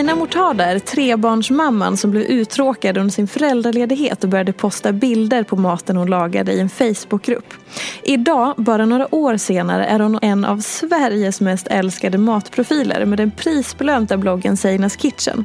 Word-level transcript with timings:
Seina 0.00 0.14
Mortader, 0.14 0.78
trebarnsmamman 0.78 1.96
som 1.96 2.10
blev 2.10 2.22
uttråkad 2.22 2.98
under 2.98 3.12
sin 3.12 3.28
föräldraledighet 3.28 4.24
och 4.24 4.30
började 4.30 4.52
posta 4.52 4.92
bilder 4.92 5.42
på 5.42 5.56
maten 5.56 5.96
hon 5.96 6.10
lagade 6.10 6.52
i 6.52 6.60
en 6.60 6.68
Facebookgrupp. 6.68 7.54
Idag, 8.02 8.54
bara 8.56 8.86
några 8.86 9.14
år 9.14 9.36
senare, 9.36 9.84
är 9.84 10.00
hon 10.00 10.18
en 10.22 10.44
av 10.44 10.60
Sveriges 10.60 11.40
mest 11.40 11.66
älskade 11.66 12.18
matprofiler 12.18 13.04
med 13.04 13.18
den 13.18 13.30
prisbelönta 13.30 14.16
bloggen 14.16 14.56
Seinas 14.56 14.96
Kitchen. 14.96 15.44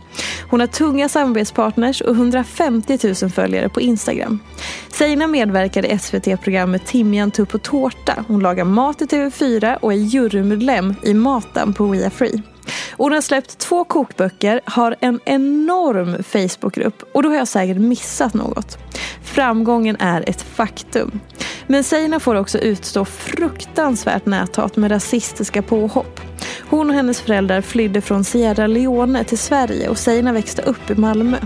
Hon 0.50 0.60
har 0.60 0.68
tunga 0.68 1.10
samarbetspartners 1.10 2.02
och 2.02 2.16
150 2.16 3.00
000 3.22 3.32
följare 3.32 3.70
på 3.70 3.82
Instagram. 3.82 4.40
Seina 4.88 5.28
medverkade 5.28 5.88
i 5.88 6.00
SVT-programmet 6.00 6.86
Timjan, 6.86 7.32
tupp 7.32 7.54
och 7.54 7.62
tårta. 7.62 8.26
Hon 8.28 8.40
lagar 8.40 8.66
mat 8.66 9.02
i 9.02 9.06
TV4 9.06 9.76
och 9.76 9.94
är 9.94 9.98
jurymedlem 9.98 10.96
i 11.04 11.14
Maten 11.14 11.74
på 11.74 11.86
We 11.86 12.06
Are 12.06 12.10
Free. 12.10 12.55
Hon 12.98 13.14
har 13.14 13.22
släppt 13.22 13.58
två 13.58 13.84
kokböcker, 13.84 14.62
har 14.66 14.96
en 15.00 15.20
enorm 15.26 16.24
Facebookgrupp 16.24 17.04
och 17.14 17.24
då 17.24 17.30
har 17.30 17.36
jag 17.36 17.48
säkert 17.48 17.78
missat 17.78 18.34
något. 18.34 18.78
Framgången 19.24 19.98
är 20.00 20.30
ett 20.30 20.42
faktum. 20.42 21.20
Men 21.68 21.84
Seina 21.84 22.20
får 22.20 22.36
också 22.36 22.58
utstå 22.58 23.06
fruktansvärt 23.06 24.26
näthat 24.26 24.76
med 24.76 24.92
rasistiska 24.92 25.62
påhopp. 25.62 26.22
Hon 26.70 26.90
och 26.90 26.96
hennes 26.96 27.22
föräldrar 27.22 27.62
flydde 27.62 28.02
från 28.02 28.24
Sierra 28.24 28.68
Leone 28.68 29.24
till 29.24 29.38
Sverige 29.38 29.90
och 29.90 29.98
Seina 29.98 30.34
växte 30.34 30.62
upp 30.62 30.90
i 30.90 30.96
Malmö. 30.96 31.38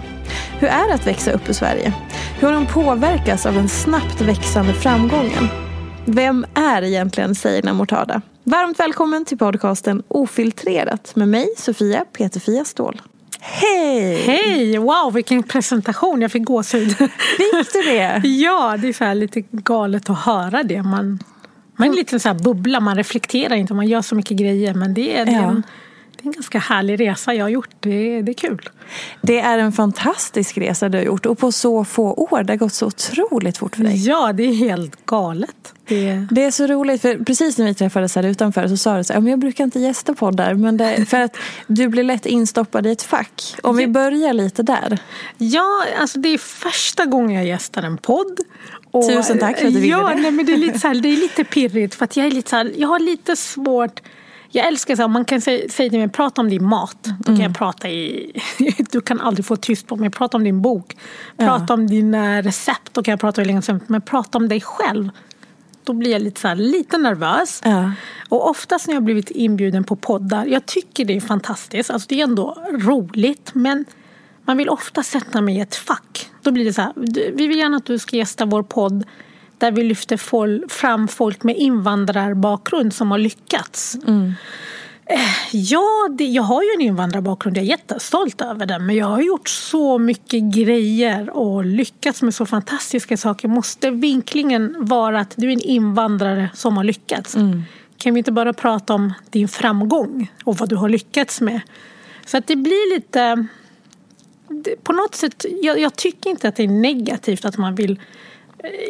Hur 0.59 0.67
är 0.67 0.87
det 0.87 0.93
att 0.93 1.07
växa 1.07 1.31
upp 1.31 1.49
i 1.49 1.53
Sverige? 1.53 1.93
Hur 2.39 2.47
har 2.47 2.55
hon 2.55 2.65
påverkats 2.65 3.45
av 3.45 3.53
den 3.53 3.69
snabbt 3.69 4.21
växande 4.21 4.73
framgången? 4.73 5.47
Vem 6.05 6.45
är 6.53 6.81
egentligen 6.81 7.35
Seina 7.35 7.73
Mortada? 7.73 8.21
Varmt 8.49 8.79
välkommen 8.79 9.25
till 9.25 9.37
podcasten 9.37 10.03
Ofiltrerat 10.07 11.15
med 11.15 11.27
mig, 11.27 11.47
Sofia 11.57 12.05
Peterfia 12.13 12.65
Ståhl. 12.65 13.01
Hej! 13.39 14.15
Hej! 14.15 14.77
Wow, 14.77 15.13
vilken 15.13 15.43
presentation. 15.43 16.21
Jag 16.21 16.31
fick 16.31 16.43
gåshud. 16.43 16.97
Fick 16.97 17.73
du 17.73 17.81
det? 17.81 18.21
ja, 18.27 18.77
det 18.81 18.87
är 18.87 18.93
så 18.93 19.13
lite 19.13 19.41
galet 19.51 20.09
att 20.09 20.19
höra 20.19 20.63
det. 20.63 20.83
Man, 20.83 21.19
man 21.75 21.87
är 21.87 21.93
lite 21.93 22.19
så 22.19 22.29
här 22.29 22.35
bubbla, 22.35 22.79
man 22.79 22.95
reflekterar 22.95 23.55
inte, 23.55 23.73
man 23.73 23.87
gör 23.87 24.01
så 24.01 24.15
mycket 24.15 24.37
grejer. 24.37 24.73
Men 24.73 24.93
det 24.93 25.17
är, 25.17 25.25
ja. 25.25 25.41
en, 25.41 25.63
det 26.21 26.25
är 26.25 26.27
en 26.27 26.31
ganska 26.31 26.59
härlig 26.59 26.99
resa 26.99 27.33
jag 27.33 27.45
har 27.45 27.49
gjort. 27.49 27.69
Det, 27.79 28.21
det 28.21 28.31
är 28.31 28.33
kul. 28.33 28.69
Det 29.21 29.39
är 29.39 29.57
en 29.57 29.71
fantastisk 29.71 30.57
resa 30.57 30.89
du 30.89 30.97
har 30.97 31.05
gjort 31.05 31.25
och 31.25 31.37
på 31.37 31.51
så 31.51 31.85
få 31.85 32.13
år. 32.13 32.43
Det 32.43 32.53
har 32.53 32.57
gått 32.57 32.73
så 32.73 32.85
otroligt 32.85 33.57
fort 33.57 33.75
för 33.75 33.83
dig. 33.83 34.07
Ja, 34.07 34.33
det 34.33 34.43
är 34.43 34.53
helt 34.53 35.05
galet. 35.05 35.73
Det... 35.87 36.27
det 36.31 36.43
är 36.43 36.51
så 36.51 36.67
roligt, 36.67 37.01
för 37.01 37.17
precis 37.25 37.57
när 37.57 37.65
vi 37.65 37.73
träffades 37.73 38.15
här 38.15 38.23
utanför 38.23 38.67
så 38.67 38.77
sa 38.77 38.97
du 38.97 39.03
så 39.03 39.13
här, 39.13 39.29
jag 39.29 39.39
brukar 39.39 39.63
inte 39.63 39.79
gästa 39.79 40.13
poddar, 40.13 40.53
men 40.53 40.77
det, 40.77 41.05
för 41.09 41.19
att 41.19 41.37
du 41.67 41.87
blir 41.87 42.03
lätt 42.03 42.25
instoppad 42.25 42.87
i 42.87 42.91
ett 42.91 43.01
fack. 43.01 43.55
Om 43.63 43.77
vi 43.77 43.87
börjar 43.87 44.33
lite 44.33 44.63
där. 44.63 44.99
Ja, 45.37 45.85
alltså 45.99 46.19
det 46.19 46.29
är 46.29 46.37
första 46.37 47.05
gången 47.05 47.35
jag 47.35 47.45
gästar 47.45 47.83
en 47.83 47.97
podd. 47.97 48.39
Och, 48.91 49.09
Tusen 49.09 49.39
tack 49.39 49.57
för 49.57 49.67
att 49.67 49.73
du 49.73 49.79
ville 49.79 49.93
ja, 49.93 50.09
det. 50.09 50.21
Nej, 50.21 50.31
men 50.31 50.45
det, 50.45 50.53
är 50.53 50.57
lite 50.57 50.79
så 50.79 50.87
här, 50.87 50.95
det 50.95 51.09
är 51.09 51.17
lite 51.17 51.43
pirrigt 51.43 51.95
för 51.95 52.05
att 52.05 52.17
jag 52.17 52.25
är 52.25 52.31
lite 52.31 52.49
så 52.49 52.55
här, 52.55 52.71
jag 52.75 52.87
har 52.87 52.99
lite 52.99 53.35
svårt 53.35 54.01
jag 54.51 54.67
älskar 54.67 54.95
så 54.95 55.07
man 55.07 55.25
kan 55.25 55.41
säga, 55.41 55.69
säga 55.69 55.89
till 55.89 55.99
mig, 55.99 56.09
prata 56.09 56.41
om 56.41 56.49
din 56.49 56.65
mat. 56.65 56.97
Då 57.03 57.23
kan 57.23 57.35
mm. 57.35 57.41
jag 57.41 57.57
prata 57.57 57.89
i, 57.89 58.31
du 58.91 59.01
kan 59.01 59.21
aldrig 59.21 59.45
få 59.45 59.55
tyst 59.55 59.87
på 59.87 59.95
mig. 59.95 60.09
Prata 60.09 60.37
om 60.37 60.43
din 60.43 60.61
bok. 60.61 60.97
Prata 61.37 61.65
ja. 61.67 61.73
om 61.73 61.87
dina 61.87 62.41
recept. 62.41 62.93
Då 62.93 63.03
kan 63.03 63.11
jag 63.11 63.19
prata 63.19 63.41
hur 63.41 63.45
länge 63.45 63.61
som 63.61 63.79
Men 63.87 64.01
prata 64.01 64.37
om 64.37 64.49
dig 64.49 64.61
själv. 64.61 65.09
Då 65.83 65.93
blir 65.93 66.11
jag 66.11 66.21
lite, 66.21 66.41
så 66.41 66.47
här, 66.47 66.55
lite 66.55 66.97
nervös. 66.97 67.61
Ja. 67.65 67.91
Och 68.29 68.49
oftast 68.49 68.87
när 68.87 68.93
jag 68.93 69.03
blivit 69.03 69.31
inbjuden 69.31 69.83
på 69.83 69.95
poddar. 69.95 70.45
Jag 70.45 70.65
tycker 70.65 71.05
det 71.05 71.15
är 71.15 71.21
fantastiskt. 71.21 71.89
Alltså 71.89 72.07
det 72.09 72.19
är 72.19 72.23
ändå 72.23 72.57
roligt. 72.71 73.51
Men 73.53 73.85
man 74.45 74.57
vill 74.57 74.69
ofta 74.69 75.03
sätta 75.03 75.41
mig 75.41 75.57
i 75.57 75.59
ett 75.59 75.75
fack. 75.75 76.29
Då 76.41 76.51
blir 76.51 76.65
det 76.65 76.73
så 76.73 76.81
här. 76.81 76.93
Vi 77.35 77.47
vill 77.47 77.57
gärna 77.57 77.77
att 77.77 77.85
du 77.85 77.99
ska 77.99 78.17
gästa 78.17 78.45
vår 78.45 78.63
podd 78.63 79.05
där 79.59 79.71
vi 79.71 79.83
lyfter 79.83 80.17
fram 80.67 81.07
folk 81.07 81.43
med 81.43 81.57
invandrarbakgrund 81.57 82.93
som 82.93 83.11
har 83.11 83.17
lyckats. 83.17 83.97
Mm. 84.07 84.33
Eh, 85.05 85.55
ja, 85.55 86.09
det, 86.17 86.25
jag 86.25 86.43
har 86.43 86.63
ju 86.63 86.69
en 86.75 86.81
invandrarbakgrund, 86.81 87.57
jag 87.57 87.63
är 87.63 87.69
jättestolt 87.69 88.41
över 88.41 88.65
den. 88.65 88.85
Men 88.85 88.95
jag 88.95 89.05
har 89.05 89.21
gjort 89.21 89.49
så 89.49 89.97
mycket 89.97 90.43
grejer 90.43 91.29
och 91.29 91.65
lyckats 91.65 92.21
med 92.21 92.35
så 92.35 92.45
fantastiska 92.45 93.17
saker. 93.17 93.47
Måste 93.47 93.91
vinklingen 93.91 94.75
vara 94.79 95.19
att 95.19 95.33
du 95.35 95.47
är 95.47 95.53
en 95.53 95.61
invandrare 95.61 96.49
som 96.53 96.77
har 96.77 96.83
lyckats? 96.83 97.35
Mm. 97.35 97.63
Kan 97.97 98.13
vi 98.13 98.17
inte 98.17 98.31
bara 98.31 98.53
prata 98.53 98.93
om 98.93 99.13
din 99.29 99.47
framgång 99.47 100.31
och 100.43 100.57
vad 100.57 100.69
du 100.69 100.75
har 100.75 100.89
lyckats 100.89 101.41
med? 101.41 101.61
Så 102.25 102.37
att 102.37 102.47
det 102.47 102.55
blir 102.55 102.95
lite... 102.95 103.47
På 104.83 104.93
något 104.93 105.15
sätt, 105.15 105.45
jag, 105.61 105.79
jag 105.79 105.95
tycker 105.95 106.29
inte 106.29 106.47
att 106.47 106.55
det 106.55 106.63
är 106.63 106.67
negativt 106.67 107.45
att 107.45 107.57
man 107.57 107.75
vill 107.75 107.99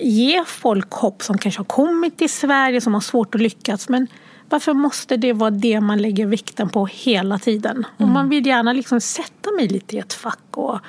ge 0.02 0.44
folk 0.46 0.92
hopp 0.92 1.24
som 1.24 1.38
kanske 1.38 1.60
har 1.60 1.66
kommit 1.66 2.18
till 2.18 2.30
Sverige, 2.30 2.82
som 2.82 2.94
har 2.94 3.02
svårt 3.02 3.36
att 3.36 3.42
lyckas. 3.42 3.90
Men 3.90 4.08
varför 4.50 4.74
måste 4.74 5.18
det 5.18 5.34
vara 5.34 5.50
det 5.50 5.82
man 5.82 6.02
lägger 6.02 6.26
vikten 6.26 6.70
på 6.70 6.86
hela 6.86 7.40
tiden? 7.40 7.76
Mm. 7.78 7.86
Och 7.98 8.08
man 8.08 8.30
vill 8.30 8.48
gärna 8.48 8.74
liksom 8.74 9.02
sätta 9.02 9.52
mig 9.52 9.68
lite 9.68 9.96
i 9.96 10.00
ett 10.00 10.14
fack 10.14 10.40
och 10.52 10.80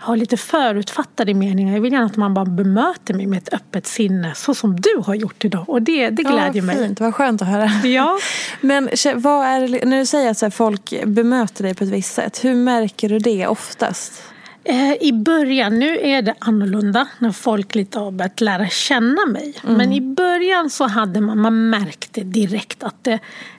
ha 0.00 0.14
lite 0.14 0.36
förutfattade 0.36 1.34
meningar. 1.34 1.74
Jag 1.74 1.80
vill 1.80 1.92
gärna 1.92 2.06
att 2.06 2.16
man 2.16 2.34
bara 2.34 2.44
bemöter 2.44 3.14
mig 3.14 3.26
med 3.26 3.38
ett 3.38 3.54
öppet 3.54 3.86
sinne 3.86 4.34
så 4.34 4.54
som 4.54 4.80
du 4.80 5.02
har 5.06 5.14
gjort 5.14 5.44
idag. 5.44 5.68
Och 5.68 5.82
det, 5.82 6.10
det 6.10 6.22
glädjer 6.22 6.62
ja, 6.62 6.62
mig. 6.62 6.76
Fint, 6.76 7.00
vad 7.00 7.14
skönt 7.14 7.42
att 7.42 7.48
höra. 7.48 7.70
Ja. 7.84 8.18
Men 8.60 8.88
vad 9.14 9.46
är, 9.46 9.86
när 9.86 9.98
du 9.98 10.06
säger 10.06 10.46
att 10.46 10.54
folk 10.54 11.04
bemöter 11.04 11.64
dig 11.64 11.74
på 11.74 11.84
ett 11.84 11.90
visst 11.90 12.14
sätt, 12.14 12.44
hur 12.44 12.54
märker 12.54 13.08
du 13.08 13.18
det 13.18 13.46
oftast? 13.46 14.22
Eh, 14.68 14.92
I 15.00 15.12
början, 15.12 15.78
nu 15.78 15.98
är 16.00 16.22
det 16.22 16.34
annorlunda 16.38 17.08
när 17.18 17.32
folk 17.32 17.74
lite 17.74 17.98
har 17.98 18.10
börjat 18.10 18.40
lära 18.40 18.68
känna 18.68 19.26
mig. 19.26 19.54
Mm. 19.64 19.76
Men 19.76 19.92
i 19.92 20.00
början 20.00 20.70
så 20.70 20.86
hade 20.86 21.20
man, 21.20 21.38
man 21.40 21.70
märkte 21.70 22.20
direkt 22.20 22.82
att 22.82 23.04
det, 23.04 23.10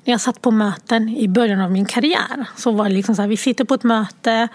när 0.04 0.14
jag 0.14 0.22
satt 0.22 0.42
på 0.42 0.52
möten 0.52 1.10
i 1.10 1.28
början 1.28 1.62
av 1.62 1.72
min 1.72 1.86
karriär 1.86 2.46
så 2.56 2.72
var 2.72 2.84
det 2.90 2.96
liksom 2.96 3.16
så 3.16 3.22
här, 3.22 3.30
vi 3.30 3.38
sitter 3.38 3.64
på 3.64 3.74
ett 3.74 3.84
möte 3.84 4.48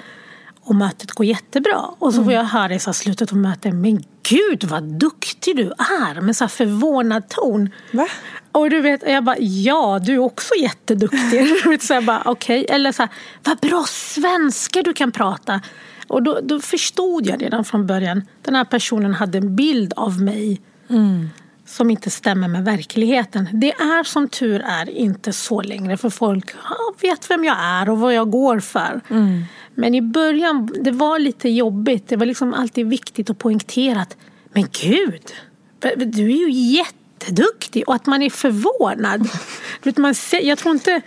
och 0.65 0.75
mötet 0.75 1.13
går 1.13 1.27
jättebra. 1.27 1.79
Och 1.99 2.15
så 2.15 2.17
Mm. 2.21 2.25
får 2.25 2.33
jag 2.33 2.45
höra 2.45 2.75
i 2.75 2.79
så 2.79 2.93
slutet 2.93 3.33
av 3.33 3.39
mötet, 3.39 3.75
men 3.75 4.05
gud 4.29 4.65
vad 4.65 4.83
duktig 4.83 5.57
du 5.57 5.67
är! 5.79 6.21
Med 6.21 6.37
så 6.37 6.45
här 6.45 6.49
förvånad 6.49 7.29
ton. 7.29 7.71
Va? 7.93 8.07
Och 8.53 8.71
du 8.71 8.81
vet, 8.81 9.03
jag 9.07 9.25
bara, 9.25 9.39
ja 9.39 9.99
du 9.99 10.13
är 10.13 10.19
också 10.19 10.55
jätteduktig. 10.61 11.47
Så 11.83 11.95
jag 11.95 12.05
bara, 12.05 12.23
okej. 12.25 12.67
Eller 12.69 12.93
så 12.93 13.03
här, 13.03 13.11
vad 13.45 13.59
bra 13.59 13.85
svenska 13.89 14.83
du 14.83 14.93
kan 14.93 15.13
prata. 15.13 15.61
Och 16.07 16.23
då, 16.23 16.41
då 16.43 16.61
förstod 16.61 17.27
jag 17.27 17.43
redan 17.43 17.65
från 17.65 17.87
början, 17.87 18.23
den 18.43 18.55
här 18.55 18.65
personen 18.65 19.15
hade 19.15 19.39
en 19.39 19.57
bild 19.57 19.93
av 19.97 20.23
mig 20.23 20.61
som 21.67 21.91
inte 21.91 22.11
stämmer 22.11 22.49
med 22.49 22.65
verkligheten. 22.65 23.49
Det 23.53 23.73
är 23.73 24.05
som 24.05 24.29
tur 24.29 24.61
är 24.61 24.91
inte 24.91 25.33
så 25.33 25.63
längre 25.63 25.97
för 25.97 26.11
folk 26.11 26.55
vet 27.03 27.31
vem 27.31 27.45
jag 27.45 27.57
är 27.61 27.89
och 27.89 27.99
vad 27.99 28.15
jag 28.15 28.31
går 28.31 28.61
för. 28.61 29.01
Men 29.75 29.95
i 29.95 30.03
början, 30.03 30.75
det 30.81 30.91
var 30.91 31.19
lite 31.19 31.49
jobbigt. 31.49 32.09
Det 32.09 32.17
var 32.17 32.27
liksom 32.27 32.55
alltid 32.55 32.87
viktigt 32.87 33.31
att 33.31 33.39
poängtera 33.39 34.01
att 34.01 34.17
men 34.53 34.69
gud, 34.83 35.33
du 35.97 36.25
är 36.25 36.49
ju 36.49 36.51
jätteduktig 36.51 37.89
och 37.89 37.95
att 37.95 38.07
man 38.07 38.23
är 38.23 38.31
förvånad. 38.31 39.29
Man 39.97 40.15
säger, 40.15 40.49
jag 40.49 40.59
tror 40.59 40.75
inte 40.75 41.03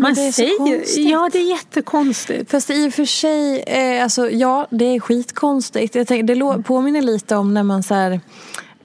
man 0.00 0.14
det 0.14 0.32
säger... 0.32 1.08
Ja, 1.10 1.28
det 1.32 1.38
är 1.38 1.50
jättekonstigt. 1.50 2.50
Fast 2.50 2.70
i 2.70 2.88
och 2.88 2.92
för 2.94 3.04
sig, 3.04 3.62
eh, 3.66 4.02
alltså, 4.02 4.30
ja 4.30 4.66
det 4.70 4.84
är 4.84 5.00
skitkonstigt. 5.00 5.94
Jag 5.94 6.06
tänker, 6.06 6.22
det 6.24 6.34
lå- 6.34 6.62
påminner 6.62 7.02
lite 7.02 7.36
om 7.36 7.54
när 7.54 7.62
man 7.62 7.82
så 7.82 7.94
här, 7.94 8.20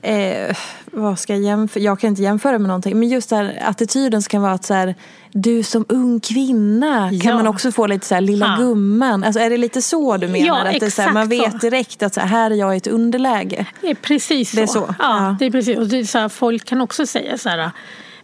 eh, 0.02 0.56
vad 0.92 1.20
ska 1.20 1.34
jag 1.34 1.42
jämföra? 1.44 1.84
Jag 1.84 2.00
kan 2.00 2.08
inte 2.08 2.22
jämföra 2.22 2.60
med 2.60 2.68
någonting. 2.68 3.00
Men 3.00 3.10
just 3.10 3.30
där 3.30 3.64
attityden 3.66 4.22
kan 4.22 4.42
vara 4.42 4.54
att 4.54 4.66
så 4.66 4.74
här, 4.74 4.96
du 5.32 5.64
som 5.64 5.86
ung 5.90 6.20
kvinna 6.20 7.10
kan 7.10 7.20
Ja. 7.20 7.36
man 7.36 7.48
också 7.48 7.72
få 7.72 7.88
lite 7.88 8.06
så 8.06 8.14
här, 8.14 8.22
lilla 8.22 8.46
Ja. 8.46 8.64
gumman. 8.64 9.24
Alltså, 9.24 9.40
är 9.40 9.50
det 9.50 9.58
lite 9.58 9.82
så 9.82 10.18
du 10.18 10.28
menar? 10.28 10.48
Ja, 10.48 10.56
att 10.74 10.80
det 10.80 10.86
är 10.86 10.90
så 10.90 11.02
här, 11.02 11.14
man 11.14 11.32
exakt 11.32 11.54
vet 11.54 11.62
direkt 11.62 12.04
att 12.04 12.14
så 12.14 12.20
här, 12.20 12.28
här 12.28 12.52
är 12.52 12.56
jag 12.56 12.74
i 12.74 12.78
ett 12.78 12.88
underläge. 12.88 13.66
Det 13.82 13.90
är 13.90 13.96
precis 13.96 14.50
så. 14.52 14.56
Det 14.56 14.62
är 14.64 14.68
så? 14.68 14.86
Ja, 14.88 14.96
Ja. 15.00 15.36
Det 15.40 15.46
är 15.46 15.52
precis. 15.52 15.78
Och 15.78 15.88
det 15.88 16.00
är 16.00 16.04
så 16.04 16.18
här, 16.18 16.30
folk 16.30 16.66
kan 16.66 16.82
också 16.82 17.06
säga 17.06 17.38
så 17.38 17.50
här, 17.50 17.72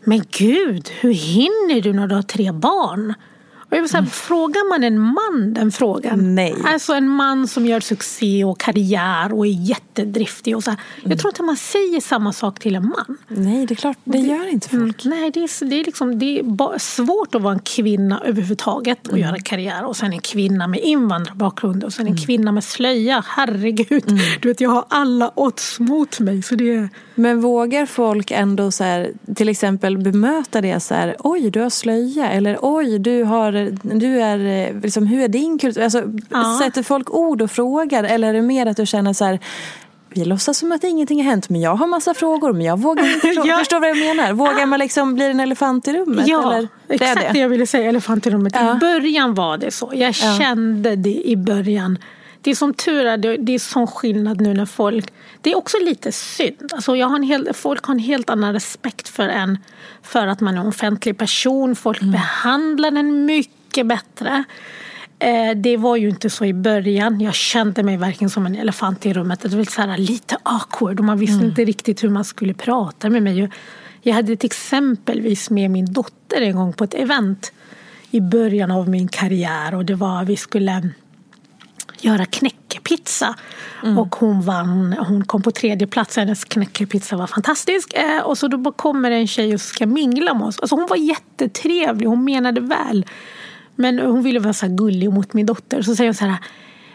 men 0.04 0.24
gud, 0.32 0.90
hur 1.00 1.14
hinner 1.14 1.82
du 1.82 1.94
när 1.94 2.08
du 2.08 2.16
har 2.16 2.22
tre 2.22 2.52
barn? 2.52 3.14
Och 3.72 3.78
jag 3.78 3.82
vill 3.82 3.90
säga, 3.90 4.06
Frågar 4.06 4.70
man 4.70 4.84
en 4.84 5.00
man 5.00 5.54
den 5.54 5.72
frågan? 5.72 6.14
Mm. 6.14 6.36
Nej. 6.36 6.56
Alltså 6.66 6.94
en 6.94 7.10
man 7.10 7.48
som 7.48 7.66
gör 7.66 7.80
succé 7.80 8.44
och 8.44 8.60
karriär 8.60 9.34
och 9.34 9.46
är 9.48 9.52
jättedriftig. 9.52 10.56
Och 10.56 10.64
så 10.64 10.70
här, 10.72 10.80
Mm. 11.00 11.12
Jag 11.12 11.20
tror 11.20 11.32
inte 11.32 11.44
man 11.44 11.58
säger 11.58 12.02
samma 12.02 12.34
sak 12.34 12.60
till 12.60 12.76
en 12.76 12.84
man. 12.88 13.18
Nej, 13.28 13.66
det 13.66 13.74
är 13.74 13.76
klart, 13.76 13.98
det 14.04 14.18
gör 14.18 14.48
inte 14.52 14.70
folk. 14.70 15.06
Mm, 15.06 15.20
nej, 15.20 15.32
det 15.32 15.40
är, 15.40 15.66
det 15.66 15.80
är, 15.80 15.84
liksom, 15.86 16.20
det 16.20 16.40
är 16.40 16.80
svårt 16.80 17.36
att 17.36 17.42
vara 17.42 17.54
en 17.54 17.60
kvinna 17.60 18.22
överhuvudtaget 18.26 19.08
och 19.08 19.18
Mm. 19.18 19.28
göra 19.30 19.40
karriär. 19.40 19.86
Och 19.86 19.96
sen 19.98 20.14
en 20.14 20.20
kvinna 20.22 20.68
med 20.68 20.80
invandrarbakgrund 20.80 21.84
och 21.84 21.94
sen 21.94 22.08
Mm. 22.08 22.18
en 22.18 22.26
kvinna 22.26 22.52
med 22.52 22.64
slöja. 22.64 23.24
Herregud, 23.28 24.20
du 24.42 24.48
vet 24.48 24.62
jag 24.62 24.70
har 24.70 24.86
alla 24.90 25.32
odds 25.36 25.80
mot 25.80 26.20
mig. 26.20 26.42
Så 26.42 26.56
det 26.56 26.76
är... 26.76 26.90
Men 27.22 27.42
vågar 27.42 27.86
folk 27.86 28.32
ändå 28.32 28.72
så 28.72 28.84
här, 28.84 29.12
till 29.36 29.50
exempel 29.50 29.98
bemöta 29.98 30.62
det 30.62 30.80
så 30.80 30.94
här, 30.94 31.16
oj 31.20 31.50
du 31.52 31.60
har 31.62 31.70
slöja 31.70 32.30
eller 32.32 32.58
oj 32.62 33.00
du 33.00 33.24
har, 33.24 33.52
du 34.00 34.22
är, 34.22 34.68
eh, 34.70 34.82
liksom, 34.82 35.08
hur 35.08 35.22
är 35.24 35.28
din 35.28 35.60
kultur? 35.60 35.84
Alltså, 35.84 36.04
Ja. 36.30 36.60
Sätter 36.64 36.84
folk 36.84 37.14
ord 37.14 37.42
och 37.42 37.52
frågar 37.52 38.04
eller 38.04 38.28
är 38.28 38.34
det 38.34 38.42
mer 38.42 38.66
att 38.66 38.78
du 38.78 38.86
känner 38.86 39.14
så 39.14 39.26
här, 39.26 39.40
vi 40.10 40.26
låtsas 40.26 40.58
som 40.58 40.72
att 40.72 40.84
ingenting 40.84 41.24
har 41.24 41.30
hänt 41.32 41.50
men 41.50 41.62
jag 41.62 41.76
har 41.76 41.88
massa 41.88 42.14
frågor 42.14 42.54
men 42.54 42.62
jag 42.62 42.80
vågar 42.80 43.14
inte 43.16 43.28
fråga. 43.34 43.52
Ja. 43.52 43.58
Förstår 43.58 43.80
vad 43.80 43.90
jag 43.90 43.98
menar? 43.98 44.34
Vågar 44.34 44.66
man 44.66 44.80
liksom 44.80 45.16
bli 45.16 45.26
en 45.26 45.40
elefant 45.40 45.88
i 45.88 45.94
rummet? 45.94 46.28
Ja, 46.28 46.54
eller? 46.54 46.68
Det 46.88 46.94
är 46.94 46.96
exakt 46.96 47.28
det. 47.28 47.34
det. 47.34 47.40
jag 47.40 47.50
ville 47.50 47.68
säga. 47.68 47.90
Elefant 47.90 48.28
i 48.28 48.30
rummet. 48.30 48.54
Ja. 48.56 48.76
I 48.76 48.80
början 48.80 49.34
var 49.34 49.58
det 49.58 49.72
så. 49.72 49.92
Jag 49.96 50.16
kände 50.16 50.96
det 50.96 51.28
i 51.28 51.36
början. 51.36 51.98
Det 52.42 52.52
är 52.52 52.56
som 52.56 52.74
tur 52.74 53.06
är, 53.06 53.18
det 53.18 53.52
är 53.56 53.60
sån 53.60 53.88
skillnad 53.88 54.42
nu 54.42 54.54
när 54.54 54.66
folk... 54.66 55.14
Det 55.42 55.52
är 55.52 55.58
också 55.58 55.78
lite 55.86 56.12
synd. 56.12 56.72
Alltså 56.74 56.96
jag 56.96 57.08
har 57.08 57.16
en 57.16 57.24
hel, 57.24 57.50
folk 57.54 57.86
har 57.86 57.94
en 57.94 58.00
helt 58.00 58.30
annan 58.30 58.54
respekt 58.54 59.08
för 59.08 59.28
en 59.30 59.58
för 60.04 60.28
att 60.28 60.40
man 60.42 60.58
är 60.58 60.62
en 60.62 60.68
offentlig 60.68 61.18
person. 61.18 61.76
Folk 61.76 62.02
Mm. 62.02 62.12
behandlar 62.12 62.92
en 62.92 63.26
mycket 63.26 63.88
bättre. 63.88 64.44
Eh, 65.20 65.52
Det 65.56 65.78
var 65.78 65.96
ju 65.96 66.10
inte 66.10 66.30
så 66.30 66.46
i 66.46 66.54
början. 66.54 67.22
Jag 67.22 67.34
kände 67.36 67.84
mig 67.84 67.98
verkligen 67.98 68.30
som 68.30 68.46
en 68.46 68.56
elefant 68.56 69.06
i 69.06 69.14
rummet. 69.14 69.40
Det 69.42 69.48
var 69.50 69.58
lite, 69.60 69.72
så 69.72 69.82
här, 69.82 69.98
lite 69.98 70.38
awkward 70.44 71.00
och 71.00 71.06
man 71.06 71.18
visste 71.20 71.36
Mm. 71.36 71.48
inte 71.50 71.66
riktigt 71.66 72.04
hur 72.04 72.10
man 72.10 72.26
skulle 72.26 72.54
prata 72.54 73.10
med 73.10 73.24
mig. 73.24 73.50
Jag 74.02 74.14
hade 74.14 74.36
till 74.36 74.48
exempelvis 74.48 75.50
med 75.50 75.72
min 75.72 75.94
dotter 75.94 76.42
en 76.42 76.56
gång 76.56 76.74
på 76.74 76.84
ett 76.84 76.94
event 76.94 77.52
i 78.12 78.20
början 78.22 78.72
av 78.72 78.90
min 78.90 79.08
karriär 79.08 79.76
och 79.76 79.86
det 79.86 79.96
var 79.96 80.24
vi 80.26 80.36
skulle 80.38 80.72
göra 82.04 82.26
knäckepizza. 82.26 83.36
Och 83.98 84.16
hon 84.16 84.42
vann, 84.42 84.96
hon 85.08 85.26
kom 85.26 85.42
på 85.42 85.52
tredje 85.52 85.88
plats, 85.88 86.16
hennes 86.16 86.44
knäckepizza 86.44 87.16
var 87.16 87.28
fantastisk. 87.28 87.94
Eh, 87.94 88.20
och 88.20 88.38
så 88.38 88.48
då 88.48 88.72
kommer 88.72 89.12
en 89.12 89.28
tjej 89.28 89.54
och 89.54 89.62
ska 89.62 89.86
mingla 89.86 90.34
med 90.34 90.48
oss. 90.48 90.60
Alltså 90.60 90.76
hon 90.76 90.88
var 90.88 90.98
jättetrevlig, 90.98 92.06
hon 92.06 92.26
menade 92.26 92.62
väl. 92.62 93.06
Men 93.76 94.00
hon 94.00 94.24
ville 94.24 94.40
vara 94.40 94.54
så 94.54 94.68
gullig 94.68 95.14
mot 95.14 95.34
min 95.34 95.46
dotter. 95.46 95.82
Så 95.82 95.96
säger 95.96 96.10
hon 96.10 96.16
så 96.16 96.26
här, 96.26 96.38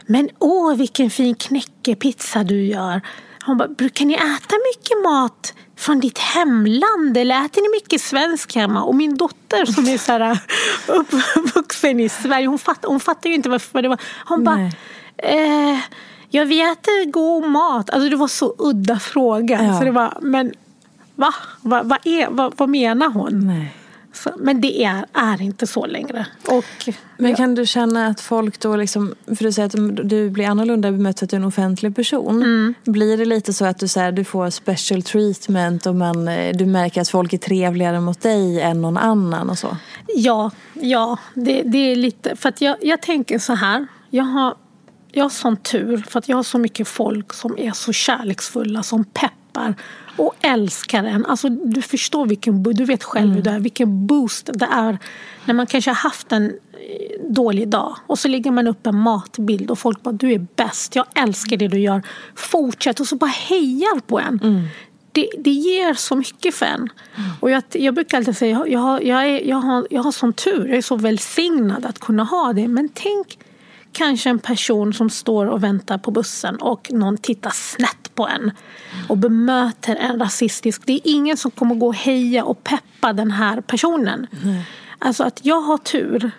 men 0.06 0.28
åh 0.38 0.76
vilken 0.76 1.10
fin 1.10 1.34
knäckepizza 1.34 2.44
du 2.44 2.66
gör. 2.66 3.00
Hon 3.44 3.58
bara, 3.58 3.68
brukar 3.68 4.04
ni 4.04 4.14
äta 4.14 4.56
mycket 4.74 5.02
mat 5.04 5.54
från 5.76 6.00
ditt 6.00 6.18
hemland 6.18 7.16
eller 7.16 7.44
äter 7.44 7.62
ni 7.62 7.68
mycket 7.68 8.00
svensk 8.00 8.54
hemma? 8.54 8.82
Och 8.82 8.94
min 8.94 9.16
dotter 9.16 9.66
som 9.66 9.88
är 9.88 9.98
så 9.98 10.12
här 10.12 10.38
uppvuxen 10.86 12.00
i 12.00 12.08
Sverige, 12.08 12.46
hon 12.46 12.58
fattar, 12.58 12.88
hon 12.88 13.00
fattar 13.00 13.30
ju 13.30 13.36
inte 13.36 13.48
varför 13.48 13.82
det 13.82 13.88
var. 13.88 14.00
Hon 14.24 14.44
bara. 14.44 14.70
Eh, 15.18 15.78
ja 16.28 16.44
vi 16.44 16.60
äter 16.60 17.10
god 17.10 17.50
mat. 17.50 17.90
Alltså 17.90 18.08
det 18.08 18.16
var 18.16 18.28
så 18.28 18.54
udda 18.58 18.98
fråga. 18.98 19.62
Ja. 19.62 19.78
Så 19.78 19.84
det 19.84 19.90
var, 19.90 20.18
men 20.22 20.52
va? 21.14 21.34
Va, 21.60 21.82
va 21.82 21.98
är, 22.04 22.30
va, 22.30 22.52
vad 22.56 22.68
menar 22.68 23.08
hon? 23.08 23.46
Nej. 23.46 23.74
Så, 24.16 24.30
men 24.38 24.60
det 24.60 24.84
är, 24.84 25.04
är 25.12 25.42
inte 25.42 25.66
så 25.66 25.86
längre. 25.86 26.26
Och, 26.48 26.94
Men 27.16 27.34
kan 27.34 27.54
du 27.54 27.66
känna 27.66 28.06
att 28.06 28.20
folk 28.20 28.60
då 28.60 28.76
liksom, 28.76 29.14
för 29.26 29.44
du 29.44 29.52
säger 29.52 29.66
att 29.66 30.08
du 30.08 30.30
blir 30.30 30.46
annorlunda 30.46 30.92
bemött 30.92 31.22
att 31.22 31.30
du 31.30 31.36
är 31.36 31.40
en 31.40 31.46
offentlig 31.46 31.96
person. 31.96 32.36
Mm. 32.42 32.74
Blir 32.84 33.16
det 33.16 33.24
lite 33.24 33.52
så 33.52 33.64
att 33.64 33.78
du, 33.78 33.88
så 33.88 34.00
här, 34.00 34.12
du 34.12 34.24
får 34.24 34.50
special 34.50 35.02
treatment 35.02 35.86
och 35.86 35.94
man, 35.94 36.28
eh, 36.28 36.56
du 36.56 36.66
märker 36.66 37.00
att 37.00 37.08
folk 37.08 37.32
är 37.32 37.38
trevligare 37.38 38.00
mot 38.00 38.20
dig 38.20 38.60
än 38.60 38.82
någon 38.82 38.96
annan 38.96 39.50
och 39.50 39.58
så? 39.58 39.76
Ja, 40.14 40.50
ja 40.74 41.18
det, 41.34 41.62
det 41.62 41.78
är 41.78 41.96
lite... 41.96 42.36
För 42.36 42.48
att 42.48 42.60
jag, 42.60 42.76
jag 42.80 43.02
tänker 43.02 43.38
så 43.38 43.54
här. 43.54 43.86
Jag 44.10 44.24
har, 44.24 44.54
jag 45.16 45.24
har 45.24 45.30
sån 45.30 45.56
tur 45.56 46.04
för 46.08 46.18
att 46.18 46.28
jag 46.28 46.36
har 46.36 46.42
så 46.42 46.58
mycket 46.58 46.88
folk 46.88 47.32
som 47.32 47.58
är 47.58 47.72
så 47.72 47.92
kärleksfulla, 47.92 48.82
som 48.82 49.04
peppar 49.04 49.74
och 50.16 50.34
älskar 50.40 51.04
en. 51.04 51.26
Alltså, 51.26 51.48
du 51.48 51.82
förstår 51.82 52.26
vilken... 52.26 52.62
Du 52.62 52.84
vet 52.84 53.04
själv 53.04 53.32
hur 53.32 53.42
det 53.42 53.50
är, 53.50 53.60
vilken 53.60 54.06
boost 54.06 54.50
det 54.54 54.68
är 54.72 54.98
när 55.44 55.54
man 55.54 55.66
kanske 55.66 55.90
har 55.90 55.94
haft 55.94 56.32
en 56.32 56.44
eh, 56.44 57.30
dålig 57.30 57.68
dag 57.68 57.96
och 58.06 58.18
så 58.18 58.28
lägger 58.28 58.50
man 58.50 58.66
upp 58.66 58.86
en 58.86 58.98
matbild 58.98 59.70
och 59.70 59.78
folk 59.78 60.02
bara 60.02 60.12
du 60.12 60.32
är 60.32 60.46
bäst, 60.56 60.96
jag 60.96 61.06
älskar 61.14 61.56
det 61.56 61.68
du 61.68 61.78
gör, 61.78 62.02
fortsätt 62.34 63.00
och 63.00 63.06
så 63.06 63.16
bara 63.16 63.30
hejar 63.30 64.00
på 64.00 64.20
en. 64.20 64.68
Det, 65.12 65.28
det 65.38 65.50
ger 65.50 65.94
så 65.94 66.16
mycket 66.16 66.54
för 66.54 66.66
en. 66.66 66.88
Och 67.40 67.50
jag, 67.50 67.62
jag 67.72 67.94
brukar 67.94 68.18
alltid 68.18 68.36
säga 68.36 68.52
jag, 68.52 68.68
jag, 68.72 68.80
har, 68.80 69.00
jag, 69.00 69.26
är, 69.26 69.48
jag, 69.48 69.56
har, 69.56 69.86
jag 69.90 70.02
har 70.02 70.12
sån 70.12 70.32
tur, 70.32 70.68
jag 70.68 70.78
är 70.78 70.82
så 70.82 70.96
välsignad 70.96 71.84
att 71.84 71.98
kunna 71.98 72.24
ha 72.24 72.52
det. 72.52 72.68
Men 72.68 72.88
tänk 72.94 73.38
kanske 73.96 74.30
en 74.30 74.38
person 74.38 74.92
som 74.92 75.10
står 75.10 75.46
och 75.46 75.62
väntar 75.62 75.98
på 75.98 76.10
bussen 76.10 76.56
och 76.56 76.88
någon 76.92 77.16
tittar 77.16 77.50
snett 77.50 78.14
på 78.14 78.28
en 78.28 78.50
och 79.08 79.18
bemöter 79.18 79.96
en 79.96 80.18
rasistisk. 80.18 80.82
Det 80.86 80.92
är 80.92 81.00
ingen 81.04 81.36
som 81.36 81.50
kommer 81.50 81.74
gå 81.74 81.86
och 81.86 81.94
heja 81.94 82.44
och 82.44 82.64
peppa 82.64 83.12
den 83.12 83.30
här 83.30 83.60
personen. 83.60 84.26
Alltså 84.98 85.24
att 85.24 85.40
jag 85.42 85.60
har 85.60 85.78
tur. 85.78 86.30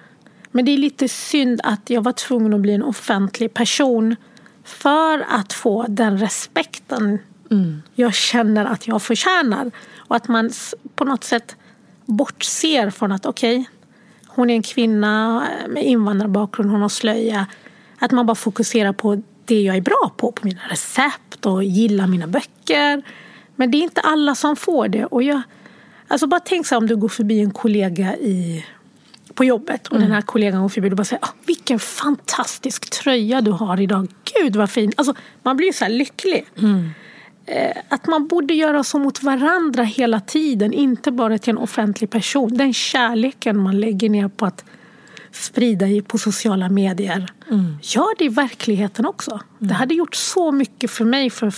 Men 0.51 0.65
det 0.65 0.71
är 0.71 0.77
lite 0.77 1.09
synd 1.09 1.61
att 1.63 1.89
jag 1.89 2.01
var 2.01 2.11
tvungen 2.11 2.53
att 2.53 2.61
bli 2.61 2.73
en 2.73 2.83
offentlig 2.83 3.53
person 3.53 4.15
för 4.63 5.25
att 5.29 5.53
få 5.53 5.85
den 5.89 6.17
respekten 6.17 7.19
jag 7.95 8.13
känner 8.13 8.65
att 8.65 8.87
jag 8.87 9.01
förtjänar. 9.01 9.71
Och 9.97 10.15
att 10.15 10.27
man 10.27 10.51
på 10.95 11.05
något 11.05 11.23
sätt 11.23 11.55
bortser 12.05 12.89
från 12.89 13.11
att 13.11 13.25
okej, 13.25 13.65
hon 14.37 14.49
är 14.49 14.53
en 14.53 14.63
kvinna 14.63 15.43
med 15.69 15.85
invandrarbakgrund, 15.85 16.71
hon 16.71 16.81
har 16.81 16.89
slöja. 16.89 17.45
Att 17.99 18.11
man 18.11 18.25
bara 18.25 18.35
fokuserar 18.35 18.93
på 18.93 19.21
det 19.45 19.61
jag 19.61 19.75
är 19.75 19.81
bra 19.81 20.11
på, 20.17 20.31
på 20.31 20.45
mina 20.45 20.61
recept 20.69 21.45
och 21.45 21.63
gillar 21.63 22.07
mina 22.07 22.27
böcker. 22.27 23.01
Men 23.55 23.71
det 23.71 23.77
är 23.77 23.81
inte 23.83 24.01
alla 24.01 24.35
som 24.35 24.55
får 24.55 24.87
det. 24.87 25.05
Och 25.05 25.23
jag, 25.23 25.41
alltså 26.07 26.27
bara 26.27 26.39
tänk 26.39 26.67
så 26.67 26.75
här 26.75 26.77
om 26.77 26.87
du 26.87 26.95
går 26.95 27.09
förbi 27.09 27.39
en 27.39 27.51
kollega 27.51 28.15
i, 28.15 28.65
på 29.33 29.43
jobbet 29.43 29.87
och 29.87 29.99
den 29.99 30.11
här 30.11 30.21
kollegan 30.21 30.61
går 30.61 30.69
förbi 30.69 30.89
och 30.89 30.95
bara 30.97 31.03
säger 31.03 31.25
ah, 31.25 31.33
vilken 31.45 31.79
fantastisk 31.79 32.89
tröja 32.89 33.41
du 33.41 33.51
har 33.51 33.81
idag. 33.81 34.07
Gud 34.39 34.55
vad 34.55 34.69
fin. 34.69 34.91
Alltså, 34.97 35.13
man 35.43 35.57
blir 35.57 35.71
så 35.71 35.85
här 35.85 35.91
lycklig. 35.91 36.45
Eh, 36.55 36.63
Att 37.89 38.07
man 38.07 38.27
borde 38.27 38.53
göra 38.53 38.83
så 38.83 38.99
mot 38.99 39.23
varandra 39.23 39.83
hela 39.83 40.19
tiden, 40.19 40.73
inte 40.73 41.11
bara 41.11 41.37
till 41.37 41.51
en 41.51 41.57
offentlig 41.57 42.09
person. 42.09 42.57
Den 42.57 42.73
kärleken 42.73 43.57
man 43.57 43.79
lägger 43.79 44.09
ner 44.09 44.27
på 44.27 44.45
att 44.45 44.65
sprida 45.31 45.85
på 46.07 46.17
sociala 46.17 46.69
medier. 46.69 47.27
Gör 47.81 48.17
det 48.17 48.25
i 48.25 48.29
verkligheten 48.29 49.05
också. 49.05 49.39
Det 49.59 49.73
hade 49.73 49.93
gjort 49.93 50.15
så 50.15 50.51
mycket 50.51 50.91
för 50.91 51.05
mig 51.05 51.29
för 51.29 51.51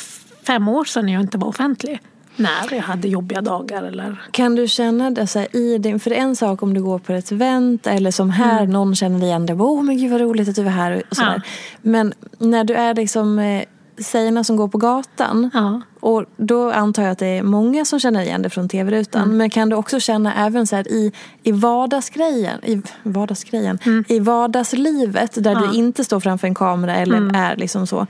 fem 0.46 0.68
år 0.68 0.86
sedan 0.86 1.06
när 1.06 1.14
jag 1.14 1.22
inte 1.22 1.38
var 1.38 1.48
offentlig. 1.48 2.00
När 2.36 2.74
jag 2.74 2.82
hade 2.82 3.08
jobbiga 3.08 3.42
dagar 3.42 3.84
eller... 3.84 4.22
Kan 4.32 4.56
du 4.56 4.68
känna 4.68 5.12
det 5.12 5.28
så 5.28 5.40
här, 5.40 5.56
i 5.56 5.78
din, 5.78 6.00
för 6.00 6.10
det 6.10 6.16
är 6.16 6.22
en 6.22 6.36
sak 6.36 6.64
om 6.64 6.74
du 6.74 6.84
går 6.84 7.00
på 7.00 7.14
ett 7.14 7.32
event 7.32 7.88
eller 7.88 8.12
som 8.12 8.30
här, 8.30 8.68
någon 8.68 8.96
känner 8.96 9.26
igen 9.26 9.46
dig. 9.46 9.56
Åh 9.60 9.84
men 9.84 9.98
gud 9.98 10.12
vad 10.12 10.22
roligt 10.22 10.50
att 10.50 10.56
du 10.56 10.62
är 10.62 10.70
här. 10.70 11.04
Och 11.10 11.16
sådär. 11.16 11.34
Ja. 11.36 11.42
Men 11.82 12.14
när 12.38 12.64
du 12.64 12.74
är 12.74 12.96
liksom 12.96 13.40
eh, 13.40 13.64
tjejerna 14.12 14.44
som 14.44 14.56
går 14.56 14.68
på 14.68 14.78
gatan. 14.78 15.50
Ja. 15.54 15.82
Och 16.00 16.26
då 16.38 16.72
antar 16.72 17.04
jag 17.04 17.12
att 17.12 17.18
det 17.20 17.28
är 17.28 17.44
många 17.44 17.86
som 17.86 18.00
känner 18.00 18.22
igen 18.22 18.42
dig 18.42 18.52
från 18.52 18.70
tv-rutan. 18.70 19.24
Mm. 19.24 19.38
Men 19.38 19.50
kan 19.50 19.70
du 19.70 19.76
också 19.76 20.00
känna 20.00 20.34
även 20.46 20.68
så 20.68 20.76
här, 20.76 20.88
i, 20.88 21.12
i 21.44 21.52
vardagsgrejen, 21.52 22.66
i, 22.66 22.82
vardagsgrejen, 23.04 23.80
Mm. 23.86 24.04
i 24.08 24.20
vardagslivet 24.20 25.44
där 25.44 25.56
du 25.56 25.78
inte 25.78 26.04
står 26.04 26.20
framför 26.20 26.48
en 26.48 26.56
kamera 26.56 26.96
eller 26.96 27.18
Mm. 27.18 27.36
är 27.36 27.56
liksom 27.56 27.88
så. 27.88 28.08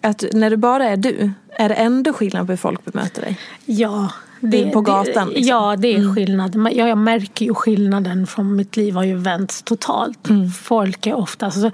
Att 0.00 0.24
när 0.32 0.50
du 0.50 0.56
bara 0.56 0.84
är 0.88 0.96
du, 0.96 1.30
är 1.50 1.68
det 1.68 1.74
ändå 1.74 2.12
skillnad 2.12 2.46
på 2.46 2.52
hur 2.52 2.56
folk 2.56 2.84
bemöter 2.84 3.22
dig? 3.22 3.38
Ja. 3.64 4.08
på 4.72 4.80
gatan, 4.80 5.28
Det, 5.28 5.34
liksom. 5.34 5.48
Ja, 5.48 5.76
det 5.76 5.94
är 5.94 6.14
skillnad. 6.14 6.54
Men 6.54 6.76
Jag, 6.76 6.88
jag 6.88 6.98
märker 6.98 7.44
ju 7.46 7.54
skillnaden 7.54 8.26
från 8.26 8.56
mitt 8.56 8.76
liv 8.76 8.94
har 8.94 9.04
ju 9.04 9.16
vänts 9.16 9.62
totalt. 9.62 10.28
Folk 10.62 11.06
är 11.06 11.14
ofta... 11.14 11.46
Alltså, 11.46 11.70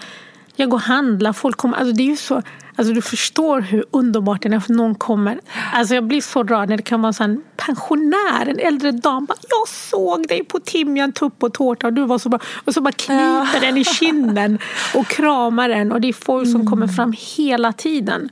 jag 0.61 0.71
går 0.71 0.77
och 0.77 0.83
handlar, 0.83 1.33
folk 1.33 1.57
kommer... 1.57 1.77
Alltså, 1.77 1.93
det 1.93 2.03
är 2.03 2.07
ju 2.07 2.17
så... 2.17 2.43
Alltså, 2.77 2.95
du 2.95 3.03
förstår 3.03 3.61
hur 3.61 3.85
underbart 3.91 4.43
det 4.43 4.49
är 4.49 4.51
när 4.51 4.63
någon 4.69 4.95
kommer. 4.95 5.41
Alltså, 5.73 5.95
jag 5.95 6.05
blir 6.05 6.21
så 6.21 6.43
rörd 6.43 6.69
när 6.69 6.77
det 6.77 6.83
kan 6.83 7.03
vara 7.03 7.25
en 7.25 7.43
pensionär, 7.57 8.47
en 8.47 8.59
äldre 8.59 8.93
dam. 8.93 9.25
Bara, 9.25 9.37
jag 9.49 9.69
såg 9.69 10.29
dig 10.29 10.45
på 10.45 10.61
timjan, 10.61 11.13
tupp 11.13 11.43
och 11.43 11.55
tårta 11.55 11.87
och 11.87 11.93
du 11.93 12.05
var 12.05 12.19
så 12.19 12.29
bra. 12.29 12.41
Och 12.65 12.75
så 12.75 12.81
bara 12.81 12.93
knyter 12.93 13.61
den 13.61 13.77
i 13.77 13.85
kinden 13.85 14.59
och 14.95 15.07
kramar 15.07 15.69
den. 15.69 15.93
Och 15.93 16.01
det 16.01 16.09
är 16.09 16.13
folk 16.13 16.51
som 16.51 16.67
kommer 16.67 16.87
fram 16.87 17.15
hela 17.37 17.73
tiden. 17.73 18.29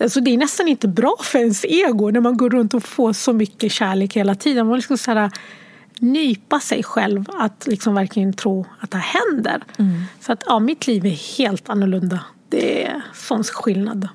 Alltså 0.00 0.20
det 0.20 0.34
är 0.34 0.38
nästan 0.38 0.68
inte 0.68 0.88
bra 0.88 1.16
för 1.22 1.38
ens 1.38 1.64
ego 1.64 2.10
när 2.10 2.20
man 2.20 2.36
går 2.36 2.50
runt 2.50 2.74
och 2.74 2.82
får 2.82 3.12
så 3.12 3.32
mycket 3.32 3.72
kärlek 3.72 4.16
hela 4.16 4.34
tiden. 4.34 4.66
Man 4.66 4.76
liksom 4.76 4.98
så 4.98 5.10
här, 5.10 5.30
nypa 6.00 6.60
sig 6.60 6.82
själv 6.82 7.24
att 7.38 7.66
liksom 7.66 7.94
verkligen 7.94 8.32
tro 8.32 8.66
att 8.80 8.90
det 8.90 8.98
händer. 8.98 9.62
Så 10.20 10.32
att 10.32 10.42
ja, 10.46 10.58
mitt 10.58 10.86
liv 10.86 11.06
är 11.06 11.38
helt 11.38 11.70
annorlunda. 11.70 12.20
Det 12.48 12.86
är 12.86 13.02
sån 13.14 13.44
skillnad. 13.44 14.08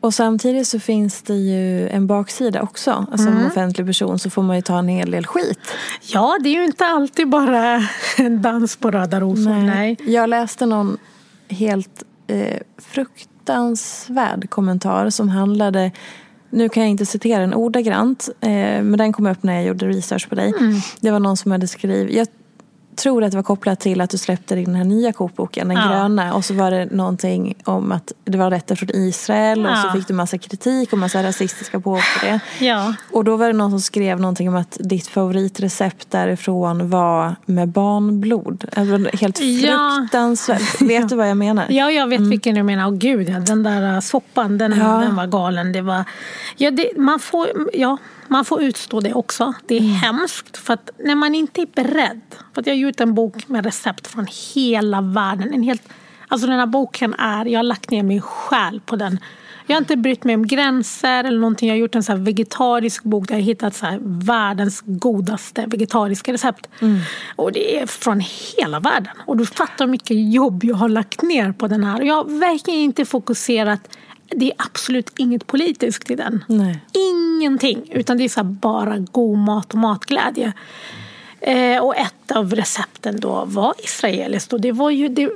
Och 0.00 0.14
samtidigt 0.14 0.68
så 0.68 0.80
finns 0.80 1.22
det 1.22 1.34
ju 1.34 1.88
en 1.88 2.06
baksida 2.06 2.62
också. 2.62 3.06
Alltså 3.10 3.28
Mm. 3.28 3.40
Som 3.40 3.50
offentlig 3.50 3.86
person 3.86 4.18
så 4.18 4.30
får 4.30 4.42
man 4.42 4.56
ju 4.56 4.62
ta 4.62 4.78
en 4.78 4.88
hel 4.88 5.10
del 5.10 5.26
skit. 5.26 5.58
Ja, 6.00 6.38
det 6.42 6.48
är 6.48 6.54
ju 6.54 6.64
inte 6.64 6.86
alltid 6.86 7.28
bara 7.28 7.88
en 8.16 8.42
dans 8.42 8.76
på 8.76 8.90
röda 8.90 9.20
rosor. 9.20 9.66
Nej. 9.66 9.96
Jag 10.06 10.30
läste 10.30 10.66
någon 10.66 10.98
helt 11.48 12.02
eh, 12.26 12.58
fruktansvärd 12.78 14.50
kommentar 14.50 15.10
som 15.10 15.28
handlade 15.28 15.90
nu 16.52 16.68
kan 16.68 16.82
jag 16.82 16.90
inte 16.90 17.06
citera 17.06 17.40
den 17.40 17.54
ordagrant, 17.54 18.28
eh, 18.40 18.48
men 18.50 18.98
den 18.98 19.12
kom 19.12 19.26
upp 19.26 19.42
när 19.42 19.54
jag 19.54 19.64
gjorde 19.64 19.88
research 19.88 20.28
på 20.28 20.34
dig. 20.34 20.52
Mm. 20.60 20.74
Det 21.00 21.10
var 21.10 21.20
någon 21.20 21.36
som 21.36 21.52
hade 21.52 21.68
skrivit, 21.68 22.16
jag 22.16 22.26
tror 22.96 23.24
att 23.24 23.30
det 23.30 23.36
var 23.36 23.42
kopplat 23.42 23.80
till 23.80 24.00
att 24.00 24.10
du 24.10 24.18
släppte 24.18 24.54
din 24.54 24.74
här 24.74 24.84
nya 24.84 25.12
kokboken, 25.12 25.68
den 25.68 25.76
Ja. 25.76 25.88
gröna. 25.88 26.34
Och 26.34 26.44
så 26.44 26.54
var 26.54 26.70
det 26.70 26.84
någonting 26.92 27.54
om 27.64 27.92
att 27.92 28.12
det 28.24 28.38
var 28.38 28.50
rätter 28.50 28.74
från 28.76 28.90
Israel 28.90 29.66
och 29.66 29.76
så 29.76 29.86
Ja. 29.86 29.92
fick 29.92 30.08
du 30.08 30.14
massa 30.14 30.38
kritik 30.38 30.92
och 30.92 30.98
massa 30.98 31.22
rasistiska 31.22 31.80
påhopp 31.80 32.02
på 32.20 32.26
det. 32.26 32.40
Ja. 32.66 32.94
Och 33.12 33.24
då 33.24 33.36
var 33.36 33.46
det 33.46 33.52
någon 33.52 33.70
som 33.70 33.80
skrev 33.80 34.20
någonting 34.20 34.48
om 34.48 34.56
att 34.56 34.76
ditt 34.80 35.06
favoritrecept 35.06 36.10
därifrån 36.10 36.90
var 36.90 37.36
med 37.46 37.68
barnblod. 37.68 38.64
Helt 39.20 39.40
Ja. 39.40 39.98
fruktansvärt. 40.00 40.80
Vet 40.80 41.08
du 41.08 41.16
vad 41.16 41.28
jag 41.30 41.36
menar? 41.36 41.66
Ja, 41.68 41.90
jag 41.90 42.06
vet 42.06 42.20
vilken 42.20 42.54
du 42.54 42.62
menar. 42.62 42.86
Åh 42.86 42.92
gud, 42.94 43.28
ja, 43.28 43.38
den 43.38 43.62
där 43.62 43.94
uh, 43.94 44.00
soppan, 44.00 44.58
den, 44.58 44.72
Ja. 44.78 44.84
den 44.86 45.16
var 45.16 45.26
galen. 45.26 45.72
Det 45.72 45.82
var, 45.82 46.04
ja, 46.56 46.70
det, 46.70 46.90
man, 46.96 47.18
får, 47.18 47.48
ja, 47.72 47.96
man 48.32 48.44
får 48.44 48.62
utstå 48.62 49.00
det 49.00 49.14
också. 49.14 49.54
Det 49.66 49.76
är 49.76 49.80
hemskt. 49.80 50.56
För 50.56 50.74
att 50.74 50.90
när 50.98 51.14
man 51.14 51.34
inte 51.34 51.62
är 51.62 51.66
beredd. 51.66 52.20
För 52.54 52.60
att 52.60 52.66
jag 52.66 52.74
har 52.74 52.78
gjort 52.78 53.00
en 53.00 53.14
bok 53.14 53.48
med 53.48 53.64
recept 53.64 54.06
från 54.06 54.26
hela 54.54 55.00
världen. 55.00 55.54
En 55.54 55.62
helt, 55.62 55.88
alltså 56.28 56.46
den 56.46 56.58
här 56.58 56.66
boken 56.66 57.14
är, 57.14 57.44
jag 57.44 57.58
har 57.58 57.64
lagt 57.64 57.90
ner 57.90 58.02
min 58.02 58.22
själ 58.22 58.80
på 58.80 58.96
den. 58.96 59.18
Jag 59.66 59.74
har 59.76 59.80
inte 59.80 59.96
brytt 59.96 60.24
mig 60.24 60.34
om 60.34 60.46
gränser 60.46 61.24
eller 61.24 61.38
någonting. 61.38 61.68
Jag 61.68 61.74
har 61.74 61.80
gjort 61.80 61.94
en 61.94 62.02
så 62.02 62.16
vegetarisk 62.16 63.02
bok 63.02 63.28
där 63.28 63.34
jag 63.34 63.40
har 63.40 63.46
hittat 63.46 63.74
så 63.74 63.98
världens 64.00 64.82
godaste 64.86 65.64
vegetariska 65.66 66.32
recept. 66.32 66.68
Och 67.36 67.52
det 67.52 67.80
är 67.80 67.86
från 67.86 68.22
hela 68.56 68.80
världen. 68.80 69.12
Och 69.26 69.36
du 69.36 69.46
fattar 69.46 69.84
hur 69.84 69.92
mycket 69.92 70.32
jobb 70.32 70.64
jag 70.64 70.76
har 70.76 70.88
lagt 70.88 71.22
ner 71.22 71.52
på 71.52 71.68
den 71.68 71.84
här. 71.84 72.00
Jag 72.00 72.14
har 72.14 72.24
verkligen 72.40 72.80
inte 72.80 73.04
fokuserat. 73.04 73.96
Det 74.36 74.46
är 74.46 74.54
absolut 74.58 75.10
inget 75.16 75.46
politiskt 75.46 76.10
i 76.10 76.14
den. 76.14 76.44
Nej. 76.48 76.80
Ingenting. 76.92 77.88
Utan 77.92 78.18
det 78.18 78.24
är 78.24 78.28
så 78.28 78.44
bara 78.44 78.98
god 78.98 79.38
mat 79.38 79.72
och 79.72 79.78
matglädje. 79.78 80.52
Eh, 81.40 81.78
och 81.78 81.96
ett 81.96 82.32
av 82.34 82.54
recepten 82.54 83.20
då 83.20 83.44
var 83.46 83.74
israeliskt. 83.78 84.52
Och 84.52 84.60
det 84.60 84.72
var 84.72 84.90
ju... 84.90 85.08
Det, 85.08 85.30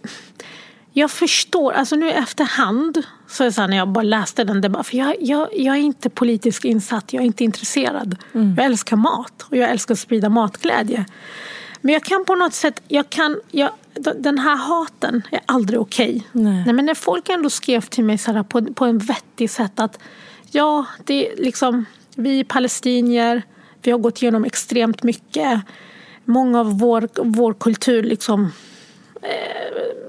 jag 0.93 1.11
förstår, 1.11 1.73
alltså 1.73 1.97
nu 1.97 2.11
efterhand, 2.11 3.03
så 3.29 3.45
är 3.45 3.51
så 3.51 3.61
här, 3.61 3.69
när 3.69 3.77
jag 3.77 3.89
bara 3.89 4.03
läste 4.03 4.45
den 4.45 4.61
debatten, 4.61 4.85
för 4.85 4.97
jag, 4.97 5.17
jag, 5.21 5.49
jag 5.53 5.77
är 5.77 5.81
inte 5.81 6.11
politiskt 6.11 6.65
insatt, 6.65 7.13
jag 7.13 7.23
är 7.23 7.27
inte 7.27 7.45
intresserad. 7.45 8.17
Jag 8.57 8.67
älskar 8.67 8.97
mat 8.97 9.47
och 9.51 9.57
jag 9.57 9.71
älskar 9.71 9.95
att 9.95 9.99
sprida 9.99 10.29
matglädje. 10.29 11.07
Men 11.81 11.93
jag 11.93 12.03
kan 12.05 12.25
på 12.25 12.35
något 12.35 12.55
sätt, 12.55 12.83
jag 12.89 13.11
kan, 13.11 13.41
jag, 13.51 13.71
den 14.17 14.39
här 14.39 14.57
haten 14.57 15.23
är 15.31 15.41
aldrig 15.47 15.81
okej. 15.81 16.27
Nej. 16.33 16.63
Nej, 16.65 16.73
men 16.75 16.87
när 16.87 16.95
folk 16.95 17.29
ändå 17.29 17.51
skrev 17.51 17.81
till 17.81 18.05
mig 18.05 18.19
så 18.19 18.33
här, 18.33 18.43
på, 18.43 18.65
på 18.75 18.85
en 18.85 18.99
vettig 18.99 19.51
sätt 19.51 19.81
att 19.81 19.99
ja, 20.51 20.85
det 21.05 21.29
är 21.29 21.37
liksom, 21.37 21.85
vi 22.15 22.41
är 22.41 22.45
palestinier, 22.45 23.43
vi 23.83 23.91
har 23.91 23.99
gått 23.99 24.23
igenom 24.23 24.45
extremt 24.45 25.03
mycket. 25.03 25.61
Många 26.25 26.61
av 26.61 26.79
vår, 26.79 27.09
vår 27.25 27.55
kultur 27.55 28.03
liksom 28.03 28.53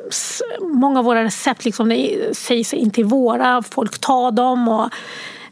s- 0.10 0.42
många 0.62 1.00
av 1.00 1.06
våra 1.06 1.24
recept 1.24 1.66
liksom, 1.66 2.08
sägs 2.34 2.74
inte 2.74 3.04
våra, 3.04 3.62
folk 3.64 4.00
tar 4.00 4.32
dem 4.32 4.68
och 4.68 4.90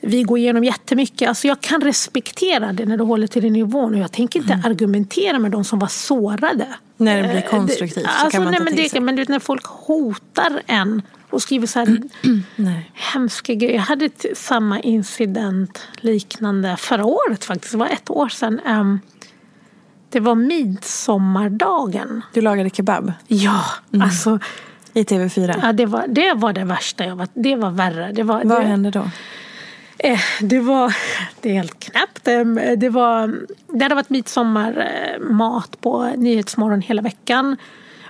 vi 0.06 0.24
går 0.24 0.38
igenom 0.38 0.64
jättemycket. 0.64 1.30
Alltså 1.30 1.48
jag 1.48 1.62
kan 1.62 1.82
respektera 1.82 2.74
det 2.74 2.86
när 2.86 2.98
du 2.98 3.04
håller 3.04 3.28
till 3.28 3.42
den 3.44 3.54
nivån 3.54 3.94
och 3.94 4.00
jag 4.00 4.12
tänker 4.12 4.40
inte 4.40 4.62
argumentera 4.64 5.40
med 5.40 5.52
de 5.52 5.64
som 5.64 5.80
var 5.80 5.88
sårade. 5.88 6.68
När 6.98 7.22
det 7.22 7.28
blir 7.28 7.36
Eh, 7.36 7.50
konstruktivt 7.50 8.06
så 8.06 8.10
alltså, 8.10 8.30
kan 8.30 8.44
man 8.44 8.52
nej, 8.52 8.60
ta 8.60 8.64
men, 8.64 8.76
det, 8.94 9.00
men 9.00 9.16
du 9.16 9.26
när 9.28 9.40
folk 9.40 9.66
hotar 9.66 10.62
en 10.66 11.02
och 11.30 11.42
skriver 11.42 11.68
så 11.68 11.80
här 11.80 12.00
Nej. 12.56 12.92
hemska 12.94 13.54
grejer. 13.54 13.74
Jag 13.74 13.82
hade 13.82 14.06
ett, 14.06 14.26
samma 14.34 14.80
incident 14.80 15.88
liknande 15.96 16.76
förra 16.78 17.06
året 17.06 17.46
faktiskt. 17.46 17.72
Det 17.72 17.78
var 17.78 17.88
ett 17.88 18.10
år 18.10 18.30
sedan. 18.30 18.60
Ehm, 18.66 19.00
det 20.10 20.20
var 20.20 20.36
midsommardagen. 20.36 22.22
Du 22.34 22.42
lagade 22.42 22.70
kebab 22.70 23.14
Ja, 23.28 23.64
alltså 24.02 24.40
i 24.94 25.04
TV4. 25.04 25.60
Ja, 25.62 25.74
det, 25.74 25.86
var, 25.86 26.06
det 26.08 26.34
var 26.34 26.54
det 26.54 26.64
värsta 26.64 27.06
jag 27.06 27.16
var. 27.16 27.28
Det 27.34 27.56
var 27.56 27.72
värre. 27.72 28.12
Det, 28.12 28.24
var, 28.24 28.44
Vad 28.44 28.62
det, 28.62 28.68
hände 28.68 28.92
då? 28.92 29.10
Eh, 29.98 30.20
det 30.42 30.60
var 30.60 30.96
det 31.42 31.50
är 31.50 31.54
helt 31.54 31.80
knäppt. 31.80 32.28
Eh, 32.28 32.44
Det, 32.78 32.90
var, 32.90 33.40
det 33.68 33.84
hade 33.84 33.96
varit 33.96 34.10
midsommarmat 34.10 35.76
eh, 35.76 35.80
på 35.82 36.04
Nyhetsmorgon 36.18 36.82
hela 36.82 37.02
veckan. 37.02 37.58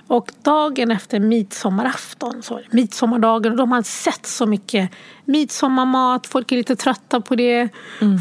Och 0.08 0.32
dagen 0.42 0.90
efter 0.90 1.20
midsommarafton, 1.20 2.42
så 2.42 2.60
midsommardagen, 2.70 3.52
och 3.52 3.58
de 3.58 3.72
har 3.72 3.82
sett 3.82 4.26
så 4.26 4.46
mycket 4.46 4.90
midsommarmat, 5.24 6.26
folk 6.26 6.52
är 6.52 6.56
lite 6.56 6.76
trötta 6.76 7.20
på 7.20 7.34
det, 7.34 7.68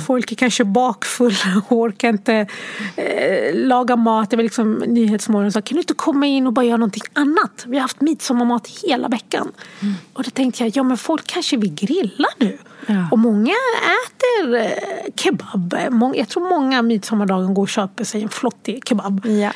folk 0.07 0.31
är 0.31 0.35
kanske 0.35 0.63
bakfulla 0.63 1.63
och 1.69 1.77
orkar 1.77 2.09
inte 2.09 2.47
eh, 2.95 3.53
laga 3.53 3.95
mat. 3.95 4.29
Det 4.29 4.35
var 4.35 4.43
liksom 4.43 4.73
Nyhetsmorgon 4.73 5.51
sa, 5.51 5.61
kan 5.61 5.75
du 5.75 5.81
inte 5.81 5.93
komma 5.93 6.25
in 6.25 6.47
och 6.47 6.53
bara 6.53 6.65
göra 6.65 6.77
någonting 6.77 7.03
annat? 7.13 7.65
Vi 7.67 7.77
har 7.77 7.81
haft 7.81 8.01
midsommarmat 8.01 8.67
hela 8.83 9.07
veckan. 9.07 9.51
Och 10.13 10.23
då 10.23 10.29
tänkte 10.29 10.63
jag, 10.63 10.71
ja 10.75 10.83
men 10.83 10.97
folk 10.97 11.27
kanske 11.27 11.57
vill 11.57 11.73
grilla 11.73 12.27
nu. 12.37 12.57
Ja. 12.87 13.07
Och 13.11 13.19
många 13.19 13.53
äter 14.05 14.55
eh, 14.55 14.71
kebab. 15.15 15.75
Jag 16.15 16.29
tror 16.29 16.49
många 16.49 16.81
midsommardagen 16.81 17.53
går 17.53 17.63
och 17.63 17.69
köper 17.69 18.03
sig 18.03 18.23
en 18.23 18.29
flottig 18.29 18.83
kebab. 18.87 19.25
Ja. 19.25 19.51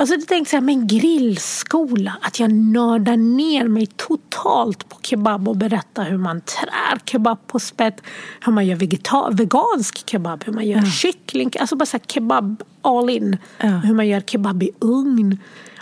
Alltså 0.00 0.14
jag 0.14 0.26
tänkte 0.26 0.50
så 0.50 0.56
här, 0.56 0.60
men 0.62 0.86
grillskola, 0.86 2.16
att 2.22 2.40
jag 2.40 2.52
nördar 2.52 3.16
ner 3.16 3.68
mig 3.68 3.86
totalt 3.86 4.88
på 4.88 4.96
kebab 5.02 5.48
och 5.48 5.56
berättar 5.56 6.04
hur 6.04 6.18
man 6.18 6.40
trär 6.40 6.98
kebab 7.04 7.46
på 7.46 7.58
spett, 7.58 8.00
hur 8.40 8.52
man 8.52 8.66
gör 8.66 8.76
vegeta- 8.76 9.30
vegansk 9.30 10.08
kebab, 10.10 10.44
hur 10.44 10.52
man 10.52 10.66
gör 10.66 10.82
kyckling, 10.82 11.50
alltså 11.60 11.76
bara 11.76 11.86
så 11.86 11.96
här 11.96 12.04
kebab 12.06 12.62
all 12.82 13.10
in, 13.10 13.36
Ja. 13.58 13.66
hur 13.68 13.94
man 13.94 14.08
gör 14.08 14.20
kebab 14.20 14.62
i 14.62 14.70
ugn. 14.80 15.38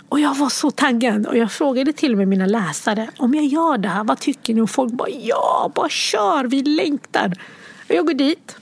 Och 0.09 0.19
jag 0.19 0.35
var 0.35 0.49
så 0.49 0.71
taggad 0.71 1.25
och 1.27 1.37
jag 1.37 1.51
frågade 1.51 1.93
till 1.93 2.11
och 2.11 2.17
med 2.17 2.27
mina 2.27 2.45
läsare 2.45 3.09
om 3.17 3.33
jag 3.35 3.45
gör 3.45 3.77
det 3.77 3.89
här, 3.89 4.03
vad 4.03 4.19
tycker 4.19 4.53
ni? 4.53 4.61
Och 4.61 4.69
folk 4.69 4.93
bara 4.93 5.09
ja, 5.09 5.71
bara 5.75 5.89
kör, 5.89 6.43
vi 6.43 6.61
längtar. 6.63 7.33
Och 7.89 7.95
jag 7.95 8.05
går 8.05 8.13
dit. 8.13 8.55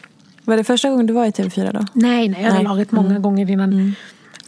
Var 0.44 0.58
det 0.58 0.64
första 0.64 0.90
gången 0.90 1.06
du 1.06 1.14
var 1.14 1.26
i 1.26 1.30
TV4 1.32 1.72
då? 1.74 1.86
Nej, 1.94 2.30
nej, 2.30 2.42
jag 2.42 2.50
hade 2.52 2.56
Nej. 2.56 2.64
lagat 2.64 2.92
många 2.92 3.20
gånger 3.20 3.52
innan. 3.52 3.96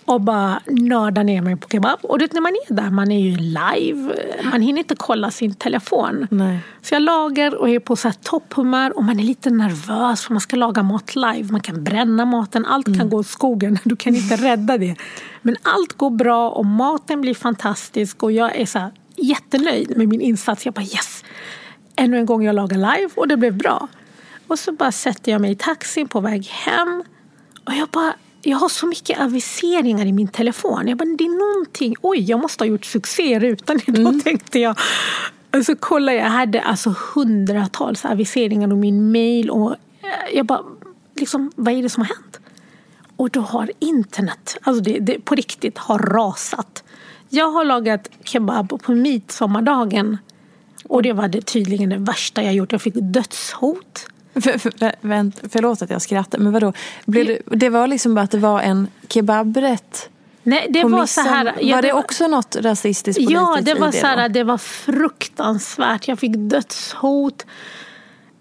Och 0.10 0.22
bara 0.22 0.62
nörda 0.66 1.24
ner 1.24 1.42
mig 1.42 1.56
på 1.56 1.70
kebab. 1.70 2.00
Och 2.02 2.20
det, 2.20 2.34
när 2.34 2.42
man 2.42 2.52
är 2.52 2.74
där, 2.74 2.90
man 2.90 3.12
är 3.12 3.20
ju 3.20 3.38
live. 3.38 4.16
Man 4.52 4.62
hinner 4.62 4.80
inte 4.80 4.96
kolla 4.96 5.32
sin 5.32 5.54
telefon. 5.54 6.28
Nej. 6.32 6.60
Så 6.82 6.96
jag 6.96 7.02
lagar 7.02 7.56
och 7.56 7.70
är 7.70 7.80
på 7.80 7.96
så 7.96 8.08
här 8.08 8.16
topphumör 8.24 8.98
och 8.98 9.04
man 9.04 9.20
är 9.20 9.24
lite 9.24 9.50
nervös 9.50 10.26
för 10.26 10.34
man 10.34 10.42
ska 10.42 10.56
laga 10.56 10.84
mat 10.84 11.16
live. 11.16 11.52
Man 11.52 11.62
kan 11.62 11.84
bränna 11.84 12.26
maten, 12.26 12.66
allt 12.66 12.98
kan 12.98 13.10
gå 13.10 13.18
åt 13.18 13.28
skogen. 13.28 13.80
Du 13.84 13.96
kan 13.96 14.16
inte 14.16 14.36
rädda 14.50 14.78
det. 14.78 14.96
Men 15.42 15.56
allt 15.62 15.94
går 15.94 16.10
bra 16.10 16.50
och 16.50 16.66
maten 16.66 17.22
blir 17.22 17.34
fantastisk 17.34 18.24
och 18.24 18.32
jag 18.32 18.56
är 18.56 18.66
så 18.66 18.80
här 18.80 18.92
jättenöjd 19.16 19.98
med 19.98 20.08
min 20.08 20.22
insats. 20.22 20.66
Jag 20.66 20.74
bara 20.74 20.86
yes! 20.86 21.24
Ännu 21.96 22.18
en 22.18 22.26
gång 22.26 22.44
jag 22.44 22.56
lagar 22.56 22.78
live 22.78 23.10
och 23.16 23.28
det 23.28 23.38
blev 23.38 23.58
bra. 23.58 23.88
Och 24.48 24.60
så 24.60 24.72
bara 24.72 24.92
sätter 24.92 25.32
jag 25.32 25.42
mig 25.42 25.52
i 25.52 25.56
taxin 25.56 26.08
på 26.08 26.20
väg 26.20 26.46
hem 26.46 27.04
och 27.66 27.74
jag 27.74 27.90
bara 27.90 28.14
jag 28.42 28.58
har 28.58 28.70
så 28.70 28.88
mycket 28.88 29.20
aviseringar 29.20 30.06
i 30.06 30.14
min 30.14 30.28
telefon. 30.28 30.88
Jag 30.88 30.98
bara, 30.98 31.06
det 31.18 31.24
är 31.24 31.54
någonting. 31.54 31.96
Oj, 32.02 32.20
jag 32.20 32.40
måste 32.40 32.64
ha 32.64 32.70
gjort 32.70 32.86
succé 32.86 33.24
i 33.24 33.40
rutan 33.40 33.80
idag, 33.88 34.24
tänkte 34.24 34.60
jag. 34.60 34.80
Och 35.54 35.66
så 35.66 35.76
kollade 35.76 36.18
jag, 36.18 36.26
jag 36.26 36.32
hade 36.32 36.62
alltså 36.62 36.96
hundratals 37.14 38.06
aviseringar 38.06 38.72
och 38.72 38.78
min 38.78 39.12
mail. 39.12 39.50
Och 39.50 39.72
eh, 39.72 40.36
jag 40.36 40.46
bara, 40.46 40.64
liksom, 41.16 41.52
vad 41.56 41.74
är 41.74 41.84
det 41.84 41.90
som 41.90 42.02
har 42.02 42.16
hänt? 42.16 42.40
Och 43.16 43.30
då 43.30 43.40
har 43.40 43.72
internet, 43.80 44.58
alltså 44.62 44.84
det, 44.84 45.00
det 45.00 45.20
på 45.26 45.36
riktigt, 45.36 45.78
har 45.78 46.00
rasat. 46.00 46.84
Jag 47.30 47.52
har 47.52 47.66
lagat 47.66 48.10
kebab 48.24 48.82
på 48.84 48.92
midsommardagen. 48.92 50.18
Och 50.84 51.04
det 51.04 51.14
var 51.14 51.28
det, 51.28 51.42
tydligen 51.42 51.90
det 51.90 51.98
värsta 51.98 52.44
jag 52.44 52.54
gjort. 52.54 52.72
Jag 52.72 52.82
fick 52.82 52.94
dödshot. 52.96 54.08
För, 54.42 54.58
för, 54.58 54.92
vänt, 55.02 55.42
förlåt 55.50 55.82
att 55.82 55.90
jag 55.90 56.02
skrattar, 56.02 56.40
men 56.40 56.54
vadå? 56.54 56.74
Blev 57.06 57.26
det, 57.26 57.40
det 57.46 57.70
var 57.70 57.88
liksom 57.88 58.16
bara 58.16 58.22
att 58.22 58.32
det 58.32 58.38
var 58.38 58.62
en 58.62 58.88
kebabrätt 59.10 60.10
Nej, 60.44 60.68
det 60.70 60.84
var 60.84 61.06
så 61.06 61.22
här. 61.22 61.56
ja, 61.62 61.76
var 61.76 61.82
det 61.82 61.94
också 61.94 62.28
något 62.28 62.56
rasistiskt 62.56 63.18
politiskt 63.18 63.42
Ja, 63.42 63.60
det 63.62 63.74
var 63.74 63.88
det 63.88 63.94
så 63.94 64.08
här, 64.08 64.30
det 64.30 64.44
var 64.44 64.58
fruktansvärt. 64.58 66.08
Jag 66.08 66.20
fick 66.20 66.36
dödshot. 66.36 67.46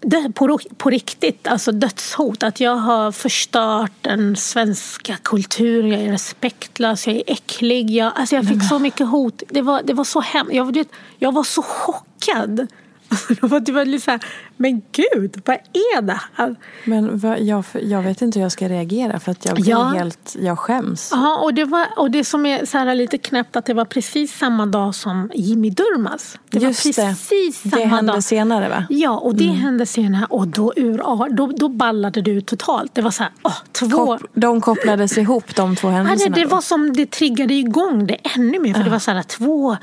Det, 0.01 0.31
på, 0.35 0.59
på 0.77 0.89
riktigt, 0.89 1.47
alltså 1.47 1.71
dödshot. 1.71 2.43
Att 2.43 2.59
jag 2.59 2.75
har 2.75 3.11
förstört 3.11 3.91
den 4.01 4.35
svenska 4.35 5.17
kulturen. 5.23 5.91
Jag 5.91 6.01
är 6.01 6.11
respektlös, 6.11 7.07
jag 7.07 7.15
är 7.15 7.23
äcklig. 7.27 7.89
Jag, 7.89 8.11
alltså 8.15 8.35
jag 8.35 8.47
fick 8.47 8.63
så 8.63 8.79
mycket 8.79 9.07
hot. 9.07 9.43
Det 9.49 9.61
var, 9.61 9.81
det 9.83 9.93
var 9.93 10.03
så 10.03 10.19
hemskt. 10.19 10.53
Jag, 10.53 10.85
jag 11.19 11.31
var 11.31 11.43
så 11.43 11.61
chockad. 11.61 12.67
Alltså, 13.29 13.33
det 13.33 13.71
var, 13.71 13.81
det 13.81 13.85
lite 13.85 14.05
så 14.05 14.11
här, 14.11 14.19
men 14.57 14.81
gud, 14.91 15.41
vad 15.45 15.55
är 15.55 16.01
det 16.01 16.19
här? 16.33 16.55
Men 16.85 17.17
vad, 17.19 17.39
jag, 17.41 17.63
jag 17.81 18.01
vet 18.01 18.21
inte 18.21 18.39
hur 18.39 18.43
jag 18.45 18.51
ska 18.51 18.69
reagera 18.69 19.19
för 19.19 19.31
att 19.31 19.45
jag 19.45 19.55
blir 19.55 19.69
Ja. 19.69 19.83
helt, 19.83 20.35
jag 20.39 20.59
skäms. 20.59 21.09
Ja, 21.13 21.39
och 21.43 21.53
det, 21.53 21.65
var, 21.65 21.87
och 21.97 22.11
det 22.11 22.23
som 22.23 22.45
är 22.45 22.65
så 22.65 22.77
här 22.77 22.95
lite 22.95 23.17
knäppt 23.17 23.55
att 23.55 23.65
det 23.65 23.73
var 23.73 23.85
precis 23.85 24.37
samma 24.37 24.65
dag 24.65 24.95
som 24.95 25.31
Jimmy 25.35 25.69
Durmaz. 25.69 26.37
Det 26.49 26.59
Just 26.59 26.85
var 26.85 27.03
det. 27.03 27.09
precis 27.09 27.61
Det 27.63 27.69
samma 27.69 27.85
hände 27.85 28.13
dag. 28.13 28.23
senare 28.23 28.69
va? 28.69 28.83
Ja, 28.89 29.17
och 29.17 29.35
det 29.35 29.47
hände 29.47 29.85
senare 29.85 30.25
och 30.29 30.47
då, 30.47 30.73
ur, 30.75 30.97
då, 31.35 31.47
då 31.47 31.69
ballade 31.69 32.21
det 32.21 32.31
ut 32.31 32.45
totalt. 32.47 32.95
Det 32.95 33.01
var 33.01 33.11
så 33.11 33.23
här, 33.23 33.31
åh, 33.43 33.57
två... 33.71 33.87
Kop, 33.89 34.21
de 34.33 34.61
kopplades 34.61 35.17
ihop 35.17 35.55
de 35.55 35.75
två 35.75 35.87
Ja, 35.87 35.91
det, 35.91 35.97
händelserna 35.97 36.35
det 36.35 36.43
då? 36.43 36.49
var 36.49 36.61
som 36.61 36.93
det 36.93 37.11
triggade 37.11 37.53
igång 37.53 38.07
det 38.07 38.15
ännu 38.35 38.59
mer. 38.59 38.73
För 38.73 38.83
det 38.83 38.89
var 38.89 38.99
så 38.99 39.11
här, 39.11 39.23
två 39.23 39.77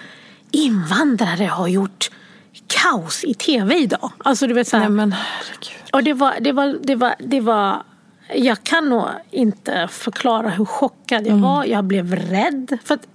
invandrare 0.51 1.45
har 1.45 1.69
gjort 1.69 2.11
kaos 2.67 3.25
i 3.25 3.35
tv 3.35 3.75
idag. 3.77 4.13
Alltså 4.19 4.47
du 4.47 4.55
vet 4.55 4.69
så 4.69 4.77
här, 4.77 4.85
Nej 4.85 4.93
men 4.97 5.13
herregud. 5.13 5.83
och 5.93 6.05
det 6.05 6.13
var, 6.13 6.35
det 6.41 6.53
var, 6.53 6.77
det 6.83 6.95
var, 6.97 7.15
det 7.19 7.41
var 7.41 7.83
jag 8.35 8.63
kan 8.65 8.89
nog 8.89 9.05
inte 9.31 9.89
förklara 9.91 10.49
hur 10.51 10.65
chockad 10.65 11.27
jag 11.27 11.37
var. 11.37 11.65
Jag 11.65 11.85
blev 11.85 12.15
rädd. 12.17 12.79
För 12.85 12.95
att 12.95 13.07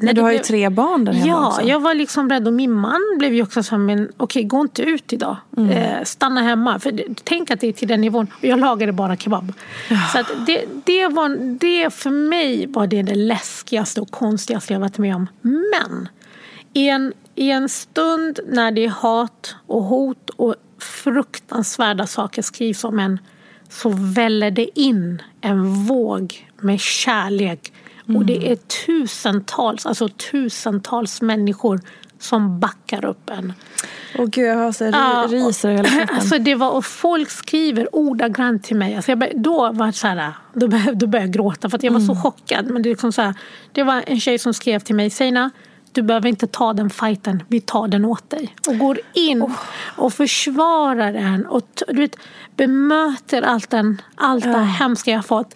när 0.00 0.12
du 0.12 0.20
har 0.20 0.30
ju 0.30 0.36
blev- 0.38 0.44
tre 0.44 0.68
barn 0.70 1.04
där 1.04 1.12
hemma 1.12 1.26
Ja, 1.26 1.48
också. 1.48 1.62
jag 1.62 1.80
var 1.80 1.94
liksom 1.94 2.30
rädd 2.30 2.46
och 2.46 2.52
min 2.52 2.72
man 2.72 3.00
blev 3.18 3.34
ju 3.34 3.42
också 3.42 3.62
så 3.62 3.78
men 3.78 4.12
okej 4.16 4.44
gå 4.44 4.60
inte 4.60 4.82
ut 4.82 5.12
idag. 5.12 5.36
Mm. 5.56 5.70
Eh, 5.70 6.02
stanna 6.04 6.42
hemma. 6.42 6.78
För 6.78 7.00
tänk 7.24 7.50
att 7.50 7.60
det 7.60 7.66
är 7.68 7.72
till 7.72 7.88
den 7.88 8.00
nivån. 8.00 8.26
Och 8.38 8.44
jag 8.44 8.58
lagade 8.60 8.92
bara 8.92 9.16
kebab. 9.16 9.52
Så 10.12 10.18
att 10.18 10.26
det, 10.46 10.64
det, 10.84 11.06
var, 11.08 11.56
det 11.58 11.94
för 11.94 12.10
mig 12.10 12.66
var 12.66 12.86
det 12.86 13.02
det 13.02 13.14
läskigaste 13.14 14.00
och 14.00 14.10
konstigaste 14.10 14.72
jag 14.72 14.80
varit 14.80 14.98
med 14.98 15.16
om. 15.16 15.26
Men 15.42 16.08
i 16.72 16.88
en, 16.88 17.12
i 17.36 17.50
en 17.50 17.68
stund 17.68 18.40
när 18.46 18.70
det 18.70 18.84
är 18.84 18.88
hat 18.88 19.54
och 19.66 19.82
hot 19.82 20.30
och 20.30 20.54
fruktansvärda 20.78 22.06
saker 22.06 22.42
skrivs 22.42 22.84
om 22.84 22.98
en 22.98 23.18
så 23.68 23.88
väller 23.96 24.50
det 24.50 24.80
in 24.80 25.22
en 25.40 25.74
våg 25.74 26.50
med 26.60 26.80
kärlek. 26.80 27.72
Och 28.16 28.24
det 28.24 28.50
är 28.50 28.56
tusentals, 28.56 29.86
alltså 29.86 30.08
tusentals 30.08 31.22
människor 31.22 31.80
som 32.18 32.60
backar 32.60 33.04
upp 33.04 33.30
en. 33.30 33.52
Åh 34.18 34.26
gud 34.26 34.46
jag 34.46 34.56
har 34.56 34.72
så 34.72 34.84
Ja, 34.84 35.26
ryser 35.30 35.70
hela 35.70 35.88
kroppen. 35.88 36.16
Alltså 36.16 36.38
det 36.38 36.54
var, 36.54 36.70
och 36.70 36.84
folk 36.84 37.30
skriver 37.30 37.88
ordagrant 37.96 38.64
till 38.64 38.76
mig. 38.76 38.96
Alltså 38.96 39.10
jag 39.10 39.18
bör, 39.18 39.32
då 39.34 39.72
var 39.72 39.92
så 39.92 40.06
här, 40.06 40.32
då 40.52 40.68
började, 40.68 40.92
då 40.92 41.06
började 41.06 41.26
jag 41.26 41.34
gråta 41.34 41.70
för 41.70 41.78
jag 41.82 41.92
var 41.92 42.00
så 42.00 42.14
chockad. 42.14 42.66
Men 42.70 42.82
det, 42.82 42.88
är 42.88 42.90
liksom 42.90 43.12
så 43.12 43.22
här, 43.22 43.34
det 43.72 43.82
var 43.82 44.04
en 44.06 44.20
tjej 44.20 44.38
som 44.38 44.54
skrev 44.54 44.80
till 44.80 44.94
mig, 44.94 45.10
Seina 45.10 45.50
du 45.96 46.02
behöver 46.02 46.28
inte 46.28 46.46
ta 46.46 46.72
den 46.72 46.90
fighten, 46.90 47.42
vi 47.48 47.60
tar 47.60 47.88
den 47.88 48.04
åt 48.04 48.30
dig. 48.30 48.54
Och 48.68 48.78
går 48.78 48.98
in 49.12 49.54
och 49.96 50.12
försvarar 50.12 51.12
den 51.12 51.46
och 51.46 51.68
du 51.88 52.00
vet, 52.00 52.16
bemöter 52.56 53.42
allt, 53.42 53.70
den, 53.70 54.02
allt 54.14 54.44
det 54.44 54.58
hemska 54.64 55.10
jag 55.10 55.26
fått. 55.26 55.54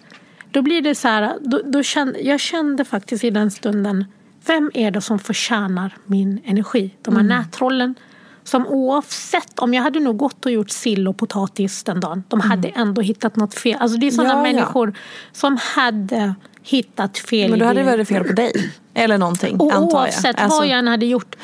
Då 0.51 0.61
blir 0.61 0.81
det 0.81 0.95
så 0.95 1.07
här, 1.07 1.33
då, 1.41 1.61
då 1.65 1.83
kände, 1.83 2.19
jag 2.19 2.39
kände 2.39 2.85
faktiskt 2.85 3.23
i 3.23 3.29
den 3.29 3.51
stunden, 3.51 4.05
vem 4.45 4.71
är 4.73 4.91
det 4.91 5.01
som 5.01 5.19
förtjänar 5.19 5.97
min 6.05 6.41
energi? 6.45 6.95
De 7.01 7.13
Mm. 7.17 7.29
här 7.29 7.37
nättrollen 7.37 7.95
som 8.43 8.67
oavsett, 8.67 9.59
om 9.59 9.73
jag 9.73 9.83
hade 9.83 9.99
nog 9.99 10.17
gått 10.17 10.45
och 10.45 10.51
gjort 10.51 10.69
sill 10.69 11.07
och 11.07 11.17
potatis 11.17 11.83
den 11.83 11.99
dagen, 11.99 12.23
de 12.27 12.39
hade 12.39 12.67
ändå 12.67 13.01
hittat 13.01 13.35
något 13.35 13.53
fel. 13.53 13.77
Alltså 13.79 13.97
det 13.97 14.07
är 14.07 14.11
sådana 14.11 14.33
Mm. 14.33 14.45
Ja, 14.45 14.49
ja. 14.49 14.53
människor 14.55 14.93
som 15.31 15.57
hade 15.75 16.35
hittat 16.63 17.17
fel 17.17 17.49
Men 17.49 17.59
då 17.59 17.65
hade 17.65 17.79
det 17.79 17.85
varit 17.85 18.07
fel 18.07 18.23
på 18.23 18.33
dig. 18.33 18.71
Eller 18.93 19.17
någonting 19.17 19.59
Och 19.59 19.71
antar 19.73 19.97
jag. 19.97 20.05
oavsett 20.05 20.39
Alltså, 20.39 20.59
vad 20.59 20.67
jag 20.67 20.79
än 20.79 20.87
hade 20.87 21.05
gjort. 21.05 21.35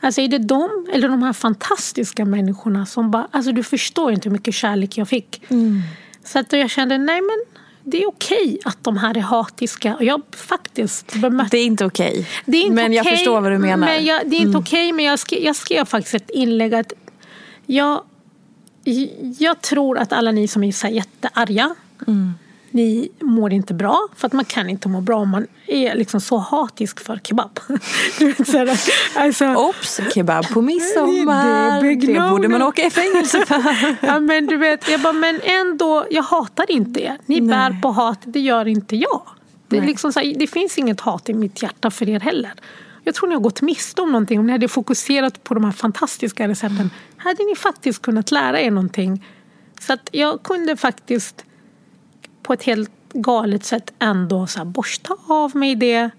Alltså 0.00 0.20
är 0.20 0.28
det 0.28 0.38
de 0.38 0.86
eller 0.92 1.08
de 1.08 1.22
här 1.22 1.32
fantastiska 1.32 2.24
människorna 2.24 2.86
som 2.86 3.10
bara, 3.10 3.28
alltså 3.30 3.52
du 3.52 3.62
förstår 3.62 4.12
inte 4.12 4.28
hur 4.28 4.32
mycket 4.32 4.54
kärlek 4.54 4.98
jag 4.98 5.08
fick. 5.08 5.42
Mm. 5.48 5.82
Så 6.24 6.38
att 6.38 6.52
jag 6.52 6.70
kände, 6.70 6.98
nej 6.98 7.20
men 7.20 7.60
det 7.84 8.02
är 8.02 8.08
okej 8.08 8.58
att 8.64 8.84
de 8.84 8.96
här 8.96 9.16
är 9.16 9.20
hatiska. 9.20 9.94
Och 9.96 10.04
jag 10.04 10.22
faktiskt 10.36 11.14
bemötte 11.14 11.56
Det 11.56 11.58
är 11.58 11.64
inte 11.66 11.84
okej. 11.84 12.28
det 12.44 12.56
är 12.56 12.62
inte 12.62 12.74
Men 12.74 12.92
jag 12.92 13.02
okej, 13.06 13.16
förstår 13.16 13.40
vad 13.40 13.52
du 13.52 13.58
menar. 13.58 13.74
Mm. 13.74 13.88
Men 13.88 14.04
jag, 14.04 14.30
det 14.30 14.36
är 14.36 14.40
inte 14.40 14.58
okej, 14.58 14.92
men 14.92 15.04
jag 15.04 15.18
skrev, 15.18 15.42
jag 15.42 15.56
skrev 15.56 15.84
faktiskt 15.84 16.14
ett 16.14 16.30
inlägg 16.30 16.74
att 16.74 16.92
jag, 17.66 18.02
jag 19.38 19.60
tror 19.60 19.98
att 19.98 20.12
alla 20.12 20.30
ni 20.30 20.48
som 20.48 20.64
är 20.64 20.72
så 20.72 20.88
jättearga, 20.88 21.74
Mm. 22.06 22.34
Ni 22.76 23.08
mår 23.20 23.52
inte 23.52 23.74
bra. 23.74 24.08
För 24.16 24.26
att 24.26 24.32
man 24.32 24.44
kan 24.44 24.70
inte 24.70 24.88
må 24.88 25.00
bra 25.00 25.16
om 25.16 25.30
man 25.30 25.46
är 25.66 25.94
liksom 25.94 26.20
så 26.20 26.38
hatisk 26.38 27.00
för 27.00 27.20
kebab. 27.22 27.60
Alltså, 29.14 29.54
Ops, 29.54 30.00
kebab 30.14 30.48
på 30.48 30.62
midsommar. 30.62 31.82
Det 31.82 32.06
Det 32.06 32.30
borde 32.30 32.48
man 32.48 32.62
åka 32.62 32.82
i 32.86 32.90
fängelse 32.90 33.46
för. 33.46 33.96
ja, 34.06 34.20
men 34.20 34.46
du 34.46 34.56
vet, 34.56 34.88
jag 34.88 35.00
bara, 35.00 35.12
men 35.12 35.40
ändå, 35.42 36.06
jag 36.10 36.22
hatar 36.22 36.70
inte 36.70 37.00
er. 37.00 37.18
Ni 37.26 37.40
Nej. 37.40 37.48
bär 37.48 37.80
på 37.80 37.88
hat, 37.88 38.18
det 38.24 38.40
gör 38.40 38.68
inte 38.68 38.96
jag. 38.96 39.22
Det, 39.68 39.80
liksom 39.80 40.12
här, 40.16 40.34
det 40.36 40.46
finns 40.46 40.78
inget 40.78 41.00
hat 41.00 41.28
i 41.28 41.34
mitt 41.34 41.62
hjärta 41.62 41.90
för 41.90 42.08
er 42.08 42.20
heller. 42.20 42.52
Jag 43.04 43.14
tror 43.14 43.28
ni 43.28 43.34
har 43.34 43.42
gått 43.42 43.62
miste 43.62 44.02
om 44.02 44.12
någonting. 44.12 44.38
Om 44.40 44.46
ni 44.46 44.52
hade 44.52 44.68
fokuserat 44.68 45.44
på 45.44 45.54
de 45.54 45.64
här 45.64 45.72
fantastiska 45.72 46.48
recepten 46.48 46.90
hade 47.16 47.44
ni 47.44 47.56
faktiskt 47.56 48.02
kunnat 48.02 48.30
lära 48.30 48.60
er 48.60 48.70
någonting. 48.70 49.24
Så 49.80 49.92
att 49.92 50.08
jag 50.12 50.42
kunde 50.42 50.76
faktiskt 50.76 51.44
på 52.46 52.52
ett 52.52 52.62
helt 52.62 52.90
galet 53.12 53.64
sätt 53.64 53.92
ändå 53.98 54.46
så 54.46 54.58
här, 54.58 54.64
borsta 54.64 55.16
av 55.28 55.56
mig 55.56 55.74
det 55.74 56.10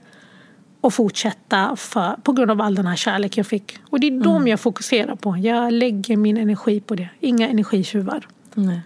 och 0.81 0.93
fortsätta 0.93 1.75
för, 1.75 2.15
på 2.23 2.31
grund 2.31 2.51
av 2.51 2.61
all 2.61 2.75
den 2.75 2.87
här 2.87 2.95
kärlek 2.95 3.37
jag 3.37 3.47
fick. 3.47 3.79
Och 3.89 3.99
det 3.99 4.07
är 4.07 4.11
dem 4.11 4.47
jag 4.47 4.59
fokuserar 4.59 5.15
på. 5.15 5.37
Jag 5.37 5.73
lägger 5.73 6.17
min 6.17 6.37
energi 6.37 6.79
på 6.79 6.95
det. 6.95 7.09
Inga 7.19 7.49
energitjuvar. 7.49 8.27
Nej. 8.53 8.81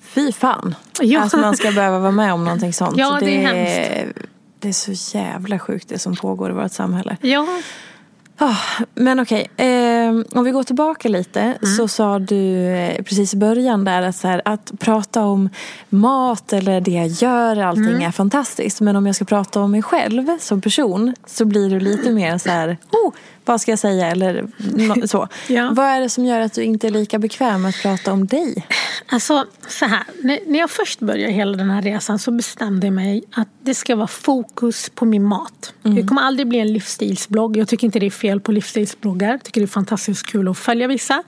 Fy 0.00 0.32
fan. 0.32 0.74
Ja. 1.00 1.22
Att 1.22 1.32
man 1.32 1.56
ska 1.56 1.72
behöva 1.72 1.98
vara 1.98 2.10
med 2.10 2.32
om 2.32 2.44
någonting 2.44 2.72
sånt. 2.82 2.96
Ja, 2.96 3.18
det 3.20 3.44
är 3.44 4.12
Det 4.58 4.68
är 4.68 4.72
så 4.72 5.16
jävla 5.18 5.58
sjukt 5.58 5.88
det 5.88 5.98
som 5.98 6.16
pågår 6.16 6.50
i 6.50 6.54
vårt 6.54 6.72
samhälle. 6.72 7.16
Ja, 7.20 7.46
Ah, 8.38 8.84
men 8.94 9.20
okej. 9.20 9.50
Eh, 9.56 9.86
Um, 10.06 10.24
om 10.32 10.44
vi 10.44 10.50
går 10.50 10.62
tillbaka 10.62 11.08
lite 11.08 11.40
mm. 11.40 11.76
så 11.76 11.88
sa 11.88 12.18
du 12.18 12.66
eh, 12.66 13.02
precis 13.02 13.34
i 13.34 13.36
början 13.36 13.84
där 13.84 14.02
att, 14.02 14.16
så 14.16 14.28
här, 14.28 14.42
att 14.44 14.72
prata 14.78 15.24
om 15.24 15.48
mat 15.88 16.52
eller 16.52 16.80
det 16.80 16.90
jag 16.90 17.06
gör, 17.06 17.56
allting 17.56 17.84
mm. 17.84 18.02
är 18.02 18.10
fantastiskt. 18.10 18.80
Men 18.80 18.96
om 18.96 19.06
jag 19.06 19.14
ska 19.14 19.24
prata 19.24 19.60
om 19.60 19.70
mig 19.70 19.82
själv 19.82 20.38
som 20.40 20.60
person 20.60 21.14
så 21.26 21.44
blir 21.44 21.70
det 21.70 21.80
lite 21.80 22.10
mer 22.10 22.38
så 22.38 22.50
här, 22.50 22.76
oh, 22.90 23.12
vad 23.46 23.60
ska 23.60 23.72
jag 23.72 23.78
säga? 23.78 24.06
Eller 24.06 24.46
så. 25.06 25.28
ja. 25.48 25.70
Vad 25.72 25.86
är 25.86 26.00
det 26.00 26.08
som 26.08 26.24
gör 26.24 26.40
att 26.40 26.52
du 26.52 26.62
inte 26.62 26.86
är 26.86 26.90
lika 26.90 27.18
bekväm 27.18 27.62
med 27.62 27.68
att 27.68 27.82
prata 27.82 28.12
om 28.12 28.26
dig? 28.26 28.66
Alltså, 29.06 29.46
så 29.68 29.84
här. 29.84 30.02
När 30.22 30.58
jag 30.58 30.70
först 30.70 31.00
började 31.00 31.32
hela 31.32 31.56
den 31.56 31.70
här 31.70 31.82
resan 31.82 32.18
så 32.18 32.30
bestämde 32.30 32.86
jag 32.86 32.94
mig 32.94 33.24
att 33.32 33.48
det 33.60 33.74
ska 33.74 33.96
vara 33.96 34.06
fokus 34.06 34.90
på 34.94 35.04
min 35.04 35.24
mat. 35.24 35.72
Mm. 35.84 35.96
Det 35.96 36.02
kommer 36.02 36.22
aldrig 36.22 36.48
bli 36.48 36.58
en 36.58 36.72
livsstilsblogg. 36.72 37.56
Jag 37.56 37.68
tycker 37.68 37.86
inte 37.86 37.98
det 37.98 38.06
är 38.06 38.10
fel 38.10 38.40
på 38.40 38.52
livsstilsbloggar. 38.52 39.30
Jag 39.30 39.42
tycker 39.42 39.60
det 39.60 39.64
är 39.64 39.68
fantastiskt 39.68 40.26
kul 40.26 40.48
att 40.48 40.58
följa 40.58 40.88
vissa. 40.88 41.22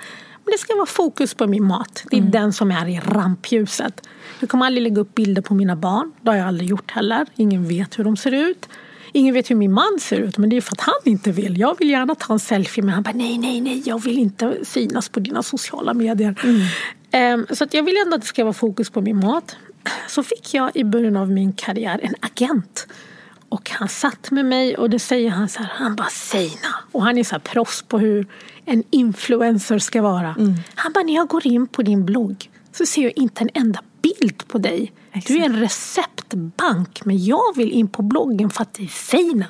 Men 0.44 0.52
det 0.52 0.58
ska 0.58 0.74
vara 0.74 0.86
fokus 0.86 1.34
på 1.34 1.46
min 1.46 1.64
mat. 1.64 2.04
Det 2.10 2.16
är 2.16 2.20
mm. 2.20 2.30
den 2.30 2.52
som 2.52 2.70
är 2.70 2.88
i 2.88 3.00
rampljuset. 3.04 4.06
Jag 4.40 4.48
kommer 4.48 4.66
aldrig 4.66 4.82
lägga 4.82 5.00
upp 5.00 5.14
bilder 5.14 5.42
på 5.42 5.54
mina 5.54 5.76
barn. 5.76 6.12
Det 6.22 6.30
har 6.30 6.36
jag 6.36 6.48
aldrig 6.48 6.68
gjort 6.68 6.90
heller. 6.90 7.26
Ingen 7.36 7.68
vet 7.68 7.98
hur 7.98 8.04
de 8.04 8.16
ser 8.16 8.32
ut. 8.32 8.68
Ingen 9.12 9.34
vet 9.34 9.50
hur 9.50 9.56
min 9.56 9.72
man 9.72 9.98
ser 10.00 10.16
ut 10.16 10.38
men 10.38 10.50
det 10.50 10.56
är 10.56 10.60
för 10.60 10.72
att 10.72 10.80
han 10.80 10.94
inte 11.04 11.32
vill. 11.32 11.58
Jag 11.58 11.78
vill 11.78 11.90
gärna 11.90 12.14
ta 12.14 12.32
en 12.32 12.38
selfie 12.38 12.84
men 12.84 12.94
han 12.94 13.02
bara 13.02 13.14
nej, 13.14 13.38
nej, 13.38 13.60
nej, 13.60 13.82
jag 13.86 14.02
vill 14.02 14.18
inte 14.18 14.58
synas 14.62 15.08
på 15.08 15.20
dina 15.20 15.42
sociala 15.42 15.94
medier. 15.94 16.34
Mm. 16.44 17.40
Um, 17.40 17.56
så 17.56 17.64
att 17.64 17.74
jag 17.74 17.82
vill 17.82 17.96
ändå 18.04 18.14
att 18.14 18.20
det 18.20 18.26
ska 18.26 18.44
vara 18.44 18.54
fokus 18.54 18.90
på 18.90 19.00
min 19.00 19.16
mat. 19.16 19.56
Så 20.08 20.22
fick 20.22 20.54
jag 20.54 20.70
i 20.74 20.84
början 20.84 21.16
av 21.16 21.30
min 21.30 21.52
karriär 21.52 22.00
en 22.02 22.14
agent. 22.20 22.86
Och 23.48 23.70
han 23.70 23.88
satt 23.88 24.30
med 24.30 24.44
mig 24.44 24.76
och 24.76 24.90
det 24.90 24.98
säger 24.98 25.30
han 25.30 25.48
så 25.48 25.58
här, 25.58 25.70
han 25.74 25.96
bara 25.96 26.08
Seina. 26.08 26.74
Och 26.92 27.02
han 27.02 27.18
är 27.18 27.24
så 27.24 27.34
här 27.34 27.40
proffs 27.40 27.82
på 27.82 27.98
hur 27.98 28.26
en 28.64 28.82
influencer 28.90 29.78
ska 29.78 30.02
vara. 30.02 30.34
Mm. 30.38 30.54
Han 30.74 30.92
bara, 30.92 31.04
när 31.04 31.14
jag 31.14 31.28
går 31.28 31.46
in 31.46 31.66
på 31.66 31.82
din 31.82 32.04
blogg 32.04 32.50
så 32.72 32.86
ser 32.86 33.02
jag 33.02 33.12
inte 33.16 33.44
en 33.44 33.50
enda 33.54 33.80
bild 34.02 34.48
på 34.48 34.58
dig. 34.58 34.92
Exakt. 35.12 35.28
Du 35.28 35.38
är 35.38 35.44
en 35.44 35.60
receptbank 35.60 37.04
men 37.04 37.24
jag 37.24 37.56
vill 37.56 37.72
in 37.72 37.88
på 37.88 38.02
bloggen 38.02 38.50
för 38.50 38.62
att 38.62 38.74
det 38.74 38.82
är 38.82 38.88
Seina. 38.88 39.46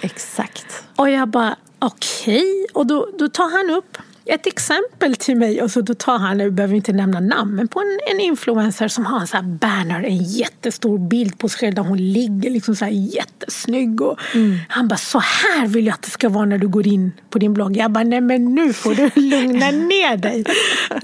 Exakt. 0.00 0.84
Och 0.96 1.10
jag 1.10 1.28
bara 1.28 1.56
okej. 1.78 2.36
Okay. 2.36 2.66
Och 2.72 2.86
då, 2.86 3.08
då 3.18 3.28
tar 3.28 3.50
han 3.50 3.76
upp 3.76 3.98
ett 4.24 4.46
exempel 4.46 5.16
till 5.16 5.36
mig 5.36 5.62
och 5.62 5.70
så 5.70 5.80
då 5.80 5.94
tar 5.94 6.18
han, 6.18 6.38
nu 6.38 6.50
behöver 6.50 6.74
inte 6.74 6.92
nämna 6.92 7.20
namn, 7.20 7.54
men 7.54 7.68
på 7.68 7.80
en, 7.80 7.98
en 8.10 8.20
influencer 8.20 8.88
som 8.88 9.06
har 9.06 9.20
en 9.20 9.26
sån 9.26 9.44
här 9.44 9.52
banner, 9.52 10.02
en 10.02 10.22
jättestor 10.22 10.98
bild 10.98 11.38
på 11.38 11.48
sig 11.48 11.58
själv 11.58 11.74
där 11.74 11.82
hon 11.82 12.12
ligger 12.12 12.50
liksom 12.50 12.76
så 12.76 12.84
här 12.84 12.92
jättesnygg. 12.92 14.00
Och 14.00 14.18
mm. 14.34 14.58
Han 14.68 14.88
bara, 14.88 14.96
så 14.96 15.18
här 15.18 15.66
vill 15.66 15.86
jag 15.86 15.94
att 15.94 16.02
det 16.02 16.10
ska 16.10 16.28
vara 16.28 16.44
när 16.44 16.58
du 16.58 16.68
går 16.68 16.86
in 16.86 17.12
på 17.30 17.38
din 17.38 17.54
blogg. 17.54 17.76
Jag 17.76 17.90
bara, 17.90 18.04
nej 18.04 18.20
men 18.20 18.54
nu 18.54 18.72
får 18.72 18.94
du 18.94 19.10
lugna 19.20 19.70
ner 19.70 20.16
dig. 20.16 20.44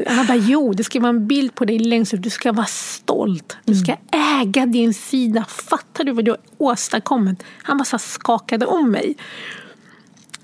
Han 0.07 0.27
bara, 0.27 0.37
jo 0.37 0.73
det 0.73 0.85
ska 0.85 1.01
vara 1.01 1.11
en 1.11 1.27
bild 1.27 1.55
på 1.55 1.65
dig 1.65 1.79
längst 1.79 2.15
upp, 2.15 2.23
du 2.23 2.31
ska 2.31 2.53
vara 2.53 2.67
stolt. 2.67 3.57
Du 3.65 3.75
ska 3.75 3.93
mm. 3.93 4.41
äga 4.43 4.67
din 4.67 4.95
sida. 4.95 5.45
Fattar 5.49 6.05
du 6.05 6.13
vad 6.13 6.25
du 6.25 6.31
har 6.31 6.41
åstadkommit? 6.59 7.45
Han 7.63 7.79
bara 7.79 7.85
så 7.85 7.99
skakade 7.99 8.67
om 8.67 8.91
mig. 8.91 9.17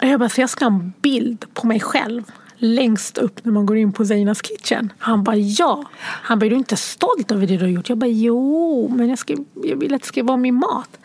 Jag 0.00 0.20
bara, 0.20 0.28
för 0.28 0.42
jag 0.42 0.50
ska 0.50 0.64
ha 0.64 0.72
en 0.72 0.92
bild 1.02 1.44
på 1.54 1.66
mig 1.66 1.80
själv 1.80 2.22
längst 2.56 3.18
upp 3.18 3.44
när 3.44 3.52
man 3.52 3.66
går 3.66 3.76
in 3.76 3.92
på 3.92 4.06
Zeinas 4.06 4.42
kitchen. 4.42 4.92
Han 4.98 5.24
bara 5.24 5.36
ja. 5.36 5.84
Han 6.00 6.38
bara 6.38 6.46
är 6.46 6.50
du 6.50 6.56
inte 6.56 6.76
stolt 6.76 7.32
över 7.32 7.46
det 7.46 7.56
du 7.56 7.64
har 7.64 7.70
gjort? 7.70 7.88
Jag 7.88 7.98
bara 7.98 8.10
jo, 8.10 8.88
men 8.96 9.08
jag, 9.08 9.18
ska, 9.18 9.36
jag 9.62 9.76
vill 9.76 9.94
att 9.94 10.02
det 10.02 10.08
ska 10.08 10.22
vara 10.22 10.36
min 10.36 10.54
mat. 10.54 10.98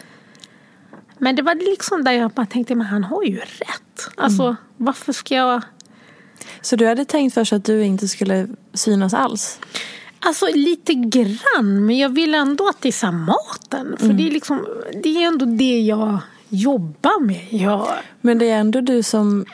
Men 1.18 1.36
det 1.36 1.42
var 1.42 1.56
liksom 1.56 2.04
där 2.04 2.12
jag 2.12 2.32
bara 2.32 2.46
tänkte, 2.46 2.76
men 2.76 2.88
han 2.88 3.04
har 3.04 3.24
ju 3.24 3.38
rätt. 3.38 4.10
Alltså 4.16 4.44
mm. 4.44 4.56
varför 4.78 5.14
ska 5.14 5.36
jag... 5.36 5.62
Så 6.62 6.76
du 6.76 6.88
hade 6.88 7.06
tänkt 7.06 7.34
först 7.34 7.54
att 7.54 7.66
du 7.66 7.84
inte 7.84 8.08
skulle 8.08 8.48
synas 8.74 9.14
alls? 9.14 9.60
Alltså 10.20 10.46
lite 10.54 10.94
grann, 10.94 11.86
men 11.86 11.98
jag 11.98 12.10
vill 12.10 12.36
ändå 12.36 12.68
att 12.68 12.82
det 12.82 12.88
är 12.88 12.92
så 12.92 13.12
maten. 13.12 13.98
För 13.98 14.06
mm. 14.06 14.18
det, 14.18 14.28
är 14.28 14.32
liksom, 14.32 14.68
det 15.04 15.24
är 15.24 15.28
ändå 15.28 15.46
det 15.46 15.80
jag 15.80 16.20
jobbar 16.50 17.22
med. 17.26 17.48
Jag... 17.50 17.88
Men 18.22 18.38
det 18.38 18.50
är 18.50 18.60
ändå 18.60 18.82
du 18.82 19.04
som 19.04 19.46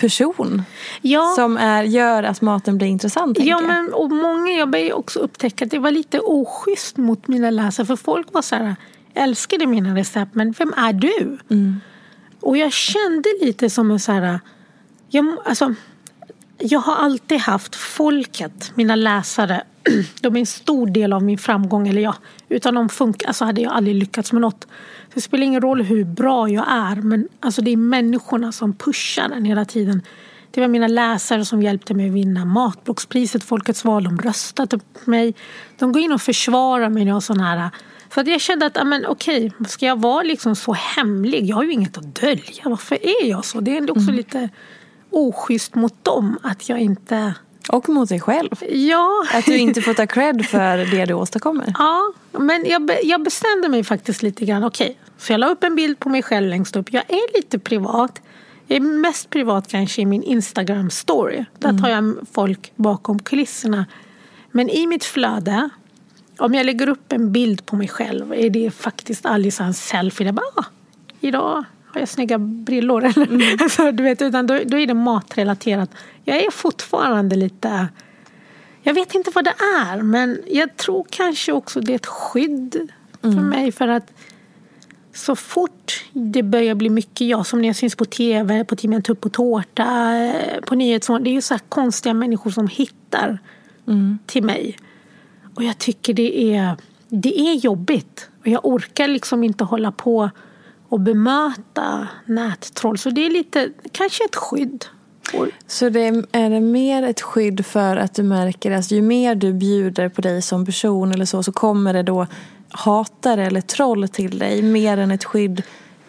person 0.00 0.62
ja. 1.02 1.32
som 1.36 1.56
är, 1.56 1.82
gör 1.82 2.22
att 2.22 2.40
maten 2.40 2.78
blir 2.78 2.88
intressant. 2.88 3.38
Ja, 3.40 3.60
men, 3.60 3.94
och 3.94 4.10
många, 4.10 4.52
jag 4.52 4.70
började 4.70 4.92
också 4.92 5.18
upptäcka 5.18 5.64
att 5.64 5.70
det 5.70 5.78
var 5.78 5.90
lite 5.90 6.20
oschysst 6.20 6.96
mot 6.96 7.28
mina 7.28 7.50
läsare. 7.50 7.86
För 7.86 7.96
folk 7.96 8.32
var 8.32 8.42
så 8.42 8.56
här, 8.56 8.76
älskade 9.14 9.66
mina 9.66 9.96
recept, 9.96 10.34
men 10.34 10.52
vem 10.52 10.74
är 10.76 10.92
du? 10.92 11.38
Mm. 11.50 11.80
Och 12.40 12.56
jag 12.56 12.72
kände 12.72 13.28
lite 13.40 13.70
som 13.70 13.90
en 13.90 14.00
så 14.00 14.12
här, 14.12 14.40
jag, 15.08 15.36
alltså, 15.44 15.74
jag 16.60 16.80
har 16.80 16.94
alltid 16.94 17.38
haft 17.38 17.74
folket, 17.74 18.72
mina 18.74 18.96
läsare, 18.96 19.62
de 20.20 20.36
är 20.36 20.40
en 20.40 20.46
stor 20.46 20.86
del 20.86 21.12
av 21.12 21.22
min 21.22 21.38
framgång. 21.38 21.88
Eller 21.88 22.02
ja, 22.02 22.14
utan 22.48 22.74
de 22.74 22.88
funkar, 22.88 23.28
alltså 23.28 23.44
hade 23.44 23.60
jag 23.60 23.72
aldrig 23.72 23.96
lyckats 23.96 24.32
med 24.32 24.42
något. 24.42 24.66
Så 25.08 25.14
det 25.14 25.20
spelar 25.20 25.44
ingen 25.44 25.60
roll 25.60 25.82
hur 25.82 26.04
bra 26.04 26.48
jag 26.48 26.64
är, 26.68 26.96
men 26.96 27.28
alltså 27.40 27.62
det 27.62 27.70
är 27.70 27.76
människorna 27.76 28.52
som 28.52 28.72
pushar 28.72 29.28
den 29.28 29.44
hela 29.44 29.64
tiden. 29.64 30.02
Det 30.50 30.60
var 30.60 30.68
mina 30.68 30.88
läsare 30.88 31.44
som 31.44 31.62
hjälpte 31.62 31.94
mig 31.94 32.08
att 32.08 32.14
vinna 32.14 32.44
Matbloggspriset, 32.44 33.44
Folkets 33.44 33.84
val. 33.84 34.04
De 34.04 34.18
röstade 34.18 34.78
på 34.78 35.10
mig. 35.10 35.34
De 35.78 35.92
går 35.92 36.02
in 36.02 36.12
och 36.12 36.22
försvarar 36.22 36.88
mig 36.88 37.04
när 37.04 37.12
jag 37.12 37.22
sån 37.22 37.40
här 37.40 37.70
för 38.10 38.20
att 38.20 38.26
jag 38.26 38.40
kände 38.40 38.66
att, 38.66 38.86
men, 38.86 39.06
okej, 39.06 39.52
ska 39.68 39.86
jag 39.86 40.00
vara 40.00 40.22
liksom 40.22 40.56
så 40.56 40.72
hemlig? 40.72 41.44
Jag 41.44 41.56
har 41.56 41.64
ju 41.64 41.72
inget 41.72 41.98
att 41.98 42.20
dölja. 42.20 42.62
Varför 42.64 42.94
är 42.94 43.26
jag 43.26 43.44
så? 43.44 43.60
Det 43.60 43.76
är 43.76 43.90
också 43.90 44.02
mm. 44.02 44.14
lite 44.14 44.48
oschysst 45.10 45.74
mot 45.74 46.04
dem 46.04 46.38
att 46.42 46.68
jag 46.68 46.80
inte... 46.80 47.34
Och 47.68 47.88
mot 47.88 48.08
dig 48.08 48.20
själv. 48.20 48.50
Ja. 48.70 49.24
Att 49.32 49.44
du 49.44 49.58
inte 49.58 49.82
får 49.82 49.94
ta 49.94 50.06
cred 50.06 50.46
för 50.46 50.76
det 50.90 51.04
du 51.04 51.14
åstadkommer. 51.14 51.74
Ja, 51.78 52.12
men 52.32 52.64
jag, 52.66 52.90
jag 53.02 53.22
bestämde 53.22 53.68
mig 53.68 53.84
faktiskt 53.84 54.22
lite 54.22 54.44
grann. 54.44 54.64
Okej, 54.64 54.90
okay, 54.90 54.96
så 55.18 55.32
jag 55.32 55.38
la 55.38 55.48
upp 55.48 55.64
en 55.64 55.74
bild 55.74 55.98
på 55.98 56.08
mig 56.08 56.22
själv 56.22 56.48
längst 56.48 56.76
upp. 56.76 56.92
Jag 56.92 57.10
är 57.10 57.36
lite 57.36 57.58
privat. 57.58 58.20
Jag 58.66 58.76
är 58.76 58.80
mest 58.80 59.30
privat 59.30 59.68
kanske 59.68 60.02
i 60.02 60.06
min 60.06 60.22
Instagram 60.22 60.90
story. 60.90 61.44
Där 61.58 61.78
tar 61.78 61.88
jag 61.88 62.16
folk 62.32 62.72
bakom 62.76 63.18
kulisserna. 63.18 63.86
Men 64.50 64.70
i 64.70 64.86
mitt 64.86 65.04
flöde, 65.04 65.70
om 66.38 66.54
jag 66.54 66.66
lägger 66.66 66.88
upp 66.88 67.12
en 67.12 67.32
bild 67.32 67.66
på 67.66 67.76
mig 67.76 67.88
själv 67.88 68.34
är 68.34 68.50
det 68.50 68.70
faktiskt 68.70 69.26
aldrig 69.26 69.60
en 69.60 69.74
selfie. 69.74 70.26
Jag 70.26 70.34
bara, 70.34 70.46
ah, 70.56 70.64
idag 71.20 71.64
har 71.92 72.00
jag 72.00 72.08
snygga 72.08 72.38
brillor? 72.38 73.04
Eller? 73.04 73.26
Mm. 73.26 73.58
alltså, 73.60 73.92
du 73.92 74.02
vet, 74.02 74.22
utan 74.22 74.46
då, 74.46 74.58
då 74.66 74.78
är 74.78 74.86
det 74.86 74.94
matrelaterat. 74.94 75.90
Jag 76.24 76.36
är 76.36 76.50
fortfarande 76.50 77.36
lite... 77.36 77.88
Jag 78.82 78.94
vet 78.94 79.14
inte 79.14 79.30
vad 79.34 79.44
det 79.44 79.54
är, 79.78 80.02
men 80.02 80.42
jag 80.46 80.76
tror 80.76 81.06
kanske 81.10 81.52
också 81.52 81.80
det 81.80 81.92
är 81.92 81.96
ett 81.96 82.06
skydd 82.06 82.90
mm. 83.22 83.36
för 83.36 83.44
mig. 83.44 83.72
För 83.72 83.88
att 83.88 84.12
så 85.14 85.36
fort 85.36 86.04
det 86.12 86.42
börjar 86.42 86.74
bli 86.74 86.90
mycket 86.90 87.26
jag, 87.26 87.46
som 87.46 87.60
när 87.60 87.68
jag 87.68 87.76
syns 87.76 87.96
på 87.96 88.04
tv, 88.04 88.64
på 88.64 88.76
Timmen 88.76 89.02
Tupp 89.02 89.26
och 89.26 89.32
Tårta, 89.32 90.16
eh, 90.16 90.60
på 90.60 90.74
Nyhetsmorgon. 90.74 91.24
Det 91.24 91.30
är 91.30 91.34
ju 91.34 91.42
så 91.42 91.54
här 91.54 91.62
konstiga 91.68 92.14
människor 92.14 92.50
som 92.50 92.68
hittar 92.68 93.38
mm. 93.86 94.18
till 94.26 94.42
mig. 94.42 94.76
Och 95.54 95.64
jag 95.64 95.78
tycker 95.78 96.14
det 96.14 96.54
är, 96.54 96.76
det 97.08 97.40
är 97.40 97.54
jobbigt. 97.54 98.28
Och 98.40 98.48
jag 98.48 98.60
orkar 98.64 99.08
liksom 99.08 99.44
inte 99.44 99.64
hålla 99.64 99.92
på 99.92 100.30
och 100.90 101.00
bemöta 101.00 102.08
nättroll. 102.26 102.98
Så 102.98 103.10
det 103.10 103.26
är 103.26 103.30
lite, 103.30 103.70
kanske 103.92 104.24
ett 104.24 104.36
skydd. 104.36 104.84
Så 105.66 105.88
det 105.88 106.00
är, 106.00 106.24
är 106.32 106.50
det 106.50 106.60
mer 106.60 107.02
ett 107.02 107.20
skydd 107.20 107.66
för 107.66 107.96
att 107.96 108.14
du 108.14 108.22
märker 108.22 108.70
att 108.70 108.76
alltså, 108.76 108.94
ju 108.94 109.02
mer 109.02 109.34
du 109.34 109.52
bjuder 109.52 110.08
på 110.08 110.20
dig 110.20 110.42
som 110.42 110.66
person 110.66 111.12
eller 111.12 111.24
så, 111.24 111.42
så 111.42 111.52
kommer 111.52 111.92
det 111.92 112.02
då 112.02 112.26
hatare 112.68 113.46
eller 113.46 113.60
troll 113.60 114.08
till 114.08 114.38
dig 114.38 114.62
mer 114.62 114.98
än 114.98 115.10
ett 115.10 115.24
skydd 115.24 115.62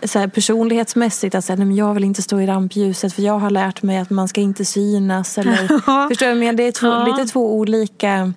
så 0.04 0.20
här, 0.20 0.28
personlighetsmässigt 0.28 1.36
att 1.36 1.46
säga, 1.46 1.56
nej, 1.56 1.66
men 1.66 1.76
jag 1.76 1.94
vill 1.94 2.04
inte 2.04 2.22
stå 2.22 2.42
i 2.42 2.48
rampljuset 2.48 3.14
för 3.14 3.22
jag 3.22 3.40
har 3.40 3.50
lärt 3.50 3.82
mig 3.82 3.98
att 3.98 4.10
man 4.10 4.28
ska 4.28 4.42
inte 4.42 4.66
synas. 4.66 5.38
Eller, 5.38 5.68
förstår 6.10 6.28
du? 6.28 6.36
Men 6.36 6.56
det 6.56 6.64
är 6.64 6.72
två, 6.72 6.88
ja. 6.88 7.06
lite 7.06 7.32
två 7.32 7.56
olika 7.56 8.34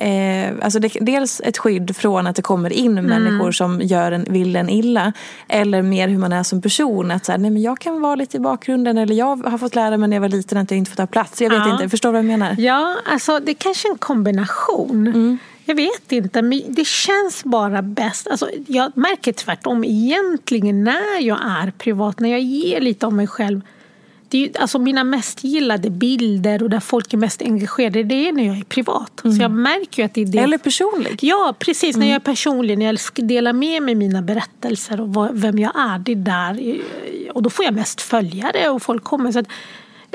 Eh, 0.00 0.52
alltså 0.62 0.78
det, 0.78 0.92
dels 1.00 1.40
ett 1.44 1.58
skydd 1.58 1.96
från 1.96 2.26
att 2.26 2.36
det 2.36 2.42
kommer 2.42 2.72
in 2.72 2.98
mm. 2.98 3.06
människor 3.06 3.52
som 3.52 3.80
gör 3.80 4.12
en, 4.12 4.24
vill 4.28 4.56
en 4.56 4.68
illa. 4.68 5.12
Eller 5.48 5.82
mer 5.82 6.08
hur 6.08 6.18
man 6.18 6.32
är 6.32 6.42
som 6.42 6.62
person. 6.62 7.10
Att 7.10 7.24
så 7.24 7.32
här, 7.32 7.38
nej 7.38 7.50
men 7.50 7.62
jag 7.62 7.78
kan 7.78 8.00
vara 8.00 8.14
lite 8.14 8.36
i 8.36 8.40
bakgrunden. 8.40 8.98
Eller 8.98 9.14
jag 9.14 9.36
har 9.36 9.58
fått 9.58 9.74
lära 9.74 9.96
mig 9.96 10.08
när 10.08 10.16
jag 10.16 10.20
var 10.20 10.28
liten 10.28 10.58
att 10.58 10.70
jag 10.70 10.78
inte 10.78 10.90
får 10.90 10.96
ta 10.96 11.06
plats. 11.06 11.42
Jag 11.42 11.50
vet 11.50 11.58
ja. 11.58 11.72
inte, 11.72 11.88
förstår 11.88 12.08
du 12.08 12.12
vad 12.12 12.18
jag 12.18 12.38
menar? 12.38 12.54
Ja, 12.58 12.96
alltså 13.06 13.40
det 13.40 13.52
är 13.52 13.54
kanske 13.54 13.88
är 13.88 13.92
en 13.92 13.98
kombination. 13.98 15.06
Mm. 15.06 15.38
Jag 15.64 15.74
vet 15.74 16.12
inte, 16.12 16.42
men 16.42 16.62
det 16.68 16.86
känns 16.86 17.44
bara 17.44 17.82
bäst. 17.82 18.26
Alltså, 18.26 18.48
jag 18.66 18.96
märker 18.96 19.32
tvärtom 19.32 19.84
egentligen 19.84 20.84
när 20.84 21.20
jag 21.20 21.38
är 21.44 21.70
privat, 21.70 22.20
när 22.20 22.28
jag 22.28 22.40
ger 22.40 22.80
lite 22.80 23.06
av 23.06 23.12
mig 23.12 23.26
själv 23.26 23.60
det 24.30 24.44
är, 24.44 24.60
alltså 24.60 24.78
mina 24.78 25.04
mest 25.04 25.44
gillade 25.44 25.90
bilder 25.90 26.62
och 26.62 26.70
där 26.70 26.80
folk 26.80 27.12
är 27.12 27.18
mest 27.18 27.42
engagerade 27.42 28.02
det 28.02 28.28
är 28.28 28.32
när 28.32 28.46
jag 28.46 28.58
är 28.58 28.64
privat. 28.64 29.24
Mm. 29.24 29.36
Så 29.36 29.42
jag 29.42 29.50
märker 29.50 30.04
att 30.04 30.14
det 30.14 30.20
är 30.20 30.26
det. 30.26 30.38
Eller 30.38 30.58
personlig. 30.58 31.18
Ja, 31.22 31.54
precis. 31.58 31.96
Mm. 31.96 32.00
När 32.00 32.12
jag 32.12 32.20
är 32.20 32.24
personlig, 32.24 32.78
när 32.78 32.86
jag 32.86 33.26
delar 33.28 33.52
med 33.52 33.82
mig 33.82 33.94
mina 33.94 34.22
berättelser 34.22 35.00
och 35.00 35.28
vem 35.32 35.58
jag 35.58 35.72
är. 35.76 35.98
Det 35.98 36.12
är 36.12 36.16
där. 36.16 36.80
Och 37.32 37.42
då 37.42 37.50
får 37.50 37.64
jag 37.64 37.74
mest 37.74 38.00
följare 38.00 38.68
och 38.68 38.82
folk 38.82 39.04
kommer. 39.04 39.32
Så 39.32 39.38
att 39.38 39.46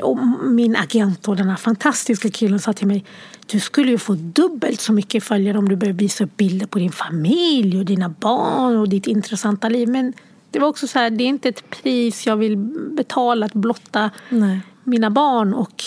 Och 0.02 0.18
min 0.44 0.76
agent 0.76 1.28
och 1.28 1.36
den 1.36 1.48
här 1.48 1.56
fantastiska 1.56 2.30
killen 2.30 2.58
sa 2.58 2.72
till 2.72 2.86
mig 2.86 3.04
du 3.46 3.60
skulle 3.60 3.90
ju 3.90 3.98
få 3.98 4.14
dubbelt 4.14 4.80
så 4.80 4.92
mycket 4.92 5.24
följare 5.24 5.58
om 5.58 5.68
du 5.68 5.76
börjar 5.76 5.94
visa 5.94 6.24
upp 6.24 6.36
bilder 6.36 6.66
på 6.66 6.78
din 6.78 6.92
familj 6.92 7.78
och 7.78 7.84
dina 7.84 8.08
barn 8.08 8.76
och 8.76 8.88
ditt 8.88 9.06
intressanta 9.06 9.68
liv. 9.68 9.88
Men 9.88 10.12
det 10.50 10.58
var 10.58 10.68
också 10.68 10.86
så 10.86 10.98
här, 10.98 11.10
det 11.10 11.24
är 11.24 11.28
inte 11.28 11.48
ett 11.48 11.70
pris 11.70 12.26
jag 12.26 12.36
vill 12.36 12.56
betala 12.96 13.46
att 13.46 13.54
blotta 13.54 14.10
Nej. 14.28 14.60
mina 14.84 15.10
barn 15.10 15.54
och 15.54 15.84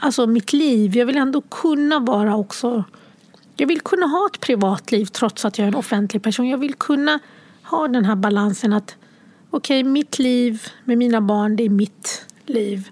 alltså 0.00 0.26
mitt 0.26 0.52
liv. 0.52 0.96
Jag 0.96 1.06
vill 1.06 1.16
ändå 1.16 1.40
kunna 1.40 1.98
vara 1.98 2.36
också... 2.36 2.84
Jag 3.56 3.66
vill 3.66 3.80
kunna 3.80 4.06
ha 4.06 4.28
ett 4.32 4.40
privatliv 4.40 5.04
trots 5.04 5.44
att 5.44 5.58
jag 5.58 5.64
är 5.64 5.68
en 5.68 5.74
offentlig 5.74 6.22
person. 6.22 6.48
Jag 6.48 6.58
vill 6.58 6.74
kunna 6.74 7.18
ha 7.62 7.88
den 7.88 8.04
här 8.04 8.16
balansen 8.16 8.72
att 8.72 8.96
okej, 9.50 9.80
okay, 9.80 9.92
mitt 9.92 10.18
liv 10.18 10.62
med 10.84 10.98
mina 10.98 11.20
barn, 11.20 11.56
det 11.56 11.64
är 11.64 11.70
mitt 11.70 12.26
liv. 12.46 12.88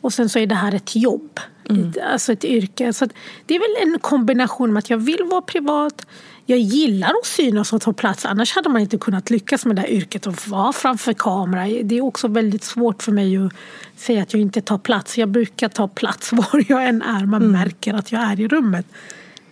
Och 0.00 0.12
sen 0.12 0.28
så 0.28 0.38
är 0.38 0.46
det 0.46 0.54
här 0.54 0.74
ett 0.74 0.96
jobb, 0.96 1.40
mm. 1.68 1.92
alltså 2.12 2.32
ett 2.32 2.44
yrke. 2.44 2.92
Så 2.92 3.08
det 3.46 3.54
är 3.54 3.58
väl 3.58 3.88
en 3.88 3.98
kombination 3.98 4.72
med 4.72 4.78
att 4.78 4.90
jag 4.90 4.98
vill 4.98 5.24
vara 5.30 5.42
privat, 5.42 6.06
jag 6.50 6.58
gillar 6.58 7.08
att 7.08 7.26
synas 7.26 7.72
och 7.72 7.80
ta 7.80 7.92
plats. 7.92 8.24
Annars 8.24 8.54
hade 8.54 8.68
man 8.68 8.80
inte 8.80 8.98
kunnat 8.98 9.30
lyckas 9.30 9.66
med 9.66 9.76
det 9.76 9.82
här 9.82 9.90
yrket 9.90 10.26
och 10.26 10.48
vara 10.48 10.72
framför 10.72 11.12
kamera. 11.12 11.82
Det 11.82 11.98
är 11.98 12.00
också 12.00 12.28
väldigt 12.28 12.64
svårt 12.64 13.02
för 13.02 13.12
mig 13.12 13.36
att 13.36 13.52
säga 13.96 14.22
att 14.22 14.32
jag 14.32 14.42
inte 14.42 14.60
tar 14.60 14.78
plats. 14.78 15.18
Jag 15.18 15.28
brukar 15.28 15.68
ta 15.68 15.88
plats 15.88 16.32
var 16.32 16.64
jag 16.68 16.88
än 16.88 17.02
är. 17.02 17.26
Man 17.26 17.42
mm. 17.42 17.52
märker 17.52 17.94
att 17.94 18.12
jag 18.12 18.22
är 18.22 18.40
i 18.40 18.48
rummet. 18.48 18.86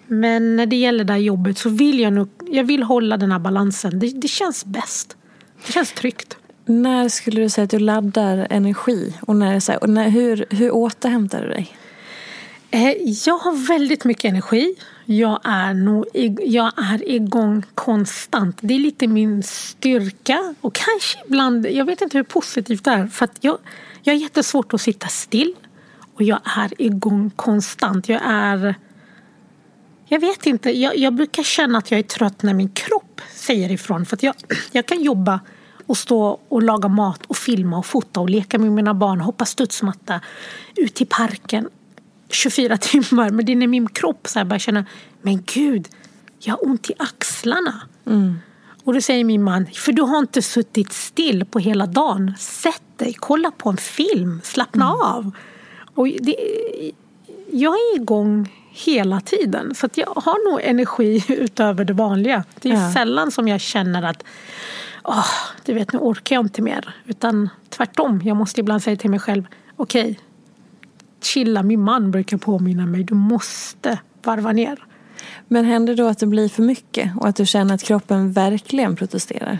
Men 0.06 0.56
när 0.56 0.66
det 0.66 0.76
gäller 0.76 1.04
det 1.04 1.12
här 1.12 1.20
jobbet 1.20 1.58
så 1.58 1.68
vill 1.68 2.00
jag 2.00 2.12
nog 2.12 2.28
jag 2.50 2.64
vill 2.64 2.82
hålla 2.82 3.16
den 3.16 3.32
här 3.32 3.38
balansen. 3.38 3.98
Det, 3.98 4.20
det 4.20 4.28
känns 4.28 4.64
bäst. 4.64 5.16
Det 5.66 5.72
känns 5.72 5.92
tryggt. 5.92 6.36
När 6.64 7.08
skulle 7.08 7.40
du 7.40 7.48
säga 7.48 7.64
att 7.64 7.70
du 7.70 7.78
laddar 7.78 8.46
energi? 8.50 9.14
Och, 9.20 9.36
när, 9.36 9.82
och 9.82 9.88
när, 9.88 10.08
hur, 10.08 10.46
hur 10.50 10.70
återhämtar 10.70 11.42
du 11.42 11.48
dig? 11.48 11.76
Eh, 12.70 12.92
jag 13.26 13.38
har 13.38 13.68
väldigt 13.68 14.04
mycket 14.04 14.24
energi. 14.24 14.74
Jag 15.10 15.40
är, 15.44 15.74
nog, 15.74 16.06
jag 16.44 16.72
är 16.76 17.10
igång 17.10 17.62
konstant. 17.74 18.58
Det 18.60 18.74
är 18.74 18.78
lite 18.78 19.06
min 19.06 19.42
styrka. 19.42 20.54
Och 20.60 20.74
kanske 20.74 21.18
ibland, 21.26 21.66
jag 21.66 21.84
vet 21.84 22.00
inte 22.00 22.18
hur 22.18 22.24
positivt 22.24 22.84
det 22.84 22.90
är. 22.90 23.06
För 23.06 23.28
jag, 23.40 23.58
jag 24.02 24.14
har 24.14 24.18
jättesvårt 24.18 24.74
att 24.74 24.80
sitta 24.80 25.08
still. 25.08 25.54
Och 26.14 26.22
jag 26.22 26.40
är 26.44 26.82
igång 26.82 27.30
konstant. 27.36 28.08
Jag 28.08 28.20
är... 28.24 28.74
Jag 30.06 30.20
vet 30.20 30.46
inte. 30.46 30.70
Jag, 30.70 30.96
jag 30.96 31.14
brukar 31.14 31.42
känna 31.42 31.78
att 31.78 31.90
jag 31.90 31.98
är 31.98 32.04
trött 32.04 32.42
när 32.42 32.54
min 32.54 32.68
kropp 32.68 33.20
säger 33.34 33.72
ifrån. 33.72 34.06
För 34.06 34.18
jag, 34.20 34.34
jag 34.72 34.86
kan 34.86 35.02
jobba 35.02 35.40
och 35.86 35.98
stå 35.98 36.40
och 36.48 36.62
laga 36.62 36.88
mat 36.88 37.26
och 37.26 37.36
filma 37.36 37.78
och 37.78 37.86
fota 37.86 38.20
och 38.20 38.30
leka 38.30 38.58
med 38.58 38.72
mina 38.72 38.94
barn, 38.94 39.20
hoppa 39.20 39.44
studsmatta, 39.44 40.20
ut 40.76 41.00
i 41.00 41.04
parken 41.04 41.68
24 42.28 42.76
timmar. 42.80 43.30
Men 43.30 43.44
det 43.44 43.52
är 43.52 43.56
när 43.56 43.66
min 43.66 43.88
kropp 43.88 44.28
så 44.28 44.38
här 44.38 44.46
börjar 44.46 44.58
känna, 44.58 44.84
men 45.22 45.42
gud, 45.54 45.88
jag 46.38 46.52
har 46.54 46.66
ont 46.66 46.90
i 46.90 46.94
axlarna. 46.98 47.82
Mm. 48.06 48.38
Och 48.84 48.94
då 48.94 49.00
säger 49.00 49.24
min 49.24 49.42
man, 49.42 49.66
för 49.66 49.92
du 49.92 50.02
har 50.02 50.18
inte 50.18 50.42
suttit 50.42 50.92
still 50.92 51.44
på 51.44 51.58
hela 51.58 51.86
dagen. 51.86 52.34
Sätt 52.38 52.82
dig, 52.96 53.14
kolla 53.18 53.50
på 53.50 53.70
en 53.70 53.76
film, 53.76 54.40
slappna 54.44 54.84
mm. 54.84 55.00
av. 55.00 55.30
Och 55.94 56.06
det, 56.06 56.36
jag 57.50 57.74
är 57.74 57.96
igång 57.96 58.52
hela 58.70 59.20
tiden. 59.20 59.74
Så 59.74 59.88
jag 59.94 60.12
har 60.16 60.50
nog 60.50 60.60
energi 60.62 61.24
utöver 61.28 61.84
det 61.84 61.92
vanliga. 61.92 62.44
Det 62.60 62.70
är 62.70 62.74
ja. 62.74 62.92
sällan 62.92 63.30
som 63.30 63.48
jag 63.48 63.60
känner 63.60 64.02
att 64.02 64.24
oh, 65.04 65.28
du 65.64 65.74
vet, 65.74 65.92
nu 65.92 65.98
orkar 65.98 66.36
jag 66.36 66.44
inte 66.44 66.62
mer. 66.62 66.94
Utan 67.06 67.48
tvärtom, 67.68 68.20
jag 68.24 68.36
måste 68.36 68.60
ibland 68.60 68.82
säga 68.82 68.96
till 68.96 69.10
mig 69.10 69.20
själv, 69.20 69.46
okej, 69.76 70.02
okay, 70.02 70.16
chilla, 71.24 71.62
min 71.62 71.80
man 71.80 72.10
brukar 72.10 72.36
påminna 72.36 72.86
mig, 72.86 73.04
du 73.04 73.14
måste 73.14 73.98
varva 74.22 74.52
ner. 74.52 74.84
Men 75.48 75.64
händer 75.64 75.94
då 75.94 76.06
att 76.06 76.18
det 76.18 76.26
blir 76.26 76.48
för 76.48 76.62
mycket 76.62 77.12
och 77.16 77.28
att 77.28 77.36
du 77.36 77.46
känner 77.46 77.74
att 77.74 77.82
kroppen 77.82 78.32
verkligen 78.32 78.96
protesterar? 78.96 79.58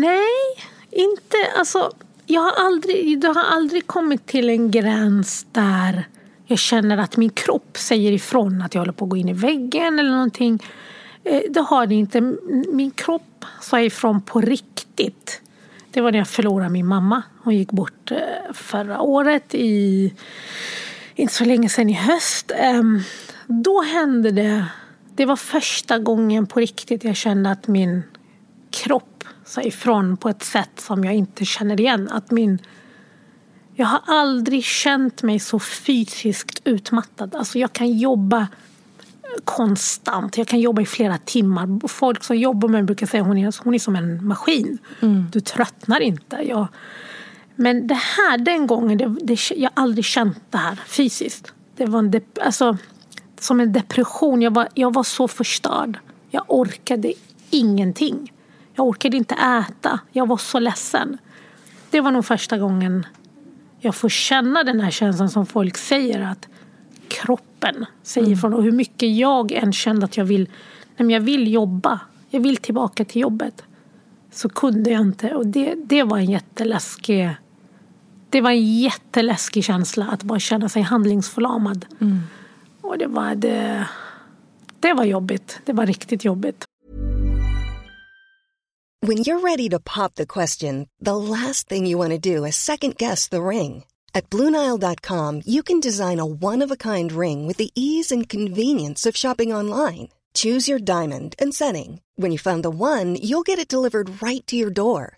Nej, 0.00 0.64
inte. 0.90 1.36
Alltså, 1.58 1.92
jag 2.26 2.40
har 2.40 2.52
aldrig, 2.66 3.20
det 3.20 3.28
har 3.28 3.44
aldrig 3.44 3.86
kommit 3.86 4.26
till 4.26 4.50
en 4.50 4.70
gräns 4.70 5.46
där 5.52 6.08
jag 6.50 6.58
känner 6.58 6.98
att 6.98 7.16
min 7.16 7.30
kropp 7.30 7.78
säger 7.78 8.12
ifrån 8.12 8.62
att 8.62 8.74
jag 8.74 8.80
håller 8.80 8.92
på 8.92 9.04
att 9.04 9.10
gå 9.10 9.16
in 9.16 9.28
i 9.28 9.32
väggen 9.32 9.98
eller 9.98 10.10
någonting. 10.10 10.62
Eh, 11.24 11.42
det 11.50 11.60
har 11.60 11.86
det 11.86 11.94
inte. 11.94 12.20
Min 12.72 12.90
kropp 12.90 13.44
sa 13.60 13.80
ifrån 13.80 14.20
på 14.20 14.40
riktigt. 14.40 15.40
Det 15.90 16.00
var 16.00 16.12
när 16.12 16.18
jag 16.18 16.28
förlorade 16.28 16.70
min 16.70 16.86
mamma. 16.86 17.22
Hon 17.48 17.56
gick 17.56 17.72
bort 17.72 18.10
eh, 18.10 18.52
förra 18.52 19.00
året, 19.00 19.54
i, 19.54 20.14
inte 21.14 21.34
så 21.34 21.44
länge 21.44 21.68
sedan 21.68 21.88
i 21.88 21.92
höst. 21.92 22.52
Ehm, 22.54 23.00
då 23.46 23.82
hände 23.82 24.30
det. 24.30 24.66
Det 25.14 25.24
var 25.24 25.36
första 25.36 25.98
gången 25.98 26.46
på 26.46 26.60
riktigt 26.60 27.04
jag 27.04 27.16
kände 27.16 27.50
att 27.50 27.68
min 27.68 28.02
kropp 28.70 29.24
sa 29.44 29.62
ifrån 29.62 30.16
på 30.16 30.28
ett 30.28 30.42
sätt 30.42 30.80
som 30.80 31.04
jag 31.04 31.14
inte 31.14 31.44
känner 31.44 31.80
igen. 31.80 32.08
Att 32.08 32.30
min, 32.30 32.58
jag 33.74 33.86
har 33.86 34.00
aldrig 34.06 34.64
känt 34.64 35.22
mig 35.22 35.38
så 35.38 35.58
fysiskt 35.58 36.60
utmattad. 36.64 37.34
Alltså 37.34 37.58
jag 37.58 37.72
kan 37.72 37.98
jobba 37.98 38.46
konstant. 39.44 40.38
Jag 40.38 40.48
kan 40.48 40.60
jobba 40.60 40.82
i 40.82 40.86
flera 40.86 41.18
timmar. 41.18 41.88
Folk 41.88 42.24
som 42.24 42.36
jobbar 42.36 42.68
med 42.68 42.80
mig 42.80 42.86
brukar 42.86 43.06
säga 43.06 43.22
att 43.22 43.28
hon 43.28 43.38
är, 43.38 43.64
hon 43.64 43.74
är 43.74 43.78
som 43.78 43.96
en 43.96 44.26
maskin. 44.26 44.78
Mm. 45.00 45.26
Du 45.32 45.40
tröttnar 45.40 46.00
inte. 46.00 46.36
Jag, 46.36 46.68
men 47.60 47.86
det 47.86 47.94
här, 47.94 48.38
den 48.38 48.66
gången, 48.66 48.98
det, 48.98 49.16
det, 49.22 49.50
jag 49.56 49.70
har 49.74 49.82
aldrig 49.82 50.04
känt 50.04 50.42
det 50.50 50.58
här 50.58 50.80
fysiskt. 50.86 51.52
Det 51.76 51.86
var 51.86 51.98
en 51.98 52.10
dep, 52.10 52.38
alltså, 52.40 52.76
som 53.40 53.60
en 53.60 53.72
depression. 53.72 54.42
Jag 54.42 54.54
var, 54.54 54.68
jag 54.74 54.94
var 54.94 55.02
så 55.02 55.28
förstörd. 55.28 55.98
Jag 56.30 56.44
orkade 56.48 57.12
ingenting. 57.50 58.32
Jag 58.74 58.86
orkade 58.86 59.16
inte 59.16 59.34
äta. 59.34 60.00
Jag 60.12 60.28
var 60.28 60.36
så 60.36 60.58
ledsen. 60.58 61.18
Det 61.90 62.00
var 62.00 62.10
nog 62.10 62.24
första 62.24 62.58
gången 62.58 63.06
jag 63.80 63.94
får 63.94 64.08
känna 64.08 64.64
den 64.64 64.80
här 64.80 64.90
känslan 64.90 65.30
som 65.30 65.46
folk 65.46 65.76
säger 65.76 66.20
att 66.20 66.48
kroppen 67.08 67.86
säger 68.02 68.26
mm. 68.26 68.38
ifrån. 68.38 68.54
Och 68.54 68.62
hur 68.62 68.72
mycket 68.72 69.16
jag 69.16 69.52
än 69.52 69.72
kände 69.72 70.04
att 70.04 70.16
jag 70.16 70.24
vill, 70.24 70.48
nej 70.96 71.12
jag 71.12 71.20
vill 71.20 71.52
jobba. 71.52 72.00
Jag 72.30 72.40
vill 72.40 72.56
tillbaka 72.56 73.04
till 73.04 73.22
jobbet. 73.22 73.64
Så 74.32 74.48
kunde 74.48 74.90
jag 74.90 75.00
inte. 75.00 75.34
Och 75.34 75.46
det, 75.46 75.74
det 75.74 76.02
var 76.02 76.18
en 76.18 76.30
jätteläskig 76.30 77.30
det 78.30 78.40
var 78.40 78.50
en 78.50 78.78
jätteläskig 78.80 79.64
känsla 79.64 80.06
att 80.06 80.22
bara 80.22 80.38
känna 80.38 80.68
sig 80.68 80.82
handlingsförlamad. 80.82 81.86
Mm. 82.00 82.20
Och 82.80 82.98
det 82.98 83.06
var, 83.06 83.34
det, 83.34 83.88
det 84.80 84.92
var 84.92 85.04
jobbigt. 85.04 85.60
Det 85.64 85.72
var 85.72 85.86
riktigt 85.86 86.24
jobbigt. 86.24 86.64
When 89.06 89.18
you're 89.18 89.40
ready 89.40 89.68
to 89.70 89.78
pop 89.78 90.14
the 90.14 90.26
question, 90.26 90.88
the 91.04 91.14
last 91.14 91.68
thing 91.68 91.86
you 91.86 91.98
want 91.98 92.22
to 92.22 92.36
do 92.36 92.46
is 92.46 92.56
second 92.56 92.96
guess 92.96 93.28
the 93.28 93.40
ring. 93.40 93.84
At 94.14 94.30
BlueNile.com 94.30 95.42
you 95.46 95.62
can 95.62 95.80
design 95.80 96.20
a 96.20 96.26
one-of-a-kind 96.26 97.12
ring 97.12 97.46
with 97.46 97.58
the 97.58 97.70
ease 97.74 98.14
and 98.14 98.28
convenience 98.28 99.06
of 99.06 99.16
shopping 99.16 99.54
online. 99.54 100.08
Choose 100.34 100.68
your 100.68 100.80
diamond 100.80 101.34
and 101.38 101.54
setting. 101.54 102.00
When 102.16 102.32
you 102.32 102.38
find 102.38 102.62
the 102.62 102.70
one, 102.70 103.16
you'll 103.16 103.46
get 103.46 103.58
it 103.58 103.68
delivered 103.68 104.22
right 104.22 104.46
to 104.46 104.56
your 104.56 104.70
door. 104.70 105.17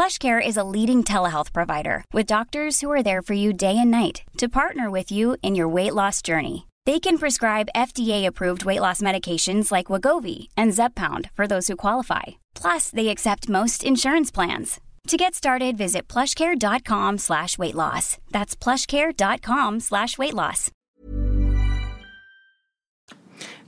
PlushCare 0.00 0.40
is 0.40 0.56
a 0.56 0.64
leading 0.64 1.04
telehealth 1.04 1.52
provider 1.52 2.04
with 2.14 2.34
doctors 2.34 2.80
who 2.80 2.90
are 2.90 3.02
there 3.02 3.20
for 3.20 3.34
you 3.34 3.52
day 3.52 3.76
and 3.76 3.90
night 3.90 4.22
to 4.38 4.48
partner 4.48 4.90
with 4.90 5.12
you 5.12 5.36
in 5.42 5.54
your 5.54 5.68
weight 5.68 5.92
loss 5.92 6.22
journey. 6.22 6.66
They 6.86 7.00
can 7.00 7.18
prescribe 7.18 7.74
FDA-approved 7.76 8.64
weight 8.64 8.80
loss 8.80 9.02
medications 9.02 9.70
like 9.70 9.92
Wagovi 9.92 10.48
and 10.56 10.72
Zepbound 10.72 11.28
for 11.34 11.46
those 11.46 11.68
who 11.68 11.76
qualify. 11.76 12.40
Plus, 12.54 12.90
they 12.90 13.08
accept 13.08 13.50
most 13.50 13.84
insurance 13.84 14.30
plans. 14.30 14.80
To 15.08 15.18
get 15.18 15.34
started, 15.34 15.76
visit 15.76 16.08
plushcare.com 16.08 17.18
slash 17.18 17.58
weight 17.58 17.74
loss. 17.74 18.16
That's 18.30 18.56
plushcare.com 18.56 19.80
slash 19.80 20.16
weight 20.18 20.34
loss. 20.34 20.70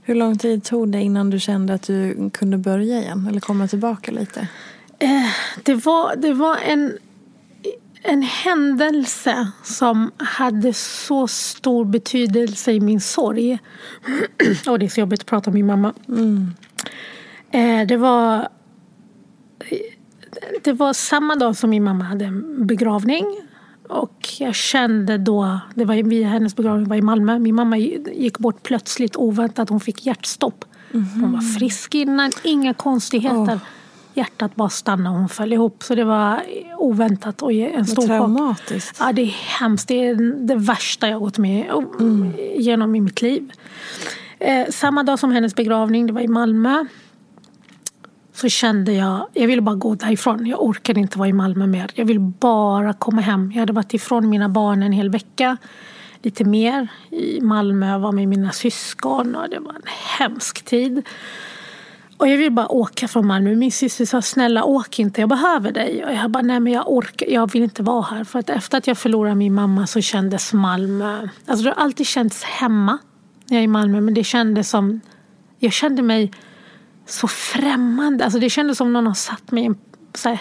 Hur 0.01 0.15
lång 0.15 0.37
tid 0.37 0.63
tog 0.63 0.91
det 0.91 1.01
innan 1.01 1.29
du 1.29 1.39
kände 1.39 1.73
att 1.73 1.87
du 1.87 2.29
kunde 2.29 2.57
börja 2.57 3.01
igen 3.01 3.27
eller 3.27 3.39
komma 3.39 3.67
tillbaka 3.67 4.11
lite? 4.11 4.47
Eh, 5.03 5.29
det, 5.63 5.73
var, 5.73 6.15
det 6.15 6.33
var 6.33 6.57
en, 6.57 6.97
en 8.01 8.21
händelse 8.21 9.51
som 9.63 10.11
hade 10.17 10.73
så 10.73 11.27
stor 11.27 11.85
betydelse 11.85 12.71
i 12.71 12.79
min 12.79 13.01
sorg. 13.01 13.59
Och 14.67 14.79
det 14.79 14.85
är 14.85 14.89
så 14.89 14.99
jobbigt 14.99 15.19
att 15.19 15.25
prata 15.25 15.49
om 15.49 15.53
min 15.53 15.65
mamma. 15.65 15.93
Mm. 16.07 16.53
Eh, 17.51 17.87
det 17.87 17.97
var 17.97 18.47
det 20.63 20.73
var 20.73 20.93
samma 20.93 21.35
dag 21.35 21.55
som 21.55 21.69
min 21.69 21.83
mamma 21.83 22.03
hade 22.03 22.25
en 22.25 22.67
begravning. 22.67 23.25
Och 23.89 24.27
jag 24.39 24.55
kände 24.55 25.17
då, 25.17 25.59
det 25.75 25.85
var 25.85 25.95
vid 25.95 26.25
hennes 26.25 26.55
begravning 26.55 26.87
var 26.87 26.95
i 26.95 27.01
Malmö. 27.01 27.39
Min 27.39 27.55
mamma 27.55 27.77
gick 27.77 28.37
bort 28.39 28.63
plötsligt 28.63 29.15
oväntat. 29.15 29.69
Hon 29.69 29.79
fick 29.79 30.05
hjärtstopp. 30.05 30.65
Hon 30.91 31.31
var 31.31 31.59
frisk 31.59 31.95
innan, 31.95 32.31
inga 32.43 32.73
konstigheter. 32.73 33.53
Åh. 33.53 33.82
Hjärtat 34.13 34.55
bara 34.55 34.69
stannade 34.69 35.09
och 35.09 35.19
hon 35.19 35.29
föll 35.29 35.53
ihop. 35.53 35.83
Så 35.83 35.95
det 35.95 36.03
var 36.03 36.43
oväntat 36.77 37.41
och 37.41 37.51
en 37.51 37.85
stor 37.85 38.01
Vad 38.01 38.09
chock. 38.09 38.17
traumatiskt. 38.17 38.97
Ja, 38.99 39.11
det 39.13 39.21
är 39.21 39.59
hemskt. 39.59 39.87
Det 39.87 40.07
är 40.07 40.15
det 40.47 40.55
värsta 40.55 41.07
jag 41.07 41.19
gått 41.19 41.37
med 41.37 41.65
genom 42.55 42.95
i 42.95 43.01
mitt 43.01 43.21
liv. 43.21 43.51
Eh, 44.39 44.67
samma 44.69 45.03
dag 45.03 45.19
som 45.19 45.31
hennes 45.31 45.55
begravning, 45.55 46.07
det 46.07 46.13
var 46.13 46.21
i 46.21 46.27
Malmö. 46.27 46.85
Så 48.33 48.49
kände 48.49 48.93
jag, 48.93 49.27
jag 49.33 49.47
ville 49.47 49.61
bara 49.61 49.75
gå 49.75 49.95
därifrån. 49.95 50.45
Jag 50.45 50.63
orkade 50.63 50.99
inte 50.99 51.17
vara 51.17 51.29
i 51.29 51.33
Malmö 51.33 51.67
mer. 51.67 51.91
Jag 51.93 52.05
ville 52.05 52.19
bara 52.19 52.93
komma 52.93 53.21
hem. 53.21 53.51
Jag 53.51 53.59
hade 53.59 53.73
varit 53.73 53.93
ifrån 53.93 54.29
mina 54.29 54.49
barn 54.49 54.83
en 54.83 54.91
hel 54.91 55.09
vecka. 55.09 55.57
Lite 56.21 56.43
mer 56.43 56.87
i 57.09 57.41
Malmö. 57.41 57.87
Jag 57.87 57.99
var 57.99 58.11
med 58.11 58.27
mina 58.27 58.51
syskon 58.51 59.35
och 59.35 59.49
det 59.49 59.59
var 59.59 59.73
en 59.73 59.81
hemsk 60.19 60.65
tid. 60.65 61.07
Och 62.17 62.27
jag 62.27 62.37
vill 62.37 62.51
bara 62.51 62.71
åka 62.71 63.07
från 63.07 63.27
Malmö. 63.27 63.55
Min 63.55 63.71
syster 63.71 64.05
sa 64.05 64.21
snälla 64.21 64.63
åk 64.63 64.99
inte, 64.99 65.21
jag 65.21 65.29
behöver 65.29 65.71
dig. 65.71 66.05
Och 66.05 66.13
jag 66.13 66.31
bara 66.31 66.43
nej 66.43 66.59
men 66.59 66.73
jag 66.73 66.91
orkar, 66.91 67.27
jag 67.27 67.51
vill 67.51 67.63
inte 67.63 67.83
vara 67.83 68.01
här. 68.01 68.23
För 68.23 68.39
att 68.39 68.49
efter 68.49 68.77
att 68.77 68.87
jag 68.87 68.97
förlorade 68.97 69.35
min 69.35 69.53
mamma 69.53 69.87
så 69.87 70.01
kändes 70.01 70.53
Malmö, 70.53 71.27
alltså 71.45 71.63
det 71.63 71.69
har 71.69 71.83
alltid 71.83 72.07
känts 72.07 72.43
hemma 72.43 72.97
när 73.45 73.57
jag 73.57 73.59
är 73.59 73.63
i 73.63 73.67
Malmö. 73.67 74.01
Men 74.01 74.13
det 74.13 74.23
kändes 74.23 74.69
som, 74.69 75.01
jag 75.59 75.73
kände 75.73 76.01
mig 76.01 76.31
så 77.05 77.27
främmande. 77.27 78.23
Alltså 78.23 78.39
det 78.39 78.49
kändes 78.49 78.77
som 78.77 78.93
någon 78.93 79.07
har 79.07 79.13
satt 79.13 79.51
mig 79.51 79.63
i 79.63 79.65
en, 79.65 79.77
så 80.13 80.29
här, 80.29 80.39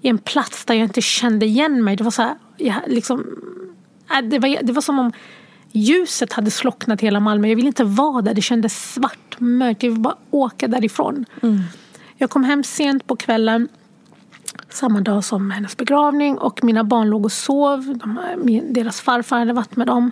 i 0.00 0.08
en 0.08 0.18
plats 0.18 0.64
där 0.64 0.74
jag 0.74 0.84
inte 0.84 1.00
kände 1.00 1.46
igen 1.46 1.84
mig. 1.84 1.96
Det 1.96 2.04
var 2.04 2.10
så 2.10 2.22
här, 2.22 2.34
jag, 2.56 2.76
liksom, 2.86 3.26
äh, 4.10 4.28
det, 4.28 4.38
var, 4.38 4.62
det 4.62 4.72
var 4.72 4.82
som 4.82 4.98
om 4.98 5.12
ljuset 5.74 6.32
hade 6.32 6.50
slocknat 6.50 7.00
hela 7.00 7.20
Malmö. 7.20 7.48
Jag 7.48 7.56
ville 7.56 7.68
inte 7.68 7.84
vara 7.84 8.22
där. 8.22 8.34
Det 8.34 8.42
kändes 8.42 8.92
svart, 8.94 9.36
mörkt. 9.38 9.82
Jag 9.82 9.90
ville 9.90 10.02
bara 10.02 10.16
åka 10.30 10.68
därifrån. 10.68 11.24
Jag 12.16 12.30
kom 12.30 12.44
hem 12.44 12.64
sent 12.64 13.06
på 13.06 13.16
kvällen. 13.16 13.68
Samma 14.70 15.00
dag 15.00 15.24
som 15.24 15.50
hennes 15.50 15.76
begravning. 15.76 16.38
Och 16.38 16.64
mina 16.64 16.84
barn 16.84 17.10
låg 17.10 17.24
och 17.24 17.32
sov. 17.32 17.98
De, 17.98 18.60
deras 18.74 19.00
farfar 19.00 19.38
hade 19.38 19.52
varit 19.52 19.76
med 19.76 19.86
dem. 19.86 20.10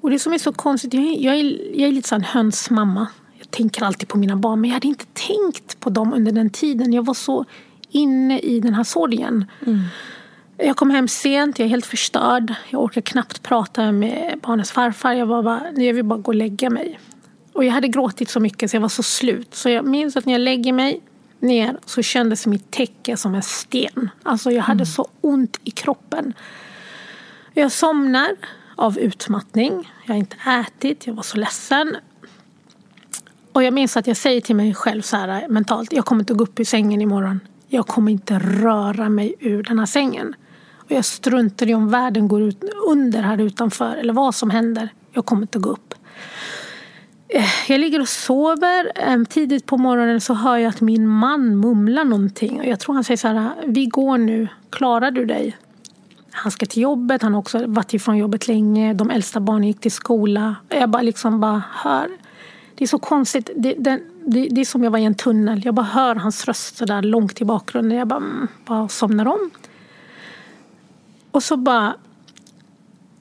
Och 0.00 0.10
det 0.10 0.18
som 0.18 0.32
är 0.32 0.38
så 0.38 0.52
konstigt, 0.52 0.94
jag 0.94 1.04
är, 1.04 1.20
jag 1.20 1.34
är, 1.34 1.78
jag 1.80 1.88
är 1.88 1.92
lite 1.92 2.08
så 2.08 2.14
en 2.14 2.22
hönsmamma. 2.22 3.06
Jag 3.38 3.50
tänker 3.50 3.84
alltid 3.84 4.08
på 4.08 4.18
mina 4.18 4.36
barn, 4.36 4.60
men 4.60 4.70
jag 4.70 4.74
hade 4.74 4.88
inte 4.88 5.06
tänkt 5.12 5.80
på 5.80 5.90
dem 5.90 6.12
under 6.12 6.32
den 6.32 6.50
tiden. 6.50 6.92
Jag 6.92 7.04
var 7.04 7.14
så 7.14 7.44
inne 7.90 8.38
i 8.38 8.60
den 8.60 8.74
här 8.74 8.84
sorgen. 8.84 9.44
Jag 10.60 10.76
kom 10.76 10.90
hem 10.90 11.08
sent, 11.08 11.58
jag 11.58 11.66
är 11.66 11.70
helt 11.70 11.86
förstörd. 11.86 12.54
Jag 12.70 12.82
orkar 12.82 13.00
knappt 13.00 13.42
prata 13.42 13.92
med 13.92 14.40
barnens 14.42 14.70
farfar. 14.70 15.12
Jag, 15.12 15.26
var 15.26 15.42
bara, 15.42 15.70
jag 15.76 15.94
vill 15.94 16.04
bara 16.04 16.18
gå 16.18 16.30
och 16.30 16.34
lägga 16.34 16.70
mig. 16.70 17.00
Och 17.52 17.64
jag 17.64 17.72
hade 17.72 17.88
gråtit 17.88 18.30
så 18.30 18.40
mycket 18.40 18.70
så 18.70 18.76
jag 18.76 18.80
var 18.80 18.88
så 18.88 19.02
slut. 19.02 19.54
Så 19.54 19.68
jag 19.68 19.86
minns 19.86 20.16
att 20.16 20.26
när 20.26 20.32
jag 20.32 20.40
lägger 20.40 20.72
mig 20.72 21.00
ner 21.40 21.78
så 21.84 22.02
kändes 22.02 22.46
mitt 22.46 22.70
täcke 22.70 23.16
som 23.16 23.34
en 23.34 23.42
sten. 23.42 24.10
Alltså 24.22 24.50
jag 24.50 24.62
hade 24.62 24.86
så 24.86 25.08
ont 25.20 25.58
i 25.64 25.70
kroppen. 25.70 26.34
Jag 27.54 27.72
somnar 27.72 28.30
av 28.76 28.98
utmattning. 28.98 29.92
Jag 30.06 30.14
har 30.14 30.18
inte 30.18 30.36
ätit, 30.46 31.06
jag 31.06 31.14
var 31.14 31.22
så 31.22 31.36
ledsen. 31.36 31.96
Och 33.52 33.62
jag 33.62 33.74
minns 33.74 33.96
att 33.96 34.06
jag 34.06 34.16
säger 34.16 34.40
till 34.40 34.56
mig 34.56 34.74
själv 34.74 35.02
så 35.02 35.16
här 35.16 35.48
mentalt, 35.48 35.92
jag 35.92 36.04
kommer 36.04 36.22
inte 36.22 36.34
gå 36.34 36.44
upp 36.44 36.60
ur 36.60 36.64
sängen 36.64 37.00
imorgon. 37.00 37.40
Jag 37.68 37.86
kommer 37.86 38.12
inte 38.12 38.38
röra 38.38 39.08
mig 39.08 39.34
ur 39.40 39.62
den 39.62 39.78
här 39.78 39.86
sängen. 39.86 40.34
Och 40.88 40.94
jag 40.94 41.04
struntar 41.04 41.68
i 41.68 41.74
om 41.74 41.88
världen 41.88 42.28
går 42.28 42.42
ut 42.42 42.64
under 42.88 43.22
här 43.22 43.40
utanför 43.40 43.96
eller 43.96 44.12
vad 44.12 44.34
som 44.34 44.50
händer. 44.50 44.88
Jag 45.12 45.26
kommer 45.26 45.42
inte 45.42 45.58
gå 45.58 45.70
upp. 45.70 45.94
Eh, 47.28 47.44
jag 47.68 47.80
ligger 47.80 48.00
och 48.00 48.08
sover. 48.08 49.24
Tidigt 49.24 49.66
på 49.66 49.76
morgonen 49.76 50.20
så 50.20 50.34
hör 50.34 50.56
jag 50.56 50.68
att 50.70 50.80
min 50.80 51.08
man 51.08 51.56
mumlar 51.60 52.04
någonting. 52.04 52.60
Och 52.60 52.66
jag 52.66 52.80
tror 52.80 52.94
han 52.94 53.04
säger 53.04 53.18
så 53.18 53.28
här, 53.28 53.50
vi 53.66 53.86
går 53.86 54.18
nu, 54.18 54.48
klarar 54.70 55.10
du 55.10 55.24
dig? 55.24 55.56
Han 56.30 56.52
ska 56.52 56.66
till 56.66 56.82
jobbet, 56.82 57.22
han 57.22 57.32
har 57.32 57.40
också 57.40 57.66
varit 57.66 57.94
ifrån 57.94 58.16
jobbet 58.16 58.48
länge. 58.48 58.94
De 58.94 59.10
äldsta 59.10 59.40
barnen 59.40 59.64
gick 59.68 59.80
till 59.80 59.92
skola. 59.92 60.56
Jag 60.68 60.90
bara 60.90 61.02
liksom 61.02 61.40
bara 61.40 61.62
hör. 61.72 62.08
Det 62.74 62.84
är 62.84 62.88
så 62.88 62.98
konstigt. 62.98 63.50
Det, 63.56 63.74
det, 63.78 64.00
det, 64.26 64.48
det 64.50 64.60
är 64.60 64.64
som 64.64 64.84
jag 64.84 64.90
var 64.90 64.98
i 64.98 65.04
en 65.04 65.14
tunnel. 65.14 65.62
Jag 65.64 65.74
bara 65.74 65.86
hör 65.86 66.14
hans 66.14 66.44
röst 66.44 66.76
så 66.76 66.84
där 66.84 67.02
långt 67.02 67.40
i 67.40 67.44
bakgrunden. 67.44 67.98
Jag 67.98 68.08
bara, 68.08 68.16
mm, 68.16 68.48
bara 68.66 68.88
somnar 68.88 69.26
om. 69.26 69.50
Och 71.38 71.44
så 71.44 71.56
bara 71.56 71.96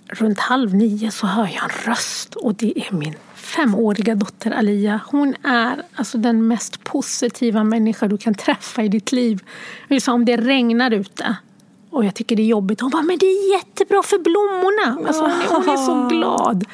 runt 0.08 0.40
halv 0.40 0.76
nio 0.76 1.12
så 1.12 1.28
hör 1.28 1.44
jag 1.44 1.64
en 1.64 1.92
röst 1.92 2.36
och 2.36 2.56
det 2.56 2.80
är 2.80 2.94
min 2.94 3.14
femåriga 3.36 4.16
dotter 4.16 4.52
Alia. 4.52 5.00
Hon 5.08 5.36
är 5.44 5.84
alltså 5.96 6.18
den 6.18 6.48
mest 6.48 6.84
positiva 6.84 7.64
människa 7.64 8.08
du 8.08 8.18
kan 8.18 8.36
träffa 8.36 8.84
i 8.84 8.88
ditt 8.88 9.12
liv. 9.12 9.44
Är 9.88 10.00
som 10.00 10.14
om 10.14 10.26
det 10.26 10.38
regnar 10.38 10.92
ute 10.92 11.36
och 11.90 12.06
jag 12.06 12.16
tycker 12.16 12.36
det 12.36 12.42
är 12.42 12.48
jobbigt. 12.48 12.82
Hon 12.82 12.90
bara, 12.90 13.02
men 13.02 13.18
det 13.18 13.26
är 13.26 13.52
jättebra 13.52 14.04
för 14.04 14.20
blommorna. 14.20 15.08
Alltså, 15.08 15.22
hon, 15.22 15.32
är, 15.32 15.48
hon 15.48 15.70
är 15.70 15.78
så 15.78 16.08
glad. 16.08 16.66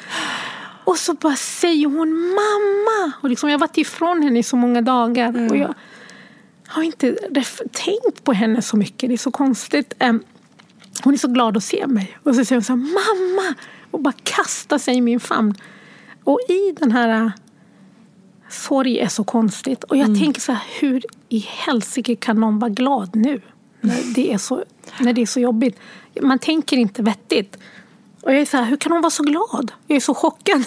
Och 0.84 0.98
så 0.98 1.14
bara 1.14 1.36
säger 1.36 1.86
hon 1.86 2.10
mamma. 2.18 3.12
Och 3.20 3.30
liksom, 3.30 3.48
jag 3.50 3.58
har 3.58 3.60
varit 3.60 3.78
ifrån 3.78 4.22
henne 4.22 4.38
i 4.38 4.42
så 4.42 4.56
många 4.56 4.82
dagar. 4.82 5.50
Och 5.50 5.56
jag 5.56 5.74
har 6.66 6.82
inte 6.82 7.16
tänkt 7.72 8.24
på 8.24 8.32
henne 8.32 8.62
så 8.62 8.76
mycket. 8.76 9.08
Det 9.08 9.14
är 9.14 9.18
så 9.18 9.30
konstigt. 9.30 9.94
Hon 11.02 11.14
är 11.14 11.18
så 11.18 11.28
glad 11.28 11.56
att 11.56 11.64
se 11.64 11.86
mig. 11.86 12.18
Och 12.22 12.34
så 12.34 12.44
säger 12.44 12.56
hon 12.56 12.64
så 12.64 12.72
här, 12.72 12.76
mamma! 12.78 13.54
Och 13.90 14.00
bara 14.00 14.14
kastar 14.22 14.78
sig 14.78 14.96
i 14.96 15.00
min 15.00 15.20
famn. 15.20 15.54
Och 16.24 16.40
i 16.48 16.74
den 16.80 16.92
här 16.92 17.24
äh, 17.24 17.30
sorg 18.50 18.98
är 18.98 19.08
så 19.08 19.24
konstigt. 19.24 19.84
Och 19.84 19.96
jag 19.96 20.18
tänker 20.18 20.40
så 20.40 20.52
här, 20.52 20.62
hur 20.80 21.02
i 21.28 21.38
helsike 21.38 22.16
kan 22.16 22.40
någon 22.40 22.58
vara 22.58 22.70
glad 22.70 23.16
nu? 23.16 23.40
När 23.80 24.14
det, 24.14 24.32
är 24.32 24.38
så, 24.38 24.64
när 25.00 25.12
det 25.12 25.22
är 25.22 25.26
så 25.26 25.40
jobbigt. 25.40 25.78
Man 26.22 26.38
tänker 26.38 26.76
inte 26.76 27.02
vettigt. 27.02 27.58
Och 28.24 28.32
jag 28.32 28.40
är 28.40 28.46
så 28.46 28.56
här, 28.56 28.64
hur 28.64 28.76
kan 28.76 28.92
hon 28.92 29.00
vara 29.00 29.10
så 29.10 29.22
glad? 29.22 29.72
Jag 29.86 29.96
är 29.96 30.00
så 30.00 30.14
chockad. 30.14 30.60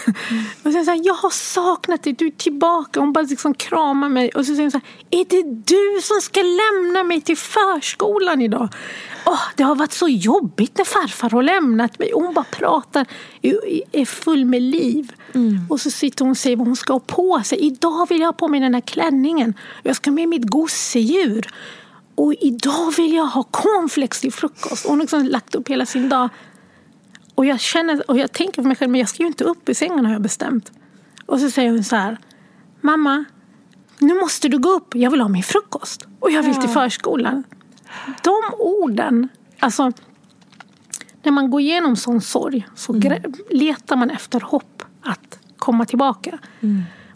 Och 0.64 0.72
så 0.72 0.78
är 0.80 0.84
så 0.84 0.92
här, 0.92 1.02
jag 1.04 1.14
har 1.14 1.30
saknat 1.30 2.04
dig, 2.04 2.14
du 2.14 2.28
är 2.28 2.32
tillbaka. 2.32 3.00
Hon 3.00 3.14
bara 3.14 3.22
liksom 3.22 3.54
kramar 3.54 4.10
mig. 4.10 4.30
Och 4.30 4.46
så 4.46 4.56
säger 4.56 4.62
hon 4.62 4.72
så 4.72 4.78
här, 4.78 4.88
är 5.22 5.26
det 5.26 5.44
du 5.44 6.02
som 6.02 6.22
ska 6.22 6.40
lämna 6.42 7.04
mig 7.04 7.22
till 7.22 7.38
förskolan 7.38 8.42
idag? 8.42 8.70
Åh, 9.26 9.42
det 9.56 9.64
har 9.64 9.76
varit 9.76 9.92
så 9.92 10.08
jobbigt 10.08 10.78
när 10.78 10.86
farfar 10.86 11.30
har 11.30 11.44
lämnat 11.44 12.00
mig. 12.00 12.14
Och 12.14 12.22
hon 12.24 12.34
bara 12.34 12.46
pratar, 12.52 13.06
är- 13.42 13.82
är 13.92 14.06
full 14.06 14.46
med 14.46 14.62
liv. 14.62 15.12
Och 15.70 15.82
så 15.82 15.92
sitter 15.92 16.26
hon 16.26 16.32
och 16.32 16.38
säger 16.38 16.56
vad 16.56 16.68
hon 16.68 16.76
ska 16.76 16.94
ha 16.94 17.00
på 17.00 17.42
sig. 17.46 17.60
Idag 17.60 18.10
vill 18.10 18.20
jag 18.20 18.28
ha 18.28 18.34
på 18.34 18.48
mig 18.48 18.60
den 18.60 18.74
här 18.74 18.82
klänningen. 18.82 19.54
Jag 19.84 19.96
ska 19.96 20.12
med 20.12 20.30
mitt 20.30 20.50
gosedjur. 20.50 21.48
Och 22.16 22.34
idag 22.42 22.94
vill 22.98 23.14
jag 23.14 23.26
ha 23.26 23.44
cornflakes 23.44 24.22
till 24.22 24.34
frukost. 24.34 24.86
Och 24.86 24.90
hon 24.92 25.00
har 25.00 25.04
liksom 25.04 25.26
lagt 25.26 25.56
upp 25.56 25.68
hela 25.70 25.86
sin 25.86 26.10
dag. 26.10 26.30
Och 27.38 27.46
jag 27.46 27.60
känner 27.60 28.10
och 28.12 28.18
jag 28.18 28.32
tänker 28.32 28.62
för 28.62 28.68
mig 28.68 28.78
själv, 28.78 28.92
men 28.92 29.00
jag 29.00 29.10
ska 29.10 29.24
ju 29.24 29.28
inte 29.28 29.44
upp 29.44 29.70
i 29.70 29.76
sängen 29.76 30.06
har 30.06 30.14
jag 30.14 30.22
bestämt. 30.22 30.72
Och 31.26 31.40
så 31.40 31.52
säger 31.52 31.72
hon 31.72 31.84
så 31.84 31.96
här, 31.96 32.18
mamma, 32.82 33.26
nu 34.00 34.14
måste 34.14 34.48
du 34.48 34.58
gå 34.58 34.70
upp, 34.70 34.96
jag 34.96 35.12
vill 35.12 35.22
ha 35.22 35.28
min 35.28 35.44
frukost 35.44 36.08
och 36.20 36.32
jag 36.32 36.44
vill 36.44 36.56
till 36.56 36.70
förskolan. 36.70 37.44
De 38.24 38.34
orden, 38.60 39.30
alltså 39.60 39.92
när 41.24 41.32
man 41.32 41.50
går 41.52 41.62
igenom 41.62 41.96
sån 41.96 42.22
sorg 42.22 42.68
så 42.76 42.94
grä- 42.94 43.34
letar 43.50 43.96
man 43.96 44.10
efter 44.10 44.40
hopp 44.40 44.84
att 45.04 45.40
komma 45.58 45.86
tillbaka. 45.86 46.38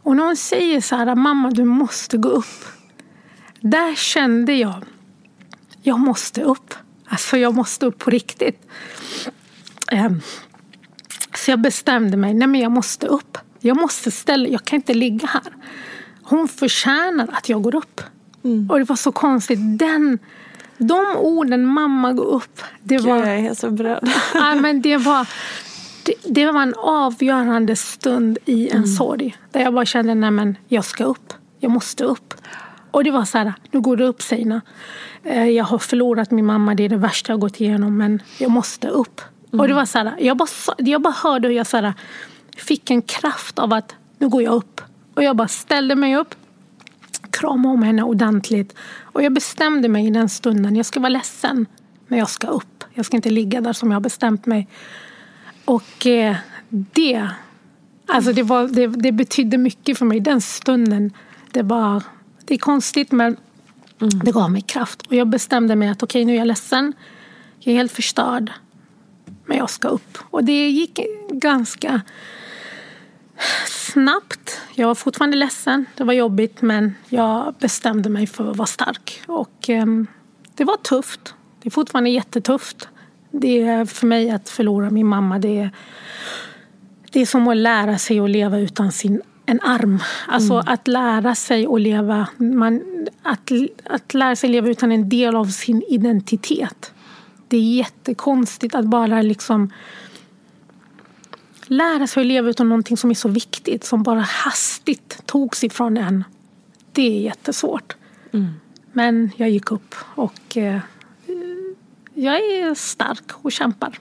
Och 0.03 0.15
när 0.15 0.23
hon 0.25 0.35
säger 0.35 0.81
så 0.81 0.95
här, 0.95 1.15
mamma 1.15 1.49
du 1.49 1.63
måste 1.63 2.17
gå 2.17 2.29
upp. 2.29 2.65
Där 3.61 3.95
kände 3.95 4.53
jag, 4.53 4.83
jag 5.81 5.99
måste 5.99 6.41
upp. 6.43 6.73
Alltså 7.05 7.37
jag 7.37 7.55
måste 7.55 7.85
upp 7.85 7.97
på 7.97 8.09
riktigt. 8.09 8.67
Ehm, 9.91 10.21
så 11.35 11.51
jag 11.51 11.59
bestämde 11.61 12.17
mig, 12.17 12.33
nej 12.33 12.47
men 12.47 12.61
jag 12.61 12.71
måste 12.71 13.07
upp. 13.07 13.37
Jag 13.59 13.77
måste 13.81 14.11
ställa, 14.11 14.47
jag 14.47 14.63
kan 14.63 14.75
inte 14.77 14.93
ligga 14.93 15.27
här. 15.27 15.53
Hon 16.23 16.47
förtjänar 16.47 17.27
att 17.33 17.49
jag 17.49 17.61
går 17.61 17.75
upp. 17.75 18.01
Och 18.69 18.79
det 18.79 18.83
var 18.85 18.95
så 18.95 19.11
konstigt. 19.11 19.59
Den, 19.79 20.19
de 20.77 21.05
orden, 21.17 21.65
mamma 21.65 22.13
gå 22.13 22.23
upp. 22.23 22.61
Det 22.83 22.95
Gud, 22.95 23.05
var, 23.05 23.17
jag 23.17 23.39
är 23.39 23.53
så 23.53 23.71
berörd. 23.71 24.09
ja, 24.33 24.55
men 24.55 24.81
det, 24.81 24.97
var, 24.97 25.27
det, 26.03 26.13
det 26.25 26.51
var 26.51 26.61
en 26.61 26.73
avgörande 26.77 27.75
stund 27.75 28.37
i 28.45 28.69
en 28.69 28.87
sorg. 28.87 29.35
Där 29.51 29.61
jag 29.61 29.73
bara 29.73 29.85
kände, 29.85 30.15
nej 30.15 30.31
men 30.31 30.57
jag 30.67 30.85
ska 30.85 31.03
upp. 31.03 31.33
Jag 31.59 31.71
måste 31.71 32.03
upp. 32.03 32.33
Och 32.91 33.03
det 33.03 33.11
var 33.11 33.25
så 33.25 33.37
här, 33.37 33.53
nu 33.71 33.81
går 33.81 33.97
det 33.97 34.03
upp 34.05 34.21
Seina. 34.21 34.61
Eh, 35.23 35.49
Jag 35.49 35.65
har 35.65 35.77
förlorat 35.79 36.31
min 36.31 36.45
mamma, 36.45 36.75
det 36.75 36.83
är 36.83 36.89
det 36.89 36.97
värsta 36.97 37.33
jag 37.33 37.39
gått 37.39 37.61
igenom. 37.61 37.97
Men 37.97 38.21
jag 38.37 38.51
måste 38.51 38.87
upp. 38.87 39.21
Och 39.51 39.67
det 39.67 39.73
var 39.73 39.85
så 39.85 39.97
här, 39.97 40.15
jag 40.19 40.37
bara, 40.37 40.49
jag 40.77 41.01
bara 41.01 41.13
hörde 41.13 41.47
hur 41.47 41.55
jag 41.55 41.67
så 41.67 41.77
här, 41.77 41.93
fick 42.57 42.89
en 42.91 43.01
kraft 43.01 43.59
av 43.59 43.73
att 43.73 43.95
nu 44.17 44.29
går 44.29 44.43
jag 44.43 44.53
upp. 44.53 44.81
Och 45.13 45.23
jag 45.23 45.35
bara 45.35 45.47
ställde 45.47 45.95
mig 45.95 46.15
upp 46.15 46.35
kramade 47.31 47.73
om 47.73 47.83
henne 47.83 48.03
ordentligt. 48.03 48.75
Och 49.01 49.23
jag 49.23 49.33
bestämde 49.33 49.89
mig 49.89 50.07
i 50.07 50.09
den 50.09 50.29
stunden, 50.29 50.75
jag 50.75 50.85
ska 50.85 50.99
vara 50.99 51.09
ledsen, 51.09 51.65
men 52.07 52.19
jag 52.19 52.29
ska 52.29 52.47
upp. 52.47 52.83
Jag 52.93 53.05
ska 53.05 53.15
inte 53.15 53.29
ligga 53.29 53.61
där 53.61 53.73
som 53.73 53.91
jag 53.91 53.95
har 53.95 54.01
bestämt 54.01 54.45
mig. 54.45 54.67
Och 55.65 56.07
eh, 56.07 56.35
det, 56.69 57.29
alltså 58.07 58.33
det, 58.33 58.43
var, 58.43 58.67
det, 58.67 58.87
det 58.87 59.11
betydde 59.11 59.57
mycket 59.57 59.97
för 59.97 60.05
mig. 60.05 60.19
Den 60.19 60.41
stunden, 60.41 61.11
det 61.51 61.61
var, 61.61 62.03
det 62.45 62.53
är 62.53 62.57
konstigt 62.57 63.11
men 63.11 63.37
det 64.23 64.31
gav 64.31 64.51
mig 64.51 64.61
kraft. 64.61 65.07
Och 65.07 65.15
jag 65.15 65.27
bestämde 65.27 65.75
mig 65.75 65.89
att 65.89 66.03
okej, 66.03 66.25
nu 66.25 66.33
är 66.33 66.37
jag 66.37 66.47
ledsen. 66.47 66.93
Jag 67.59 67.73
är 67.73 67.77
helt 67.77 67.91
förstörd. 67.91 68.51
Men 69.51 69.57
jag 69.57 69.69
ska 69.69 69.87
upp. 69.87 70.17
Och 70.29 70.43
det 70.43 70.69
gick 70.69 70.99
ganska 71.29 72.01
snabbt. 73.67 74.61
Jag 74.75 74.87
var 74.87 74.95
fortfarande 74.95 75.37
ledsen. 75.37 75.85
Det 75.95 76.03
var 76.03 76.13
jobbigt 76.13 76.61
men 76.61 76.95
jag 77.09 77.55
bestämde 77.59 78.09
mig 78.09 78.27
för 78.27 78.51
att 78.51 78.57
vara 78.57 78.65
stark. 78.65 79.21
Och 79.27 79.69
ehm, 79.69 80.07
det 80.55 80.63
var 80.63 80.77
tufft. 80.77 81.35
Det 81.61 81.69
är 81.69 81.71
fortfarande 81.71 82.09
jättetufft. 82.09 82.87
Det 83.31 83.61
är 83.61 83.85
för 83.85 84.07
mig 84.07 84.29
att 84.29 84.49
förlora 84.49 84.89
min 84.89 85.07
mamma. 85.07 85.39
Det 85.39 85.59
är, 85.59 85.69
det 87.11 87.21
är 87.21 87.25
som 87.25 87.47
att 87.47 87.57
lära 87.57 87.97
sig 87.97 88.19
att 88.19 88.29
leva 88.29 88.59
utan 88.59 88.91
sin 88.91 89.21
en 89.45 89.61
arm. 89.61 89.99
Alltså 90.27 90.63
att 90.65 90.87
lära 90.87 91.35
sig 91.35 91.65
att 91.65 91.81
leva, 91.81 92.27
man, 92.37 92.81
att, 93.21 93.51
att 93.83 94.13
lära 94.13 94.35
sig 94.35 94.49
leva 94.49 94.69
utan 94.69 94.91
en 94.91 95.09
del 95.09 95.35
av 95.35 95.45
sin 95.45 95.83
identitet. 95.89 96.93
Det 97.51 97.57
är 97.57 97.75
jättekonstigt 97.75 98.75
att 98.75 98.85
bara 98.85 99.21
liksom 99.21 99.71
lära 101.65 102.07
sig 102.07 102.21
att 102.21 102.27
leva 102.27 102.49
utan 102.49 102.69
någonting 102.69 102.97
som 102.97 103.09
är 103.09 103.13
så 103.15 103.29
viktigt, 103.29 103.83
som 103.83 104.03
bara 104.03 104.19
hastigt 104.19 105.21
togs 105.25 105.63
ifrån 105.63 105.97
en. 105.97 106.23
Det 106.91 107.01
är 107.01 107.21
jättesvårt. 107.21 107.95
Men 108.91 109.31
jag 109.35 109.49
gick 109.49 109.71
upp 109.71 109.95
och 110.15 110.57
eh, 110.57 110.79
jag 112.13 112.35
är 112.35 112.75
stark 112.75 113.31
och 113.31 113.51
kämpar. 113.51 113.99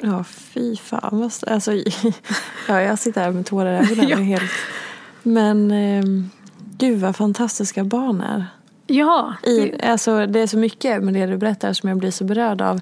Ja, 0.00 0.24
fy 0.24 0.76
fan. 0.76 1.30
Alltså, 1.46 1.72
ja, 2.68 2.80
jag 2.80 2.98
sitter 2.98 3.20
här 3.20 3.30
med 3.30 3.46
tårar 3.46 3.72
i 3.72 3.76
ögonen. 3.76 4.08
Ja. 4.08 4.16
helt... 4.16 4.50
Men 5.22 5.70
eh, 5.70 6.04
gud 6.78 7.00
vad 7.00 7.16
fantastiska 7.16 7.84
barn 7.84 8.20
är. 8.20 8.46
Ja, 8.86 9.34
I, 9.42 9.82
alltså, 9.82 10.26
det 10.26 10.40
är 10.40 10.46
så 10.46 10.58
mycket 10.58 11.02
med 11.02 11.14
det 11.14 11.26
du 11.26 11.36
berättar 11.36 11.72
som 11.72 11.88
jag 11.88 11.98
blir 11.98 12.10
så 12.10 12.24
berörd 12.24 12.60
av. 12.62 12.80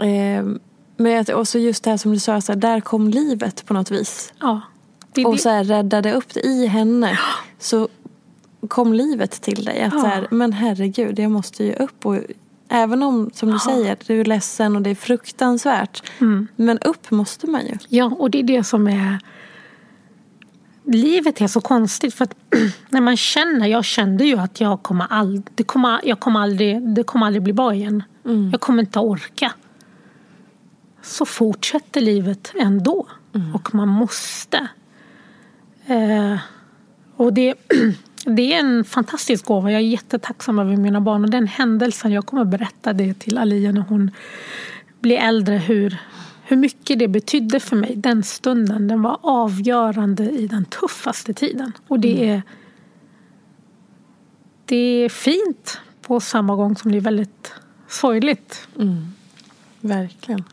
Eh, 0.00 0.44
men 0.96 1.20
att- 1.20 1.28
och 1.28 1.48
så 1.48 1.58
just 1.58 1.84
det 1.84 1.90
här 1.90 1.96
som 1.96 2.12
du 2.12 2.18
sa, 2.18 2.40
så 2.40 2.52
här, 2.52 2.60
där 2.60 2.80
kom 2.80 3.08
livet 3.08 3.66
på 3.66 3.74
något 3.74 3.90
vis. 3.90 4.32
ja. 4.40 4.60
Det, 5.14 5.24
Och 5.24 5.40
så 5.40 5.48
här, 5.48 5.64
räddade 5.64 6.12
upp 6.12 6.34
det 6.34 6.40
i 6.40 6.66
henne. 6.66 7.18
Så 7.58 7.88
kom 8.68 8.92
livet 8.94 9.30
till 9.42 9.64
dig. 9.64 9.82
Att 9.82 9.92
så 10.00 10.06
här, 10.06 10.26
men 10.30 10.52
herregud, 10.52 11.18
jag 11.18 11.30
måste 11.30 11.64
ju 11.64 11.72
upp. 11.74 12.06
Och, 12.06 12.16
även 12.68 13.02
om, 13.02 13.30
som 13.34 13.50
du 13.52 13.58
säger, 13.58 13.96
du 14.06 14.20
är 14.20 14.24
ledsen 14.24 14.76
och 14.76 14.82
det 14.82 14.90
är 14.90 14.94
fruktansvärt. 14.94 16.02
Mm. 16.20 16.48
Men 16.56 16.78
upp 16.78 17.10
måste 17.10 17.46
man 17.46 17.66
ju. 17.66 17.78
Ja, 17.88 18.04
och 18.18 18.30
det 18.30 18.38
är 18.38 18.42
det 18.42 18.64
som 18.64 18.86
är... 18.88 19.18
Livet 20.86 21.40
är 21.40 21.46
så 21.46 21.60
konstigt 21.60 22.14
för 22.14 22.24
att 22.24 22.34
när 22.88 23.00
man 23.00 23.16
känner, 23.16 23.66
jag 23.66 23.84
kände 23.84 24.24
ju 24.24 24.38
att 24.38 24.60
jag 24.60 24.82
kommer, 24.82 25.06
all, 25.10 25.42
det 25.54 25.62
kommer, 25.62 26.00
jag 26.04 26.20
kommer 26.20 26.40
aldrig, 26.40 26.88
det 26.88 27.02
kommer 27.02 27.26
aldrig 27.26 27.42
bli 27.42 27.52
bra 27.52 27.74
igen. 27.74 28.02
Jag 28.52 28.60
kommer 28.60 28.82
inte 28.82 28.98
orka. 28.98 29.52
Så 31.02 31.26
fortsätter 31.26 32.00
livet 32.00 32.52
ändå. 32.54 33.06
Och 33.54 33.74
man 33.74 33.88
måste. 33.88 34.68
Eh, 35.86 36.36
och 37.16 37.32
det, 37.32 37.54
det 38.24 38.54
är 38.54 38.60
en 38.60 38.84
fantastisk 38.84 39.44
gåva. 39.44 39.72
Jag 39.72 39.80
är 39.80 39.86
jättetacksam 39.86 40.58
över 40.58 40.76
mina 40.76 41.00
barn. 41.00 41.24
Och 41.24 41.30
den 41.30 41.46
händelsen, 41.46 42.12
jag 42.12 42.26
kommer 42.26 42.44
berätta 42.44 42.92
det 42.92 43.14
till 43.14 43.38
Alia 43.38 43.72
när 43.72 43.80
hon 43.80 44.10
blir 45.00 45.16
äldre. 45.16 45.56
Hur, 45.56 45.98
hur 46.46 46.56
mycket 46.56 46.98
det 46.98 47.08
betydde 47.08 47.60
för 47.60 47.76
mig 47.76 47.96
den 47.96 48.22
stunden. 48.22 48.88
Den 48.88 49.02
var 49.02 49.18
avgörande 49.22 50.30
i 50.30 50.46
den 50.46 50.64
tuffaste 50.64 51.34
tiden. 51.34 51.72
Och 51.88 52.00
det 52.00 52.28
är 52.28 52.42
det 54.64 54.76
är 54.76 55.08
fint 55.08 55.80
på 56.02 56.20
samma 56.20 56.56
gång 56.56 56.76
som 56.76 56.92
det 56.92 56.98
är 56.98 57.00
väldigt 57.00 57.52
sorgligt. 57.88 58.68
Verkligen. 59.80 60.44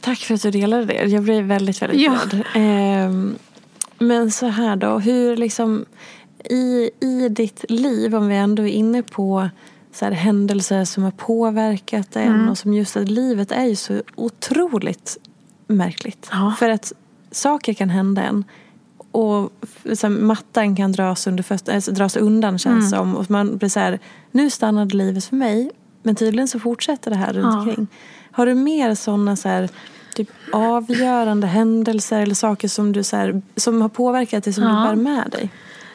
Tack 0.00 0.18
för 0.18 0.34
att 0.34 0.42
du 0.42 0.50
delade 0.50 0.84
det. 0.84 0.94
Jag 1.04 1.22
blev 1.22 1.44
väldigt, 1.44 1.82
väldigt 1.82 2.00
Ja. 2.00 2.10
glad. 2.30 2.44
Ehm, 2.54 3.34
men 3.98 4.30
så 4.30 4.46
här 4.46 4.76
då, 4.76 4.98
hur 4.98 5.36
liksom 5.36 5.84
i, 6.50 6.90
i 7.00 7.28
ditt 7.28 7.64
liv, 7.68 8.14
om 8.14 8.28
vi 8.28 8.36
ändå 8.36 8.62
är 8.62 8.72
inne 8.72 9.02
på 9.02 9.48
så 9.92 10.04
här, 10.04 10.12
händelser 10.12 10.84
som 10.84 11.02
har 11.02 11.10
påverkat 11.10 12.16
en 12.16 12.22
Mm. 12.34 12.48
och 12.48 12.58
som 12.58 12.74
just 12.74 12.96
att 12.96 13.08
livet 13.08 13.52
är 13.52 13.64
ju 13.64 13.76
så 13.76 14.02
otroligt 14.14 15.16
märkligt. 15.66 16.28
Ja. 16.32 16.54
För 16.58 16.68
att 16.70 16.92
saker 17.30 17.72
kan 17.74 17.90
hända 17.90 18.22
en 18.22 18.44
och 19.12 19.52
så 19.94 20.06
här, 20.06 20.08
mattan 20.08 20.76
kan 20.76 20.92
dras, 20.92 21.26
under 21.26 21.42
föt- 21.42 21.68
alltså, 21.74 21.92
dras 21.92 22.16
undan 22.16 22.58
känns 22.58 22.92
Mm. 22.92 22.98
som. 22.98 23.16
Och 23.16 23.30
man 23.30 23.56
blir 23.56 23.68
så 23.68 23.80
här, 23.80 23.98
nu 24.30 24.50
stannade 24.50 24.96
livet 24.96 25.24
för 25.24 25.36
mig. 25.36 25.70
Men 26.02 26.14
tydligen 26.14 26.48
så 26.48 26.60
fortsätter 26.60 27.10
det 27.10 27.16
här 27.16 27.32
runt 27.32 27.54
Ja. 27.54 27.58
omkring. 27.60 27.86
Har 28.32 28.46
du 28.46 28.54
mer 28.54 28.94
sådana 28.94 29.36
så 29.36 29.48
här, 29.48 29.68
typ 30.14 30.30
avgörande 30.52 31.46
händelser 31.46 32.20
eller 32.20 32.34
saker 32.34 32.68
som, 32.68 32.92
du, 32.92 33.02
så 33.02 33.16
här, 33.16 33.42
som 33.56 33.82
har 33.82 33.88
påverkat 33.88 34.44
dig 34.44 34.52
som 34.52 34.64
du 34.64 34.70
Ja. 34.70 34.86
bär 34.88 34.94
med 34.96 35.28
dig? 35.30 35.50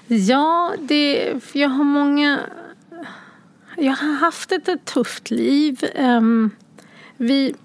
Ja, 0.07 0.71
det, 0.79 1.33
jag 1.53 1.69
har 1.69 1.83
många... 1.83 2.39
Jag 3.79 3.95
har 3.95 4.13
haft 4.13 4.51
ett, 4.51 4.67
ett 4.67 4.85
tufft 4.85 5.31
liv. 5.31 5.83
Ehm, 5.95 6.51
vi, 7.17 7.55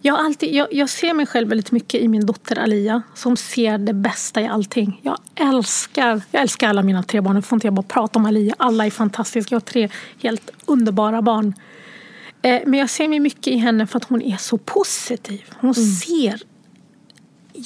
jag, 0.00 0.18
alltid, 0.18 0.54
jag, 0.54 0.68
jag 0.70 0.88
ser 0.88 1.14
mig 1.14 1.26
själv 1.26 1.48
väldigt 1.48 1.72
mycket 1.72 2.00
i 2.00 2.08
min 2.08 2.26
dotter 2.26 2.58
Alia 2.58 3.02
som 3.14 3.36
ser 3.36 3.78
det 3.78 3.94
bästa 3.94 4.40
i 4.40 4.46
allting. 4.46 5.00
Jag 5.02 5.18
älskar, 5.34 6.22
jag 6.30 6.42
älskar 6.42 6.68
alla 6.68 6.82
mina 6.82 7.02
tre 7.02 7.20
barn. 7.20 7.34
Nu 7.34 7.42
får 7.42 7.56
inte 7.56 7.66
jag 7.66 7.74
bara 7.74 7.82
prata 7.82 8.18
om 8.18 8.26
Alia. 8.26 8.54
Alla 8.58 8.86
är 8.86 8.90
fantastiska. 8.90 9.54
Jag 9.54 9.60
har 9.60 9.66
tre 9.66 9.88
helt 10.22 10.50
underbara 10.66 11.22
barn. 11.22 11.54
Eh, 12.42 12.60
men 12.66 12.78
jag 12.78 12.90
ser 12.90 13.08
mig 13.08 13.20
mycket 13.20 13.46
i 13.46 13.56
henne 13.56 13.86
för 13.86 13.96
att 13.96 14.04
hon 14.04 14.22
är 14.22 14.36
så 14.36 14.58
positiv. 14.58 15.42
Hon 15.60 15.74
ser 15.74 16.42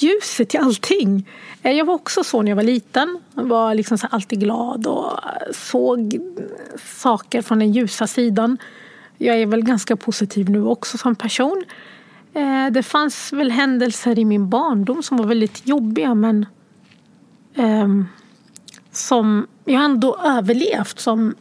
ljuset 0.03 0.55
i 0.55 0.57
allting. 0.57 1.29
Eh, 1.61 1.71
jag 1.71 1.85
var 1.85 1.93
också 1.93 2.23
så 2.23 2.41
när 2.41 2.51
jag 2.51 2.55
var 2.55 2.63
liten. 2.63 3.19
Jag 3.35 3.43
var 3.43 3.75
liksom 3.75 3.97
så 3.97 4.07
alltid 4.11 4.39
glad 4.39 4.87
och 4.87 5.11
såg 5.51 6.19
saker 7.01 7.41
från 7.41 7.59
den 7.59 7.71
ljusa 7.71 8.07
sidan. 8.07 8.57
Jag 9.17 9.41
är 9.41 9.45
väl 9.45 9.63
ganska 9.63 9.95
positiv 9.95 10.49
nu 10.49 10.65
också 10.65 10.97
som 10.97 11.15
person. 11.15 11.63
Eh, 12.33 12.71
det 12.71 12.83
fanns 12.83 13.33
väl 13.33 13.51
händelser 13.51 14.19
i 14.19 14.25
min 14.25 14.49
barndom 14.49 15.03
som 15.03 15.17
var 15.17 15.25
väldigt 15.25 15.67
jobbiga 15.67 16.15
men 16.15 16.45
ehm, 17.55 18.05
som 18.91 19.47
jag 19.65 19.83
ändå 19.83 20.17
överlevt. 20.23 20.99
Som 20.99 21.35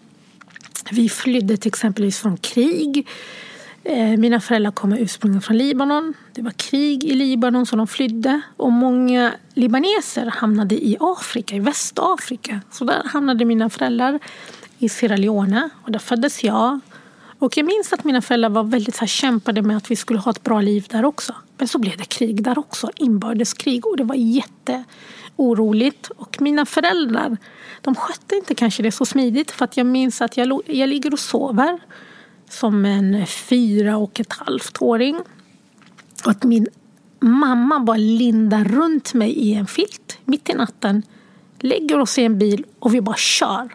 vi 0.90 1.08
flydde 1.08 1.56
till 1.56 1.68
exempelvis 1.68 2.18
från 2.18 2.36
krig. 2.36 3.08
Eh, 3.86 4.16
mina 4.18 4.40
föräldrar 4.40 4.70
kommer 4.70 4.98
ursprungligen 4.98 5.42
från 5.42 5.58
Libanon. 5.58 6.14
Det 6.32 6.42
var 6.42 6.50
krig 6.50 7.04
i 7.04 7.14
Libanon 7.14 7.66
så 7.66 7.76
de 7.76 7.86
flydde. 7.86 8.40
Och 8.56 8.72
många 8.72 9.32
libaneser 9.54 10.26
hamnade 10.26 10.74
i 10.74 10.96
Afrika, 11.00 11.54
i 11.54 11.60
Västafrika. 11.60 12.60
Så 12.70 12.84
där 12.84 13.02
hamnade 13.04 13.44
mina 13.44 13.70
föräldrar 13.70 14.18
i 14.78 14.88
Sierra 14.88 15.16
Leone 15.16 15.68
och 15.82 15.92
där 15.92 15.98
föddes 15.98 16.44
jag. 16.44 16.80
Och 17.38 17.56
jag 17.56 17.66
minns 17.66 17.92
att 17.92 18.04
mina 18.04 18.22
föräldrar 18.22 18.48
var 18.48 18.64
väldigt 18.64 18.94
så 18.94 19.00
här, 19.00 19.06
kämpade 19.06 19.62
med 19.62 19.76
att 19.76 19.90
vi 19.90 19.96
skulle 19.96 20.18
ha 20.18 20.30
ett 20.30 20.42
bra 20.42 20.60
liv 20.60 20.86
där 20.90 21.04
också. 21.04 21.34
Men 21.58 21.68
så 21.68 21.78
blev 21.78 21.96
det 21.96 22.04
krig 22.04 22.42
där 22.42 22.58
också, 22.58 22.90
inbördeskrig 22.96 23.86
och 23.86 23.96
det 23.96 24.04
var 24.04 24.14
jätteoroligt. 24.14 26.10
Och 26.16 26.40
mina 26.40 26.66
föräldrar, 26.66 27.36
de 27.80 27.94
skötte 27.94 28.34
inte 28.36 28.54
kanske 28.54 28.82
det 28.82 28.92
så 28.92 29.04
smidigt 29.04 29.50
för 29.50 29.64
att 29.64 29.76
jag 29.76 29.86
minns 29.86 30.20
att 30.22 30.36
jag, 30.36 30.60
jag 30.66 30.88
ligger 30.88 31.12
och 31.12 31.18
sover 31.18 31.78
som 32.54 32.84
en 32.84 33.26
fyra 33.26 33.96
och 33.96 34.20
ett 34.20 34.32
halvt 34.32 34.82
åring. 34.82 35.20
Och 36.24 36.30
att 36.30 36.44
min 36.44 36.68
mamma 37.20 37.80
bara 37.80 37.96
lindar 37.96 38.64
runt 38.64 39.14
mig 39.14 39.30
i 39.30 39.54
en 39.54 39.66
filt 39.66 40.18
mitt 40.24 40.48
i 40.48 40.52
natten. 40.52 41.02
Lägger 41.58 42.00
oss 42.00 42.18
i 42.18 42.22
en 42.22 42.38
bil 42.38 42.64
och 42.78 42.94
vi 42.94 43.00
bara 43.00 43.16
kör. 43.16 43.68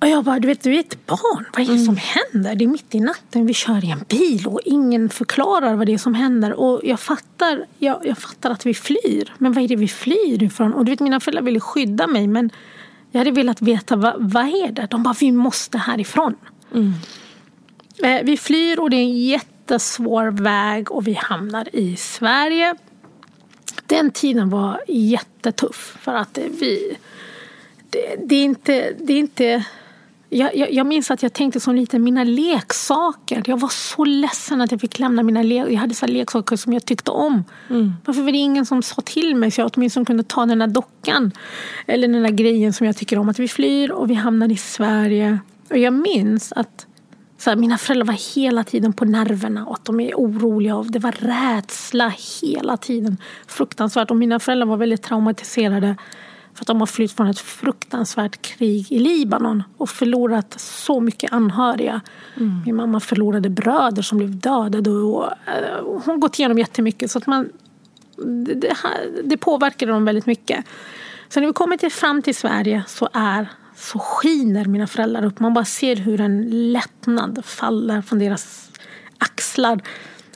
Och 0.00 0.08
jag 0.08 0.24
bara, 0.24 0.38
du 0.38 0.48
vet, 0.48 0.62
du 0.62 0.74
är 0.74 0.80
ett 0.80 1.06
barn. 1.06 1.46
Vad 1.56 1.68
är 1.68 1.72
det 1.72 1.78
som 1.78 1.96
händer? 1.96 2.54
Det 2.54 2.64
är 2.64 2.68
mitt 2.68 2.94
i 2.94 3.00
natten. 3.00 3.46
Vi 3.46 3.54
kör 3.54 3.84
i 3.84 3.90
en 3.90 4.04
bil 4.08 4.46
och 4.46 4.60
ingen 4.64 5.08
förklarar 5.08 5.74
vad 5.74 5.86
det 5.86 5.94
är 5.94 5.98
som 5.98 6.14
händer. 6.14 6.52
Och 6.52 6.80
jag 6.84 7.00
fattar, 7.00 7.66
jag, 7.78 8.06
jag 8.06 8.18
fattar 8.18 8.50
att 8.50 8.66
vi 8.66 8.74
flyr. 8.74 9.34
Men 9.38 9.52
vad 9.52 9.64
är 9.64 9.68
det 9.68 9.76
vi 9.76 9.88
flyr 9.88 10.42
ifrån? 10.42 10.74
Och 10.74 10.84
du 10.84 10.90
vet, 10.90 11.00
mina 11.00 11.20
föräldrar 11.20 11.42
ville 11.42 11.60
skydda 11.60 12.06
mig. 12.06 12.26
Men 12.26 12.50
jag 13.10 13.18
hade 13.18 13.30
velat 13.30 13.62
veta, 13.62 13.96
vad, 13.96 14.14
vad 14.32 14.44
är 14.44 14.72
det? 14.72 14.86
De 14.90 15.02
bara, 15.02 15.14
vi 15.20 15.32
måste 15.32 15.78
härifrån. 15.78 16.34
Mm. 16.74 16.92
Eh, 18.02 18.22
vi 18.24 18.36
flyr 18.36 18.80
och 18.80 18.90
det 18.90 18.96
är 18.96 19.00
en 19.00 19.18
jättesvår 19.18 20.42
väg 20.42 20.92
och 20.92 21.06
vi 21.06 21.12
hamnar 21.12 21.76
i 21.76 21.96
Sverige. 21.96 22.74
Den 23.86 24.10
tiden 24.10 24.50
var 24.50 24.80
jättetuff 24.88 25.96
för 26.00 26.14
att 26.14 26.38
vi... 26.60 26.96
Det, 27.90 28.16
det 28.24 28.36
är 28.36 28.44
inte... 28.44 28.92
Det 28.98 29.12
är 29.12 29.18
inte 29.18 29.64
jag, 30.32 30.56
jag, 30.56 30.72
jag, 30.72 30.86
minns 30.86 31.10
att 31.10 31.22
jag 31.22 31.32
tänkte 31.32 31.60
som 31.60 31.74
liten, 31.74 32.02
mina 32.02 32.24
leksaker. 32.24 33.42
Jag 33.46 33.60
var 33.60 33.68
så 33.68 34.04
ledsen 34.04 34.60
att 34.60 34.70
jag 34.70 34.80
fick 34.80 34.98
lämna 34.98 35.22
mina 35.22 35.42
leksaker. 35.42 35.72
Jag 35.72 35.80
hade 35.80 35.94
så 35.94 36.06
leksaker 36.06 36.56
som 36.56 36.72
jag 36.72 36.84
tyckte 36.84 37.10
om. 37.10 37.44
Mm. 37.70 37.92
Varför 38.04 38.22
var 38.22 38.32
det 38.32 38.38
ingen 38.38 38.66
som 38.66 38.82
sa 38.82 39.02
till 39.02 39.36
mig 39.36 39.50
så 39.50 39.60
jag 39.60 39.70
åtminstone 39.74 40.06
kunde 40.06 40.22
ta 40.22 40.46
den 40.46 40.58
där 40.58 40.66
dockan? 40.66 41.32
Eller 41.86 42.08
den 42.08 42.22
där 42.22 42.30
grejen 42.30 42.72
som 42.72 42.86
jag 42.86 42.96
tycker 42.96 43.18
om. 43.18 43.28
Att 43.28 43.38
vi 43.38 43.48
flyr 43.48 43.90
och 43.90 44.10
vi 44.10 44.14
hamnar 44.14 44.52
i 44.52 44.56
Sverige. 44.56 45.38
Och 45.70 45.78
jag 45.78 45.92
minns 45.92 46.52
att 46.52 46.86
så 47.40 47.50
här, 47.50 47.56
mina 47.56 47.78
föräldrar 47.78 48.06
var 48.06 48.34
hela 48.34 48.64
tiden 48.64 48.92
på 48.92 49.04
nerverna 49.04 49.66
och 49.66 49.74
att 49.74 49.84
de 49.84 50.00
är 50.00 50.14
oroliga. 50.14 50.76
Och 50.76 50.90
det 50.90 50.98
var 50.98 51.12
rädsla 51.12 52.12
hela 52.42 52.76
tiden. 52.76 53.16
Fruktansvärt. 53.46 54.10
Och 54.10 54.16
mina 54.16 54.40
föräldrar 54.40 54.66
var 54.66 54.76
väldigt 54.76 55.02
traumatiserade 55.02 55.96
för 56.54 56.62
att 56.62 56.66
de 56.66 56.80
har 56.80 56.86
flytt 56.86 57.12
från 57.12 57.26
ett 57.26 57.38
fruktansvärt 57.38 58.42
krig 58.42 58.92
i 58.92 58.98
Libanon 58.98 59.62
och 59.76 59.90
förlorat 59.90 60.60
så 60.60 61.00
mycket 61.00 61.32
anhöriga. 61.32 62.00
Mm. 62.36 62.62
Min 62.66 62.76
mamma 62.76 63.00
förlorade 63.00 63.50
bröder 63.50 64.02
som 64.02 64.18
blev 64.18 64.40
dödade. 64.40 64.90
Och, 64.90 65.24
uh, 65.24 65.30
hon 65.82 66.02
har 66.06 66.16
gått 66.16 66.38
igenom 66.38 66.58
jättemycket. 66.58 67.10
Så 67.10 67.18
att 67.18 67.26
man, 67.26 67.48
det, 68.16 68.54
det, 68.54 68.76
det 69.24 69.36
påverkade 69.36 69.92
dem 69.92 70.04
väldigt 70.04 70.26
mycket. 70.26 70.64
Så 71.28 71.40
när 71.40 71.46
vi 71.46 71.52
kommer 71.52 71.76
till, 71.76 71.92
fram 71.92 72.22
till 72.22 72.34
Sverige 72.34 72.84
så 72.86 73.08
är 73.12 73.48
så 73.80 73.98
skiner 73.98 74.64
mina 74.64 74.86
föräldrar 74.86 75.24
upp. 75.24 75.40
Man 75.40 75.54
bara 75.54 75.64
ser 75.64 75.96
hur 75.96 76.20
en 76.20 76.72
lättnad 76.72 77.44
faller 77.44 78.02
från 78.02 78.18
deras 78.18 78.70
axlar. 79.18 79.80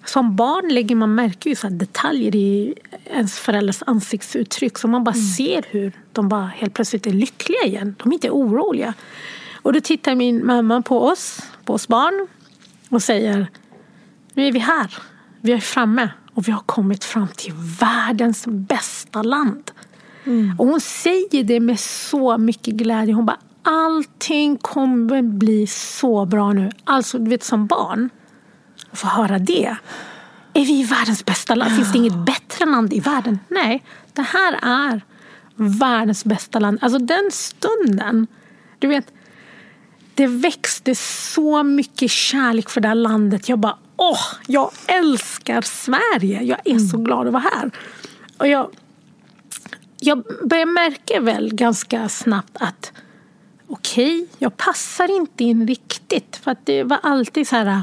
Som 0.05 0.37
barn 0.37 0.75
lägger 0.75 0.97
man 0.97 1.15
märke 1.15 1.49
ju 1.49 1.55
så 1.55 1.69
detaljer 1.69 2.37
i 2.37 2.75
ens 3.05 3.39
föräldrars 3.39 3.83
ansiktsuttryck. 3.87 4.79
Så 4.79 4.89
man 4.89 5.05
bara 5.05 5.15
mm. 5.15 5.27
ser 5.27 5.65
hur 5.71 5.93
de 6.13 6.29
bara 6.29 6.47
helt 6.47 6.75
plötsligt 6.75 7.07
är 7.07 7.11
lyckliga 7.11 7.65
igen. 7.65 7.95
De 7.99 8.09
är 8.09 8.15
inte 8.15 8.31
oroliga. 8.31 8.95
Och 9.63 9.73
då 9.73 9.81
tittar 9.81 10.15
min 10.15 10.47
mamma 10.47 10.83
på 10.83 11.07
oss, 11.07 11.41
på 11.65 11.73
oss 11.73 11.89
barn 11.89 12.27
och 12.89 13.03
säger 13.03 13.47
Nu 14.35 14.47
är 14.47 14.53
vi 14.53 14.59
här. 14.59 14.97
Vi 15.41 15.53
är 15.53 15.59
framme 15.59 16.09
och 16.35 16.49
vi 16.49 16.53
har 16.53 16.63
kommit 16.67 17.05
fram 17.05 17.29
till 17.29 17.53
världens 17.81 18.45
bästa 18.47 19.23
land. 19.23 19.71
Mm. 20.25 20.55
Och 20.59 20.67
hon 20.67 20.81
säger 20.81 21.45
det 21.45 21.61
med 21.61 21.81
så 21.81 22.39
mycket 22.39 22.75
glädje. 22.75 23.15
Hon 23.15 23.27
bara, 23.27 23.39
allting 23.63 24.57
kommer 24.57 25.23
bli 25.23 25.67
så 25.67 26.25
bra 26.25 26.53
nu. 26.53 26.71
Alltså, 26.85 27.19
du 27.19 27.31
vet 27.31 27.45
som 27.45 27.67
barn, 27.67 28.11
att 28.91 28.99
få 28.99 29.07
höra 29.07 29.39
det. 29.39 29.77
Är 30.53 30.67
vi 30.67 30.83
världens 30.83 31.25
bästa 31.25 31.55
land? 31.55 31.77
Finns 31.77 31.93
det 31.93 31.99
inget 31.99 32.27
bättre 32.27 32.67
land 32.67 32.93
i 32.93 33.01
världen? 33.01 33.39
Nej, 33.49 33.85
det 34.13 34.23
här 34.23 34.59
är 34.63 35.03
världens 35.57 36.25
bästa 36.25 36.59
land. 36.59 36.79
Alltså 36.83 36.99
den 36.99 37.31
stunden, 37.33 38.27
du 38.79 38.89
vet, 38.89 39.13
det 40.15 40.27
växte 40.27 40.95
så 40.95 41.63
mycket 41.63 42.11
kärlek 42.11 42.69
för 42.69 42.81
det 42.81 42.89
här 42.89 42.95
landet. 42.95 43.49
Jag 43.49 43.59
bara, 43.59 43.79
åh, 43.97 44.21
jag 44.47 44.71
älskar 44.87 45.63
Sverige. 45.63 46.43
Jag 46.43 46.59
är 46.65 46.79
så 46.79 46.97
mm. 46.97 47.05
glad 47.05 47.27
att 47.27 47.33
vara 47.33 47.45
här. 47.55 47.71
Och 48.39 48.49
jag 48.49 48.71
jag 50.07 50.25
började 50.49 50.73
märka 50.73 51.21
väl 51.21 51.55
ganska 51.55 52.09
snabbt 52.09 52.57
att 52.61 52.93
okej, 53.69 54.23
okay, 54.23 54.27
jag 54.39 54.57
passar 54.57 55.17
inte 55.17 55.45
in 55.45 55.67
riktigt. 55.67 56.37
För 56.37 56.51
att 56.51 56.67
det 56.67 56.83
var 56.83 56.99
alltid 57.03 57.49
så 57.49 57.57
här... 57.57 57.83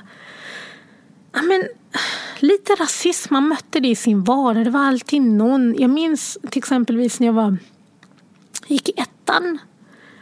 Ja, 1.34 1.42
men, 1.42 1.64
lite 2.40 2.74
rasism, 2.74 3.34
man 3.34 3.48
mötte 3.48 3.80
det 3.80 3.88
i 3.88 3.96
sin 3.96 4.24
vardag. 4.24 4.66
Det 4.66 4.70
var 4.70 4.80
alltid 4.80 5.22
någon... 5.22 5.76
Jag 5.80 5.90
minns 5.90 6.38
till 6.50 6.60
exempelvis 6.60 7.20
när 7.20 7.28
jag 7.28 7.34
var, 7.34 7.58
gick 8.68 8.90
i 8.90 8.94
ettan. 8.98 9.58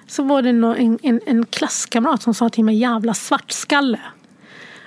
Så 0.08 0.24
var 0.24 0.42
det 0.42 0.50
en, 0.50 1.00
en, 1.02 1.22
en 1.26 1.46
klasskamrat 1.46 2.22
som 2.22 2.34
sa 2.34 2.50
till 2.50 2.64
mig 2.64 2.76
jävla 2.76 3.14
svartskalle. 3.14 4.00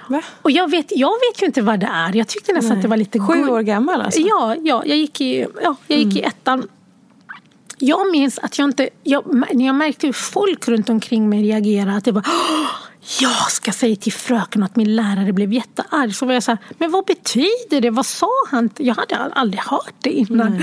Va? 0.09 0.23
Och 0.43 0.51
jag 0.51 0.71
vet, 0.71 0.87
jag 0.91 1.13
vet 1.13 1.43
ju 1.43 1.47
inte 1.47 1.63
vad 1.63 1.81
det 1.81 1.87
är. 1.93 2.17
Jag 2.17 2.29
tyckte 2.29 2.53
nästan 2.53 2.69
Nej. 2.69 2.79
att 2.79 2.83
det 2.83 2.89
var 2.89 2.97
lite... 2.97 3.21
Sju 3.21 3.49
år 3.49 3.61
gammal 3.61 4.01
alltså? 4.01 4.21
Ja, 4.21 4.57
ja 4.63 4.83
jag 4.87 4.99
gick 4.99 5.21
i, 5.21 5.47
ja, 5.63 5.77
jag 5.87 5.99
gick 5.99 6.13
mm. 6.13 6.17
i 6.17 6.21
ettan. 6.21 6.69
Jag 7.85 8.11
minns 8.11 8.39
att 8.39 8.59
jag 8.59 8.69
inte... 8.69 8.89
Jag, 9.03 9.35
när 9.55 9.67
jag 9.67 9.75
märkte 9.75 10.07
hur 10.07 10.13
folk 10.13 10.69
runt 10.69 10.89
omkring 10.89 11.29
mig 11.29 11.43
reagerade. 11.43 11.97
Att 11.97 12.05
det 12.05 12.13
var 12.13 12.25
jag 13.21 13.51
ska 13.51 13.73
säga 13.73 13.97
till 13.97 14.13
fröken 14.13 14.63
att 14.63 14.77
min 14.77 14.97
lärare 14.97 15.33
blev 15.33 15.53
jättearg. 15.53 16.15
Så 16.15 16.27
var 16.27 16.33
jag 16.33 16.43
så 16.43 16.51
här, 16.51 16.59
men 16.79 16.91
vad 16.91 17.05
betyder 17.05 17.81
det? 17.81 17.91
Vad 17.91 18.07
sa 18.07 18.31
han? 18.51 18.71
Jag 18.77 18.95
hade 18.95 19.17
aldrig 19.17 19.61
hört 19.61 19.95
det 20.01 20.11
innan. 20.11 20.53
Nej. 20.53 20.63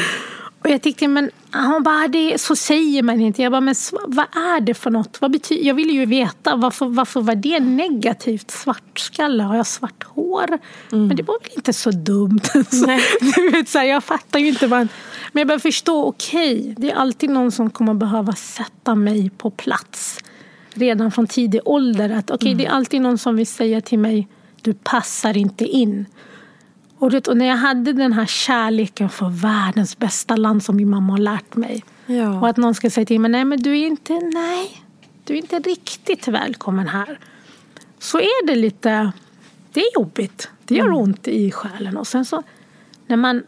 Och 0.64 0.70
jag 0.70 0.82
tyckte, 0.82 1.07
men 1.07 1.32
han 1.49 1.84
bara, 1.84 2.07
det, 2.07 2.41
så 2.41 2.55
säger 2.55 3.03
man 3.03 3.22
inte. 3.22 3.41
Jag 3.41 3.51
bara, 3.51 3.62
men 3.62 3.76
vad 4.07 4.26
är 4.26 4.62
det 4.62 4.74
för 4.74 4.91
något? 4.91 5.22
Vad 5.22 5.32
betyder, 5.32 5.64
jag 5.64 5.74
ville 5.74 5.93
ju 5.93 6.05
veta, 6.05 6.55
varför, 6.55 6.86
varför 6.86 7.22
var 7.22 7.36
det 7.36 7.60
negativt? 7.60 8.51
Svartskalle, 8.51 9.43
har 9.43 9.55
jag 9.55 9.68
svart 9.68 10.03
hår? 10.03 10.47
Mm. 10.91 11.07
Men 11.07 11.18
det 11.18 11.24
var 11.24 11.39
väl 11.43 11.51
inte 11.55 11.74
så 11.74 11.91
dumt? 11.91 12.39
så, 12.70 12.86
du 13.36 13.49
vet, 13.49 13.70
så 13.70 13.78
här, 13.78 13.86
jag 13.86 14.03
fattar 14.03 14.39
ju 14.39 14.47
inte 14.47 14.68
vad 14.68 14.88
men 15.32 15.41
jag 15.41 15.47
börjar 15.47 15.60
förstå, 15.60 16.05
okej, 16.05 16.60
okay, 16.60 16.74
det 16.78 16.91
är 16.91 16.95
alltid 16.95 17.30
någon 17.30 17.51
som 17.51 17.70
kommer 17.70 17.93
behöva 17.93 18.34
sätta 18.36 18.95
mig 18.95 19.30
på 19.30 19.51
plats. 19.51 20.20
Redan 20.74 21.12
från 21.12 21.28
tidig 21.28 21.62
ålder. 21.66 22.10
Att, 22.10 22.32
okay, 22.32 22.47
mm. 22.47 22.57
Det 22.57 22.66
är 22.66 22.72
alltid 22.72 23.01
någon 23.01 23.18
som 23.18 23.36
vill 23.36 23.47
säga 23.47 23.82
till 23.82 23.99
mig, 23.99 24.28
du 24.62 24.74
passar 24.74 25.38
inte 25.38 25.66
in. 25.66 26.05
Och, 27.00 27.12
det, 27.12 27.28
och 27.28 27.38
när 27.38 27.45
jag 27.45 27.56
hade 27.56 27.93
den 27.93 28.14
här 28.14 28.26
kärleken 28.26 29.10
för 29.10 29.30
världens 29.30 29.97
bästa 29.97 30.36
land 30.36 30.64
som 30.64 30.76
min 30.76 30.89
mamma 30.89 31.14
har 31.14 31.20
lärt 31.20 31.56
mig. 31.56 31.84
Ja. 32.06 32.39
Och 32.39 32.47
att 32.47 32.58
någon 32.58 32.76
ska 32.76 32.89
säga 32.89 33.06
till 33.06 33.20
mig, 33.20 33.32
nej 33.32 33.45
men 33.45 33.62
du 33.62 33.72
är 33.80 33.88
inte, 33.88 34.14
nej, 34.14 34.84
du 35.24 35.34
är 35.34 35.38
inte 35.38 35.60
riktigt 35.60 36.28
välkommen 36.28 36.88
här. 36.88 37.20
Så 38.00 38.18
är 38.18 38.47
det 38.47 38.56
lite, 38.56 39.12
det 39.74 39.80
är 39.80 39.93
jobbigt. 39.95 40.50
Det 40.66 40.76
gör 40.76 40.86
mm. 40.86 40.97
ont 40.97 41.28
i 41.28 41.52
själen. 41.52 41.97
Och 41.97 42.08
sen 42.08 42.26
så 42.26 42.43
när 43.08 43.18
man 43.18 43.43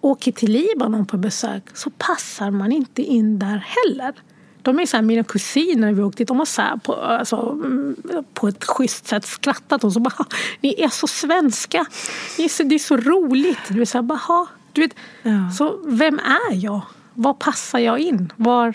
åker 0.00 0.32
till 0.32 0.52
Libanon 0.52 1.06
på 1.06 1.16
besök 1.16 1.76
så 1.76 1.90
passar 1.90 2.50
man 2.50 2.72
inte 2.72 3.02
in 3.02 3.38
där 3.38 3.66
heller. 3.66 4.14
De 4.66 4.78
är 4.78 4.86
så 4.86 4.96
här, 4.96 5.04
mina 5.04 5.24
kusiner 5.24 5.92
vi 5.92 6.02
åkte 6.02 6.18
dit, 6.18 6.28
de 6.28 6.38
har 6.38 6.46
så 6.46 6.62
här 6.62 6.76
på, 6.76 6.94
alltså, 6.94 7.36
mm, 7.36 7.96
på 8.34 8.48
ett 8.48 8.64
schysst 8.64 9.06
sätt 9.06 9.26
skrattat 9.26 9.84
och 9.84 9.92
så 9.92 10.00
bara 10.00 10.24
Ni 10.60 10.74
är 10.82 10.88
så 10.88 11.06
svenska. 11.06 11.86
Ni 12.38 12.44
är 12.44 12.48
så, 12.48 12.62
det 12.62 12.74
är 12.74 12.78
så 12.78 12.96
roligt. 12.96 13.58
Du 13.68 13.80
är 13.80 13.84
så 13.84 13.98
här, 13.98 14.02
bara, 14.02 14.46
du 14.72 14.80
vet, 14.80 14.94
ja. 15.22 15.50
Så 15.58 15.78
vem 15.86 16.18
är 16.18 16.54
jag? 16.54 16.80
Var 17.14 17.34
passar 17.34 17.78
jag 17.78 17.98
in? 17.98 18.32
Var, 18.36 18.74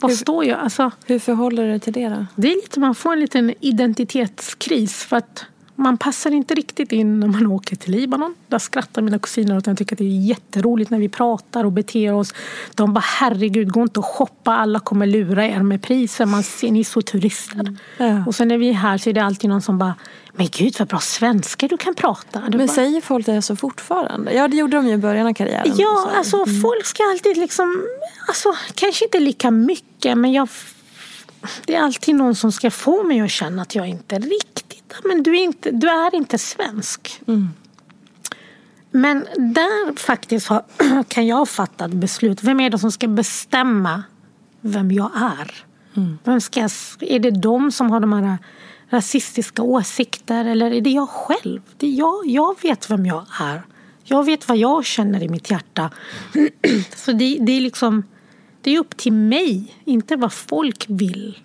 var 0.00 0.08
hur, 0.08 0.16
står 0.16 0.44
jag? 0.44 0.58
Alltså, 0.58 0.90
hur 1.06 1.18
förhåller 1.18 1.62
du 1.62 1.70
dig 1.70 1.80
till 1.80 1.92
det 1.92 2.08
då? 2.08 2.26
Det 2.34 2.52
är 2.52 2.54
lite, 2.54 2.80
man 2.80 2.94
får 2.94 3.12
en 3.12 3.20
liten 3.20 3.54
identitetskris. 3.60 5.04
För 5.04 5.16
att 5.16 5.44
Man 5.80 5.98
passar 5.98 6.30
inte 6.30 6.54
riktigt 6.54 6.92
in 6.92 7.20
när 7.20 7.26
man 7.26 7.46
åker 7.46 7.76
till 7.76 7.92
Libanon. 7.92 8.34
Där 8.48 8.58
skrattar 8.58 9.02
mina 9.02 9.18
kusiner 9.18 9.56
åt 9.56 9.66
jag 9.66 9.78
tycker 9.78 9.94
att 9.94 9.98
det 9.98 10.04
är 10.04 10.26
jätteroligt 10.26 10.90
när 10.90 10.98
vi 10.98 11.08
pratar 11.08 11.64
och 11.64 11.72
beter 11.72 12.12
oss. 12.12 12.34
De 12.74 12.94
bara 12.94 13.04
herregud, 13.06 13.72
gå 13.72 13.82
inte 13.82 14.00
och 14.00 14.06
shoppa, 14.06 14.54
alla 14.54 14.80
kommer 14.80 15.06
lura 15.06 15.46
er 15.46 15.62
med 15.62 15.82
priser. 15.82 16.26
Man 16.26 16.42
ser, 16.42 16.70
ni 16.70 16.80
är 16.80 16.84
så 16.84 17.02
turister. 17.02 17.60
Mm. 17.60 17.76
Ja. 17.96 18.24
Och 18.26 18.34
sen 18.34 18.48
när 18.48 18.58
vi 18.58 18.68
är 18.68 18.72
här 18.72 18.98
så 18.98 19.10
är 19.10 19.14
det 19.14 19.24
alltid 19.24 19.50
någon 19.50 19.62
som 19.62 19.78
bara 19.78 19.94
men 20.32 20.48
gud 20.52 20.74
vad 20.78 20.88
bra 20.88 20.98
svenska 20.98 21.68
du 21.68 21.76
kan 21.76 21.94
prata. 21.94 22.40
Du 22.40 22.58
Men 22.58 22.66
bara, 22.66 22.74
säger 22.74 23.00
folk 23.00 23.26
det 23.26 23.42
så 23.42 23.56
fortfarande? 23.56 24.32
Ja, 24.32 24.48
det 24.48 24.56
gjorde 24.56 24.76
de 24.76 24.86
ju 24.86 24.92
i 24.92 24.98
början 24.98 25.26
av 25.26 25.34
karriären. 25.34 25.74
Ja, 25.76 26.10
alltså 26.14 26.46
folk 26.62 26.86
ska 26.86 27.02
alltid 27.10 27.36
liksom, 27.36 27.86
alltså 28.28 28.54
kanske 28.74 29.04
inte 29.04 29.20
lika 29.20 29.50
mycket 29.50 30.18
men 30.18 30.32
jag, 30.32 30.48
det 31.64 31.74
är 31.74 31.80
alltid 31.80 32.14
någon 32.14 32.34
som 32.34 32.52
ska 32.52 32.70
få 32.70 33.02
mig 33.02 33.20
att 33.20 33.30
känna 33.30 33.62
att 33.62 33.74
jag 33.74 33.88
inte 33.88 34.18
riktigt, 34.18 34.67
men 35.04 35.22
du 35.22 35.36
är 35.38 35.44
inte, 35.44 35.70
du 35.70 35.88
är 35.88 36.14
inte 36.14 36.38
svensk. 36.38 37.20
Men 38.90 39.18
där 39.36 39.96
faktiskt 39.98 40.46
har, 40.48 40.62
kan 41.08 41.26
jag 41.26 41.48
fatta 41.48 41.84
ett 41.84 41.92
beslut. 41.92 42.42
Vem 42.42 42.60
är 42.60 42.70
det 42.70 42.78
som 42.78 42.92
ska 42.92 43.08
bestämma 43.08 44.02
vem 44.60 44.92
jag 44.92 45.10
är? 45.16 45.54
Vem 46.24 46.40
ska, 46.40 46.60
jag- 46.60 46.70
är 47.00 47.18
det 47.18 47.30
de 47.30 47.72
som 47.72 47.90
har 47.90 48.00
de 48.00 48.12
här 48.12 48.38
rasistiska 48.90 49.62
åsikter 49.62 50.44
eller 50.44 50.70
är 50.70 50.80
det 50.80 50.90
jag 50.90 51.08
själv? 51.08 51.60
Det 51.76 51.86
är 51.86 51.90
jag, 51.98 52.26
jag 52.26 52.62
vet 52.62 52.90
vem 52.90 53.06
jag 53.06 53.24
är. 53.40 53.62
Jag 54.04 54.24
vet 54.24 54.48
vad 54.48 54.56
jag 54.56 54.84
känner 54.84 55.22
i 55.22 55.28
mitt 55.28 55.50
hjärta. 55.50 55.90
Så 56.96 57.12
det, 57.12 57.38
det 57.40 57.52
är 57.52 57.60
liksom 57.60 58.02
det 58.62 58.70
är 58.74 58.78
upp 58.78 58.96
till 58.96 59.12
mig, 59.12 59.74
inte 59.84 60.16
vad 60.16 60.32
folk 60.32 60.84
vill 60.88 61.38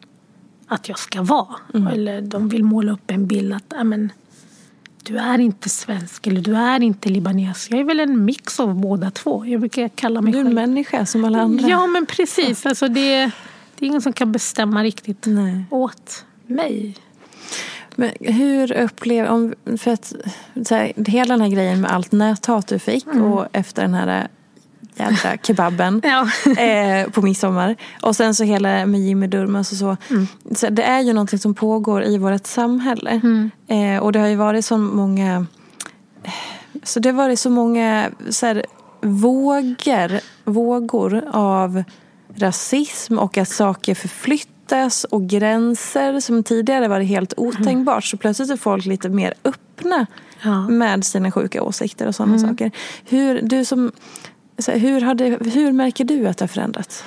att 0.73 0.89
jag 0.89 0.99
ska 0.99 1.21
vara. 1.21 1.55
Eller 1.93 2.21
de 2.21 2.49
vill 2.49 2.63
måla 2.63 2.91
upp 2.91 3.11
en 3.11 3.27
bild 3.27 3.53
att 3.53 3.63
"Ja, 3.69 3.83
men, 3.83 4.11
du 5.03 5.17
är 5.17 5.39
inte 5.39 5.69
svensk 5.69 6.27
eller 6.27 6.41
du 6.41 6.55
är 6.55 6.83
inte 6.83 7.09
libanes. 7.09 7.67
Jag 7.71 7.79
är 7.79 7.83
väl 7.83 7.99
en 7.99 8.25
mix 8.25 8.59
av 8.59 8.75
båda 8.75 9.11
två. 9.11 9.45
Jag 9.45 9.59
brukar 9.59 9.89
kalla 9.89 10.21
mig 10.21 10.33
Du 10.33 10.39
är 10.39 10.45
en 10.45 10.53
människa 10.53 11.05
som 11.05 11.25
alla 11.25 11.41
andra. 11.41 11.67
Ja, 11.67 11.87
men 11.87 12.05
precis. 12.05 12.65
Alltså 12.65 12.87
det, 12.87 13.31
det 13.75 13.85
är 13.85 13.87
ingen 13.87 14.01
som 14.01 14.13
kan 14.13 14.31
bestämma 14.31 14.83
riktigt 14.83 15.25
Nej. 15.25 15.65
åt 15.69 16.25
mig. 16.47 16.97
Men 17.95 18.11
hur 18.19 18.71
upplever... 18.73 19.29
Om, 19.29 19.53
för 19.77 19.91
att, 19.91 20.13
så 20.65 20.75
här, 20.75 20.93
hela 21.07 21.33
den 21.33 21.41
här 21.41 21.49
grejen 21.49 21.81
med 21.81 21.91
allt 21.91 22.11
näthat 22.11 22.67
du 22.67 22.79
fick 22.79 23.07
och 23.07 23.47
efter 23.51 23.81
den 23.81 23.93
här 23.93 24.27
jädra 24.95 25.37
kebaben 25.43 26.01
Ja. 26.03 26.27
eh, 26.63 27.09
på 27.09 27.21
midsommar. 27.21 27.75
Och 28.01 28.15
sen 28.15 28.35
så 28.35 28.43
hela 28.43 28.85
med 28.85 28.99
Jimmy 29.01 29.27
Durmaz 29.27 29.71
och 29.71 29.77
så. 29.77 29.97
så. 30.55 30.69
Det 30.69 30.83
är 30.83 30.99
ju 31.01 31.13
någonting 31.13 31.39
som 31.39 31.53
pågår 31.53 32.03
i 32.03 32.17
vårt 32.17 32.45
samhälle. 32.47 33.21
Eh, 33.67 34.03
och 34.03 34.11
det 34.11 34.19
har 34.19 34.27
ju 34.27 34.35
varit 34.35 34.65
så 34.65 34.77
många... 34.77 35.45
Så 36.83 36.99
det 36.99 37.09
har 37.09 37.13
varit 37.17 37.39
så 37.39 37.49
många 37.49 38.09
så 38.29 38.45
här, 38.45 38.65
vågor, 39.01 40.19
vågor 40.43 41.23
av 41.31 41.83
rasism 42.35 43.17
och 43.19 43.37
att 43.37 43.49
saker 43.49 43.95
förflyttas 43.95 45.03
och 45.03 45.27
gränser 45.27 46.19
som 46.19 46.43
tidigare 46.43 46.87
var 46.87 46.99
helt 46.99 47.33
otänkbart. 47.37 48.03
Så 48.03 48.17
plötsligt 48.17 48.49
är 48.49 48.57
folk 48.57 48.85
lite 48.85 49.09
mer 49.09 49.33
öppna 49.43 50.05
Ja. 50.45 50.67
med 50.67 51.05
sina 51.05 51.31
sjuka 51.31 51.63
åsikter 51.63 52.07
och 52.07 52.15
sådana 52.15 52.39
saker. 52.39 52.71
Hur, 53.05 53.41
du 53.41 53.65
som, 53.65 53.91
hur, 54.71 55.01
har 55.01 55.15
det, 55.15 55.37
hur 55.53 55.71
märker 55.71 56.03
du 56.05 56.27
att 56.27 56.37
det 56.37 56.43
har 56.43 56.47
förändrats? 56.47 57.03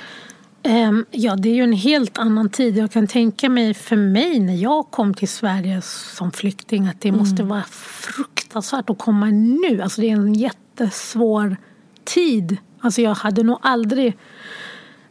Ehm, 0.63 1.05
ja, 1.11 1.37
det 1.37 1.49
är 1.49 1.55
ju 1.55 1.63
en 1.63 1.73
helt 1.73 2.19
annan 2.19 2.51
tid. 2.51 2.77
Jag 2.77 2.93
kan 2.93 3.07
tänka 3.07 3.49
mig 3.49 3.75
för 3.75 3.97
mig 3.97 4.39
när 4.41 4.55
jag 4.55 4.91
kom 4.91 5.15
till 5.15 5.29
Sverige 5.29 5.83
som 6.17 6.33
flykting 6.33 6.87
att 6.87 7.01
det 7.01 7.13
måste 7.13 7.43
vara 7.43 7.63
fruktansvärt 7.71 8.91
att 8.91 8.99
komma 8.99 9.27
nu. 9.31 9.83
Alltså 9.83 10.01
det 10.01 10.11
är 10.11 10.13
en 10.13 10.35
jättesvår 10.35 11.57
tid. 12.05 12.57
Alltså 12.81 13.03
jag 13.03 13.15
hade 13.15 13.43
nog 13.43 13.59
aldrig... 13.63 14.17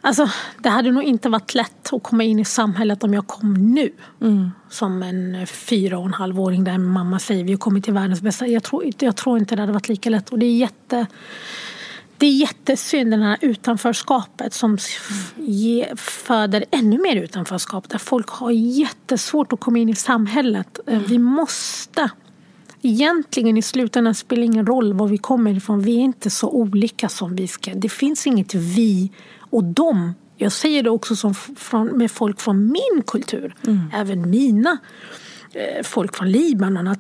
Alltså 0.02 0.30
det 0.60 0.70
hade 0.70 0.92
nog 0.92 1.04
inte 1.04 1.30
varit 1.30 1.56
lätt 1.56 1.94
att 1.94 2.04
komma 2.04 2.24
in 2.24 2.40
i 2.40 2.46
samhället 2.46 3.04
om 3.04 3.14
jag 3.14 3.28
kom 3.28 3.54
nu. 3.54 3.90
Som 4.70 5.04
en 5.04 5.48
fyra 5.48 5.98
och 6.00 6.06
en 6.06 6.14
halvåring 6.14 6.64
där 6.64 6.78
mamma 6.78 7.20
säger 7.20 7.44
vi 7.44 7.52
har 7.52 7.58
kommit 7.60 7.84
till 7.84 7.94
världens 7.94 8.22
bästa. 8.22 8.48
Jag 8.48 8.64
tror, 8.64 8.84
inte- 8.84 9.06
jag 9.06 9.16
tror 9.16 9.38
inte 9.38 9.56
det 9.56 9.62
hade 9.62 9.74
varit 9.74 9.90
lika 9.90 10.10
lätt. 10.10 10.30
Och 10.30 10.40
det 10.40 10.46
är 10.46 10.58
jätte... 10.58 11.06
Det 12.18 12.26
är 12.26 12.32
jättesynd 12.32 13.12
det 13.12 13.18
här 13.18 13.38
utanförskapet 13.42 14.54
som 14.54 14.78
ge, 15.36 15.96
föder 15.96 16.66
ännu 16.72 16.98
mer 16.98 17.16
utanförskap. 17.16 17.90
Där 17.90 17.98
folk 17.98 18.30
har 18.30 18.52
jättesvårt 18.52 19.54
att 19.54 19.60
komma 19.60 19.78
in 19.78 19.90
i 19.90 19.96
samhället. 19.96 20.80
Eh, 20.88 21.00
Vi 21.00 21.18
måste. 21.18 22.10
Egentligen 22.82 23.58
i 23.58 23.62
slutändan 23.62 24.16
spelar 24.16 24.42
det 24.42 24.46
ingen 24.46 24.66
roll 24.66 24.94
var 24.94 25.08
vi 25.08 25.18
kommer 25.18 25.58
ifrån. 25.58 25.82
Vi 25.82 25.96
är 25.96 26.02
inte 26.02 26.30
så 26.30 26.50
olika 26.50 27.10
som 27.10 27.36
vi 27.36 27.48
ska. 27.48 27.74
Det 27.74 27.90
finns 27.90 28.28
inget 28.28 28.54
vi 28.54 29.12
och 29.40 29.64
dem. 29.64 30.14
Jag 30.38 30.52
säger 30.52 30.84
det 30.84 30.90
också 30.90 31.16
som 31.16 31.36
från, 31.36 31.88
med 31.88 32.12
folk 32.12 32.40
från 32.42 32.72
min 32.72 33.04
kultur. 33.08 33.56
Även 33.94 34.30
mina 34.30 34.78
eh, 35.54 35.84
folk 35.84 36.16
från 36.16 36.32
Libanon. 36.32 36.88
Att 36.88 37.00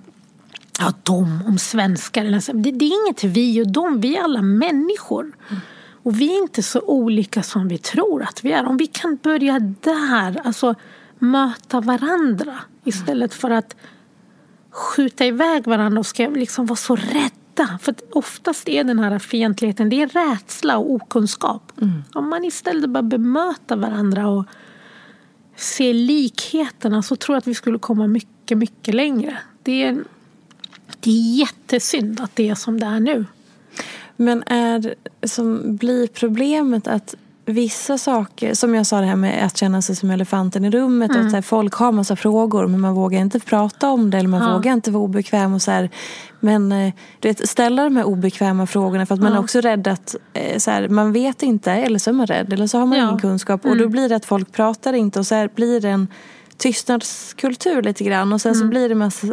ja, 0.79 0.93
de 1.03 1.43
om 1.47 1.57
svenskar. 1.57 2.53
Det, 2.53 2.71
det 2.71 2.85
är 2.85 3.05
inget 3.05 3.23
vi 3.23 3.61
och 3.61 3.67
dem, 3.67 3.99
vi 3.99 4.15
är 4.15 4.23
alla 4.23 4.41
människor. 4.41 5.31
Och 6.03 6.19
vi 6.19 6.33
är 6.33 6.41
inte 6.41 6.63
så 6.63 6.81
olika 6.81 7.43
som 7.43 7.67
vi 7.67 7.77
tror 7.77 8.23
att 8.23 8.45
vi 8.45 8.51
är. 8.51 8.65
Om 8.65 8.77
vi 8.77 8.87
kan 8.87 9.15
börja 9.23 9.59
där, 9.59 10.41
alltså 10.43 10.75
möta 11.19 11.81
varandra 11.81 12.59
istället 12.83 13.33
för 13.33 13.51
att 13.51 13.75
skjuta 14.71 15.25
iväg 15.25 15.67
varandra 15.67 15.99
och 15.99 16.05
ska 16.05 16.27
liksom 16.27 16.65
vara 16.65 16.77
så 16.77 16.95
rädda. 16.95 17.79
För 17.81 17.95
oftast 18.11 18.69
är 18.69 18.83
den 18.83 18.99
här 18.99 19.19
fientligheten, 19.19 19.89
det 19.89 20.01
är 20.01 20.07
rädsla 20.07 20.77
och 20.77 20.91
okunskap. 20.91 21.71
Om 22.13 22.29
man 22.29 22.45
istället 22.45 22.89
bara 22.89 23.03
bemöta 23.03 23.75
varandra 23.75 24.27
och 24.27 24.45
se 25.55 25.93
likheterna 25.93 27.01
så 27.01 27.15
tror 27.15 27.35
jag 27.35 27.37
att 27.37 27.47
vi 27.47 27.55
skulle 27.55 27.79
komma 27.79 28.07
mycket, 28.07 28.57
mycket 28.57 28.93
längre. 28.93 29.37
Det 29.63 29.83
är, 29.83 30.03
det 31.05 31.11
är 31.11 31.35
jättesynd 31.39 32.21
att 32.21 32.31
det 32.35 32.49
är 32.49 32.55
som 32.55 32.79
det 32.79 32.85
är 32.85 32.99
nu. 32.99 33.25
Men 34.15 34.43
är, 34.47 34.95
som 35.23 35.75
blir 35.77 36.07
problemet 36.07 36.87
att 36.87 37.15
vissa 37.47 37.97
saker, 37.97 38.53
som 38.53 38.75
jag 38.75 38.85
sa 38.85 38.99
det 38.99 39.05
här 39.05 39.15
med 39.15 39.45
att 39.45 39.57
känna 39.57 39.81
sig 39.81 39.95
som 39.95 40.11
elefanten 40.11 40.65
i 40.65 40.69
rummet. 40.71 41.11
Och 41.11 41.17
att 41.21 41.29
så 41.29 41.35
här, 41.35 41.41
folk 41.41 41.73
har 41.73 41.91
massa 41.91 42.15
frågor 42.15 42.67
men 42.67 42.79
man 42.79 42.93
vågar 42.93 43.19
inte 43.19 43.39
prata 43.39 43.89
om 43.89 44.11
det 44.11 44.17
eller 44.17 44.29
man 44.29 44.41
Ja. 44.41 44.53
vågar 44.53 44.73
inte 44.73 44.91
vara 44.91 45.03
obekväm. 45.03 45.53
Och 45.53 45.61
så 45.61 45.71
här, 45.71 45.89
men 46.39 46.71
eh, 46.71 46.93
du 47.19 47.27
vet, 47.27 47.49
ställa 47.49 47.83
de 47.83 47.95
här 47.95 48.03
obekväma 48.03 48.65
frågorna 48.67 49.05
för 49.05 49.15
att 49.15 49.21
man 49.21 49.33
är 49.33 49.39
också 49.39 49.61
rädd 49.61 49.87
att 49.87 50.15
eh, 50.33 50.57
så 50.57 50.71
här, 50.71 50.87
man 50.89 51.11
vet 51.11 51.43
inte 51.43 51.71
eller 51.71 51.99
så 51.99 52.09
är 52.09 52.13
man 52.13 52.27
rädd 52.27 52.53
eller 52.53 52.67
så 52.67 52.77
har 52.79 52.85
man 52.85 52.97
Ja. 52.97 53.07
ingen 53.07 53.19
kunskap. 53.19 53.65
Och 53.65 53.77
då 53.77 53.87
blir 53.87 54.09
det 54.09 54.15
att 54.15 54.25
folk 54.25 54.51
pratar 54.51 54.93
inte 54.93 55.19
och 55.19 55.27
så 55.27 55.47
blir 55.55 55.81
det 55.81 55.89
en 55.89 56.07
tystnadskultur 56.57 57.81
lite 57.81 58.03
grann 58.03 58.33
och 58.33 58.41
sen 58.41 58.55
så 58.55 58.65
blir 58.65 58.89
det 58.89 58.95
massa 58.95 59.27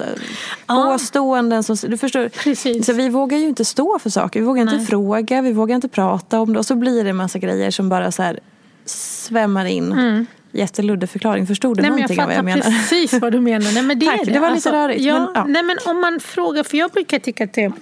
Ja. 0.66 0.90
påståenden. 0.92 1.62
Som, 1.62 1.76
du 1.90 1.96
förstår, 1.98 2.28
Precis. 2.28 2.86
så 2.86 2.92
vi 2.92 3.08
vågar 3.08 3.38
ju 3.38 3.48
inte 3.48 3.64
stå 3.64 3.98
för 3.98 4.10
saker. 4.10 4.40
Vi 4.40 4.46
vågar 4.46 4.62
inte 4.62 4.76
Nej. 4.76 4.86
fråga, 4.86 5.42
vi 5.42 5.52
vågar 5.52 5.74
inte 5.74 5.88
prata 5.88 6.40
om 6.40 6.52
det. 6.52 6.58
Och 6.58 6.66
så 6.66 6.74
blir 6.74 7.04
det 7.04 7.12
massa 7.12 7.38
grejer 7.38 7.70
som 7.70 7.88
bara 7.88 8.12
så 8.12 8.22
här 8.22 8.40
svämmar 8.84 9.64
in. 9.66 10.26
Jätteluddig 10.52 11.10
förklaring. 11.10 11.46
Förstod 11.46 11.76
du 11.76 11.80
Mm. 11.80 11.90
Nej, 11.96 12.08
men 12.08 12.16
jag 12.16 12.16
någonting 12.18 12.38
av 12.38 12.44
vad 12.44 12.52
jag 12.52 12.62
fattar 12.62 12.70
menar? 12.70 12.88
precis 12.88 13.20
vad 13.20 13.32
du 13.32 13.40
menar. 13.40 13.72
Nej, 13.74 13.82
men 13.82 13.98
det, 13.98 14.06
Tack, 14.06 14.20
är 14.20 14.24
det. 14.24 14.32
det 14.32 14.40
var 14.40 14.50
lite 14.50 14.72
rörigt, 14.72 15.00
Ja, 15.04 15.18
men, 15.18 15.28
ja. 15.34 15.44
Nej, 15.48 15.62
men 15.62 15.76
om 15.86 16.00
man 16.00 16.20
frågar, 16.20 16.62
för 16.64 16.76
jag 16.76 16.90
brukar 16.90 17.18
tycka 17.18 17.44
att 17.44 17.52
det... 17.54 17.72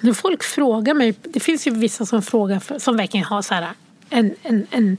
När 0.00 0.12
folk 0.12 0.42
frågar 0.42 0.94
mig, 0.94 1.14
det 1.22 1.40
finns 1.40 1.66
ju 1.66 1.70
vissa 1.70 2.06
som 2.06 2.22
frågar, 2.22 2.58
för, 2.60 2.78
som 2.78 2.96
verkligen 2.96 3.24
har 3.26 3.42
så 3.42 3.54
här, 3.54 3.68
en, 4.10 4.34
en, 4.42 4.66
en, 4.70 4.96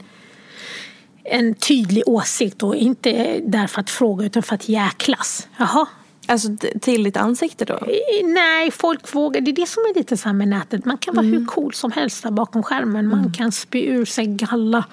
en 1.24 1.54
tydlig 1.54 2.02
åsikt 2.06 2.62
och 2.62 2.76
inte 2.76 3.40
därför 3.46 3.80
att 3.80 3.90
fråga 3.90 4.26
utan 4.26 4.42
för 4.42 4.54
att 4.54 4.68
jäklas. 4.68 5.48
Jaha, 5.58 5.86
Alltså 6.26 6.48
till 6.80 7.02
ditt 7.04 7.16
ansikte 7.16 7.64
då? 7.64 7.74
Eh, 7.74 8.26
Nej, 8.26 8.70
folk 8.70 9.14
vågar. 9.14 9.40
Det 9.40 9.50
är 9.50 9.52
det 9.52 9.68
som 9.68 9.82
är 9.82 9.94
lite 9.98 10.16
så 10.16 10.28
här 10.28 10.32
med 10.34 10.48
nätet. 10.48 10.84
Man 10.84 10.98
kan 10.98 11.14
vara 11.14 11.26
Mm. 11.26 11.38
hur 11.38 11.46
cool 11.46 11.74
som 11.74 11.92
helst 11.92 12.22
där 12.22 12.30
bakom 12.30 12.62
skärmen. 12.62 13.08
Man 13.08 13.32
kan 13.32 13.52
spy 13.52 13.82
ur 13.86 14.04
sig 14.04 14.26
galla 14.26 14.84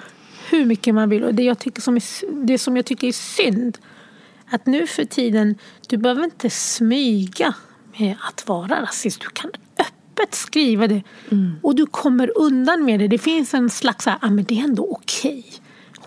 hur 0.50 0.66
mycket 0.66 0.96
man 0.96 1.10
vill. 1.10 1.24
Och 1.24 1.34
det, 1.36 1.44
jag 1.44 1.60
tycker 1.60 1.82
som 1.82 1.96
är, 1.96 2.04
det 2.46 2.58
som 2.58 2.76
jag 2.76 2.86
tycker 2.86 3.08
är 3.08 3.12
synd, 3.12 3.78
att 4.52 4.66
nu 4.66 4.88
för 4.88 5.06
tiden, 5.06 5.56
du 5.88 5.98
behöver 5.98 6.24
inte 6.24 6.50
smyga 6.50 7.54
med 8.00 8.16
att 8.30 8.48
vara 8.48 8.82
rasist. 8.82 9.22
Du 9.22 9.28
kan 9.30 9.52
öppet 9.80 10.36
skriva 10.36 10.88
det. 10.88 11.02
Mm. 11.32 11.56
Och 11.64 11.76
du 11.76 11.86
kommer 11.86 12.38
undan 12.38 12.86
med 12.86 13.00
det. 13.00 13.08
Det 13.08 13.18
finns 13.18 13.54
en 13.54 13.70
slags, 13.70 14.04
så 14.04 14.10
här, 14.10 14.20
ah, 14.22 14.30
men 14.30 14.44
det 14.46 14.60
är 14.60 14.64
ändå 14.64 14.88
okej. 14.92 15.46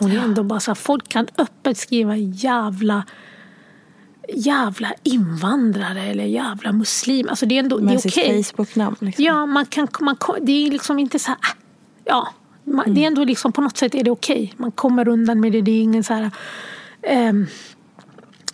Hon 0.02 0.12
är 0.12 0.18
ändå 0.24 0.42
bara 0.42 0.60
så 0.60 0.70
här, 0.70 0.74
folk 0.76 1.08
kan 1.08 1.26
öppet 1.38 1.78
skriva 1.78 2.16
jävla 2.16 3.04
jävla 4.28 4.94
invandrare 5.02 6.02
eller 6.02 6.24
jävla 6.24 6.72
muslim. 6.72 7.28
Alltså 7.28 7.46
det 7.46 7.54
är 7.54 7.58
ändå 7.58 7.78
det 7.78 7.82
är 7.82 7.84
Med 7.84 8.00
sitt 8.00 8.12
okej. 8.12 8.44
Facebook-namn. 8.44 8.96
Liksom. 9.00 9.24
Ja, 9.24 9.46
man 9.46 9.66
kan, 9.66 9.88
man, 10.00 10.16
det 10.42 10.52
är 10.66 10.70
liksom 10.70 10.98
inte 10.98 11.18
så 11.18 11.28
här... 11.28 11.38
ah, 11.42 11.56
Ja, 12.04 12.28
man, 12.64 12.84
Mm. 12.84 12.94
det 12.94 13.02
är 13.02 13.06
ändå 13.06 13.24
liksom 13.24 13.52
på 13.52 13.60
något 13.60 13.76
sätt 13.76 13.94
är 13.94 14.04
det 14.04 14.10
okej. 14.10 14.54
Man 14.56 14.72
kommer 14.72 15.08
undan 15.08 15.40
med 15.40 15.52
det. 15.52 15.60
Det 15.60 15.70
är 15.70 15.82
ingen 15.82 16.04
så 16.04 16.14
här... 16.14 16.30
ehm, 17.02 17.46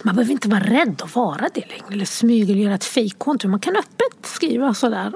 man 0.03 0.15
behöver 0.15 0.33
inte 0.33 0.49
vara 0.49 0.61
rädd 0.61 1.03
att 1.05 1.15
vara 1.15 1.49
det 1.55 1.61
längre. 1.69 1.85
Eller 1.93 2.05
smyga 2.05 2.53
eller 2.53 2.63
göra 2.63 2.75
ett 2.75 2.85
fejkkonto. 2.85 3.49
Man 3.49 3.61
kan 3.61 3.77
öppet 3.77 4.27
skriva 4.27 4.75
sådär. 4.75 5.13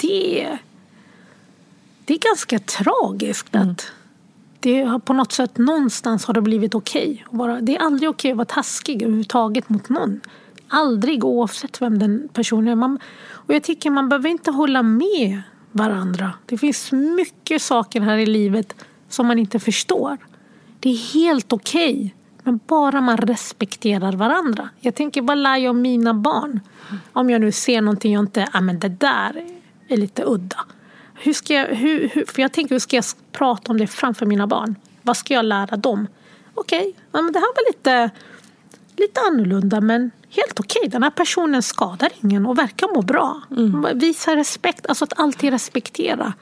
Det, 0.00 0.58
det 2.04 2.14
är 2.14 2.18
ganska 2.18 2.58
tragiskt 2.58 3.54
att 3.56 3.92
det 4.62 4.82
har 4.82 4.98
på 4.98 5.12
något 5.12 5.32
sätt 5.32 5.58
någonstans 5.58 6.24
har 6.24 6.34
det 6.34 6.40
blivit 6.40 6.74
okej. 6.74 7.24
Okay 7.30 7.60
det 7.60 7.76
är 7.76 7.80
aldrig 7.80 8.10
okej 8.10 8.28
okay 8.28 8.30
att 8.30 8.36
vara 8.36 8.62
taskig 8.62 9.02
överhuvudtaget 9.02 9.68
mot 9.68 9.88
någon. 9.88 10.20
Aldrig 10.68 11.24
oavsett 11.24 11.82
vem 11.82 11.98
den 11.98 12.28
personen 12.32 12.68
är. 12.68 12.74
Man, 12.74 12.98
och 13.30 13.54
jag 13.54 13.62
tycker 13.62 13.90
man 13.90 14.08
behöver 14.08 14.28
inte 14.28 14.50
hålla 14.50 14.82
med 14.82 15.42
varandra. 15.72 16.32
Det 16.46 16.58
finns 16.58 16.92
mycket 16.92 17.62
saker 17.62 18.00
här 18.00 18.16
i 18.16 18.26
livet 18.26 18.74
som 19.08 19.26
man 19.26 19.38
inte 19.38 19.58
förstår. 19.60 20.18
Det 20.80 20.88
är 20.88 21.14
helt 21.14 21.52
okej. 21.52 21.92
Okay, 21.92 22.10
men 22.42 22.60
bara 22.66 23.00
man 23.00 23.16
respekterar 23.16 24.12
varandra. 24.12 24.68
Jag 24.80 24.94
tänker, 24.94 25.22
vad 25.22 25.38
lär 25.38 25.56
jag 25.56 25.70
om 25.70 25.82
mina 25.82 26.14
barn? 26.14 26.60
Om 27.12 27.30
jag 27.30 27.40
nu 27.40 27.52
ser 27.52 27.80
någonting 27.80 28.12
jag 28.12 28.22
inte, 28.22 28.48
ja 28.52 28.60
men 28.60 28.80
det 28.80 28.88
där 28.88 29.46
är 29.88 29.96
lite 29.96 30.22
udda. 30.26 30.58
Hur 31.24 31.32
ska 31.32 31.54
jag, 31.54 31.66
hur, 31.66 32.08
hur, 32.08 32.24
för 32.24 32.42
jag 32.42 32.52
tänker, 32.52 32.74
hur 32.74 32.80
ska 32.80 32.96
jag 32.96 33.04
prata 33.32 33.72
om 33.72 33.78
det 33.78 33.86
framför 33.86 34.26
mina 34.26 34.46
barn? 34.46 34.76
Vad 35.02 35.16
ska 35.16 35.34
jag 35.34 35.44
lära 35.44 35.76
dem? 35.76 36.06
Okej, 36.54 36.78
okay, 36.78 36.92
ja, 37.12 37.20
det 37.20 37.38
här 37.38 37.54
var 37.54 37.72
lite, 37.72 38.10
lite 38.96 39.20
annorlunda 39.20 39.80
men 39.80 40.10
helt 40.30 40.60
okej. 40.60 40.80
Okay. 40.80 40.88
Den 40.88 41.02
här 41.02 41.10
personen 41.10 41.62
skadar 41.62 42.08
ingen 42.22 42.46
och 42.46 42.58
verkar 42.58 42.94
må 42.94 43.02
bra. 43.02 43.40
Mm. 43.50 43.98
Visa 43.98 44.36
respekt, 44.36 44.86
alltså 44.86 45.04
att 45.04 45.18
alltid 45.18 45.50
respektera. 45.50 46.32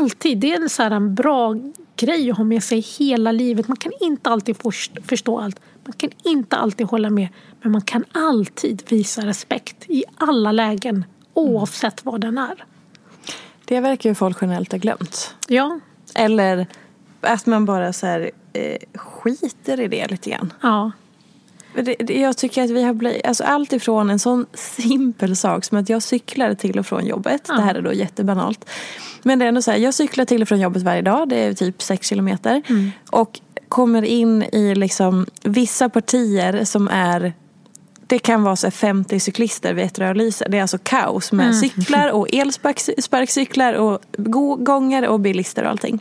Alltid. 0.00 0.38
Det 0.38 0.52
är 0.52 0.62
en, 0.62 0.68
så 0.68 0.82
en 0.82 1.14
bra 1.14 1.54
grej 1.96 2.30
att 2.30 2.36
ha 2.36 2.44
med 2.44 2.62
sig 2.62 2.80
hela 2.80 3.32
livet. 3.32 3.68
Man 3.68 3.76
kan 3.76 3.92
inte 4.00 4.30
alltid 4.30 4.56
förstå 5.08 5.40
allt. 5.40 5.60
Man 5.84 5.92
kan 5.92 6.10
inte 6.24 6.56
alltid 6.56 6.86
hålla 6.86 7.10
med. 7.10 7.28
Men 7.62 7.72
man 7.72 7.82
kan 7.82 8.04
alltid 8.12 8.82
visa 8.88 9.26
respekt 9.26 9.90
i 9.90 10.04
alla 10.16 10.52
lägen. 10.52 11.04
Oavsett 11.34 12.04
vad 12.04 12.20
den 12.20 12.38
är. 12.38 12.64
Det 13.64 13.80
verkar 13.80 14.10
ju 14.10 14.14
folk 14.14 14.38
generellt 14.40 14.72
ha 14.72 14.78
glömt. 14.78 15.34
Ja. 15.48 15.80
Eller 16.14 16.66
att 17.20 17.46
man 17.46 17.64
bara 17.64 17.92
så 17.92 18.06
här, 18.06 18.30
eh, 18.52 18.76
skiter 18.94 19.80
i 19.80 19.88
det 19.88 20.10
lite 20.10 20.30
grann. 20.30 20.52
Ja. 20.62 20.92
Det, 21.74 21.82
det, 21.82 22.20
jag 22.20 22.36
tycker 22.36 22.64
att 22.64 22.70
vi 22.70 22.82
har 22.82 22.94
blivit, 22.94 23.26
alltså 23.26 23.44
allt 23.44 23.72
ifrån 23.72 24.10
en 24.10 24.18
sån 24.18 24.46
simpel 24.54 25.36
sak 25.36 25.64
som 25.64 25.78
att 25.78 25.88
jag 25.88 26.02
cyklar 26.02 26.54
till 26.54 26.78
och 26.78 26.86
från 26.86 27.06
jobbet. 27.06 27.44
Ja. 27.48 27.54
Det 27.54 27.62
här 27.62 27.74
är 27.74 27.82
då 27.82 27.92
jättebanalt. 27.92 28.70
Men 29.22 29.38
det 29.38 29.44
är 29.44 29.48
ändå 29.48 29.62
så 29.62 29.70
här, 29.70 29.78
jag 29.78 29.94
cyklar 29.94 30.24
till 30.24 30.42
och 30.42 30.48
från 30.48 30.60
jobbet 30.60 30.82
varje 30.82 31.02
dag. 31.02 31.28
Det 31.28 31.36
är 31.36 31.54
typ 31.54 31.82
sex 31.82 32.08
kilometer. 32.08 32.62
Mm. 32.68 32.90
Och 33.10 33.40
kommer 33.68 34.02
in 34.02 34.42
i 34.42 34.74
liksom 34.74 35.26
vissa 35.42 35.88
partier 35.88 36.64
som 36.64 36.88
är 36.88 37.32
det 38.06 38.18
kan 38.18 38.42
vara 38.42 38.56
så 38.56 38.70
50 38.70 39.20
cyklister 39.20 39.74
vid 39.74 39.84
ett 39.84 39.98
rödlyse. 39.98 40.46
Det 40.48 40.58
är 40.58 40.62
alltså 40.62 40.78
kaos 40.82 41.32
med 41.32 41.46
mm. 41.46 41.60
cyklar 41.60 42.08
och 42.08 42.28
elsparkcyklar 42.32 43.72
och 43.72 43.98
gånger 44.64 45.08
och 45.08 45.20
bilister 45.20 45.64
och 45.64 45.70
allting. 45.70 46.00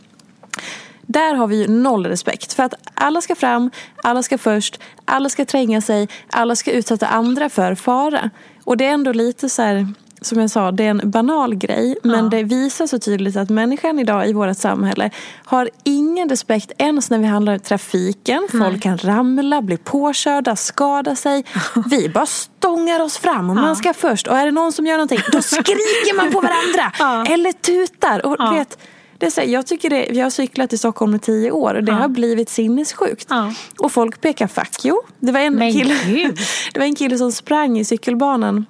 Där 1.02 1.34
har 1.34 1.48
vi 1.48 1.62
ju 1.62 1.68
noll 1.68 2.06
respekt. 2.06 2.54
För 2.54 2.64
att 2.64 2.74
alla 2.94 3.22
ska 3.22 3.36
fram, 3.36 3.72
alla 4.04 4.24
ska 4.24 4.38
först, 4.38 4.80
alla 5.06 5.30
ska 5.30 5.46
tränga 5.46 5.82
sig, 5.82 6.08
alla 6.30 6.56
ska 6.56 6.72
utsätta 6.72 7.08
andra 7.08 7.50
för 7.50 7.76
fara. 7.76 8.30
Och 8.64 8.78
det 8.78 8.86
är 8.86 8.92
ändå 8.92 9.12
lite 9.12 9.50
så 9.50 9.62
här, 9.62 9.88
som 10.26 10.40
jag 10.40 10.50
sa, 10.50 10.72
det 10.72 10.84
är 10.84 10.90
en 10.90 11.02
banal 11.04 11.56
grej. 11.56 11.98
Men 12.04 12.24
ja. 12.24 12.30
det 12.30 12.44
visar 12.44 12.88
så 12.88 13.00
tydligt 13.00 13.36
att 13.36 13.50
människan 13.50 14.00
idag 14.00 14.30
i 14.30 14.34
vårt 14.34 14.58
samhälle 14.58 15.10
har 15.46 15.70
ingen 15.84 16.30
respekt 16.30 16.72
ens 16.78 17.10
när 17.10 17.18
vi 17.18 17.26
handlar 17.26 17.56
i 17.56 17.60
trafiken. 17.60 18.48
Folk 18.52 18.62
Nej. 18.62 18.80
kan 18.80 18.98
ramla, 18.98 19.62
bli 19.62 19.78
påkörda, 19.78 20.56
skada 20.56 21.16
sig. 21.16 21.46
Vi 21.90 22.10
bara 22.10 22.26
stångar 22.26 23.00
oss 23.00 23.18
fram 23.18 23.50
och 23.50 23.58
ja. 23.58 23.62
man 23.62 23.76
ska 23.76 23.94
först. 23.94 24.28
Och 24.28 24.38
är 24.38 24.46
det 24.46 24.52
någon 24.52 24.72
som 24.72 24.86
gör 24.86 24.96
någonting, 24.96 25.20
då 25.32 25.42
skriker 25.42 26.16
man 26.16 26.32
på 26.32 26.40
varandra. 26.40 26.92
Ja. 27.00 27.26
Eller 27.26 27.52
tutar. 27.52 28.26
Och 28.26 28.56
vet, 28.56 28.78
det 29.18 29.26
är 29.26 29.30
så, 29.30 29.42
jag, 29.46 29.68
tycker 29.68 29.90
det, 29.90 30.06
jag 30.06 30.26
har 30.26 30.30
cyklat 30.30 30.74
i 30.74 30.78
Stockholm 30.78 31.16
i 31.16 31.20
tio 31.20 31.52
år 31.52 31.74
och 31.74 31.84
det 31.84 31.92
ja. 31.92 31.98
har 31.98 32.08
blivit 32.08 32.50
sinnessjukt. 32.50 33.28
Ja. 33.30 33.54
Och 33.80 33.92
folk 33.92 34.22
pekar 34.22 34.48
fuck 34.48 34.86
you. 34.86 34.98
Det 35.20 35.32
var, 35.32 35.40
en 35.40 35.74
kille, 35.74 35.96
det 36.74 36.80
var 36.80 36.86
en 36.86 36.96
kille 36.96 37.18
som 37.18 37.32
sprang 37.32 37.80
i 37.80 37.86
cykelbanan 37.86 38.66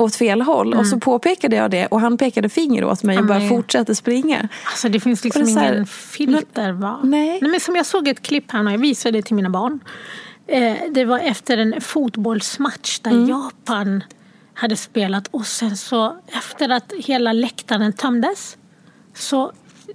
åt 0.00 0.16
fel 0.16 0.42
håll. 0.42 0.66
Mm. 0.66 0.78
Och 0.78 0.86
så 0.86 0.92
mm. 0.92 1.00
påpekade 1.00 1.56
jag 1.56 1.70
det 1.70 1.86
och 1.86 2.00
han 2.00 2.18
pekade 2.18 2.48
finger 2.48 2.84
åt 2.84 3.02
mig 3.02 3.18
och 3.18 3.26
bara 3.26 3.48
fortsatte 3.48 3.94
springa. 3.94 4.48
Alltså 4.64 4.88
det 4.88 5.00
finns 5.00 5.24
liksom 5.24 5.44
det 5.44 5.50
ingen 5.50 5.62
här, 5.62 5.84
filter 5.84 6.72
va? 6.72 7.00
Nej. 7.02 7.38
nej. 7.40 7.50
men 7.50 7.60
som 7.60 7.76
jag 7.76 7.86
såg 7.86 8.08
ett 8.08 8.22
klipp 8.22 8.50
här 8.50 8.66
och 8.66 8.72
jag 8.72 8.78
visade 8.78 9.18
det 9.18 9.22
till 9.22 9.36
mina 9.36 9.50
barn. 9.50 9.80
Eh, 10.46 10.74
det 10.90 11.04
var 11.04 11.18
efter 11.18 11.58
en 11.58 11.80
fotbollsmatch 11.80 12.98
där 12.98 13.10
mm. 13.10 13.28
Japan 13.28 14.04
hade 14.54 14.76
spelat 14.76 15.28
och 15.30 15.46
sen 15.46 15.76
så 15.76 16.16
efter 16.26 16.68
att 16.68 16.92
hela 16.98 17.32
läktaren 17.32 17.92
tömdes 17.92 18.56
så 19.14 19.52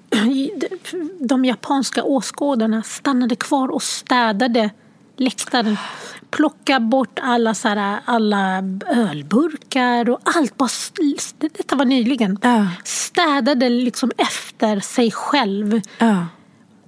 de 1.19 1.45
japanska 1.45 2.03
åskådarna 2.03 2.83
stannade 2.83 3.35
kvar 3.35 3.67
och 3.67 3.83
städade 3.83 4.69
läktaren. 5.21 5.77
Plocka 6.29 6.79
bort 6.79 7.19
alla, 7.21 7.53
så 7.53 7.67
här, 7.67 7.99
alla 8.05 8.63
ölburkar 8.87 10.09
och 10.09 10.19
allt. 10.23 10.57
Bara, 10.57 10.69
detta 11.37 11.75
var 11.75 11.85
nyligen. 11.85 12.39
Ja. 12.41 12.67
Städade 12.83 13.69
liksom 13.69 14.11
efter 14.17 14.79
sig 14.79 15.11
själv. 15.11 15.81
Ja. 15.97 16.25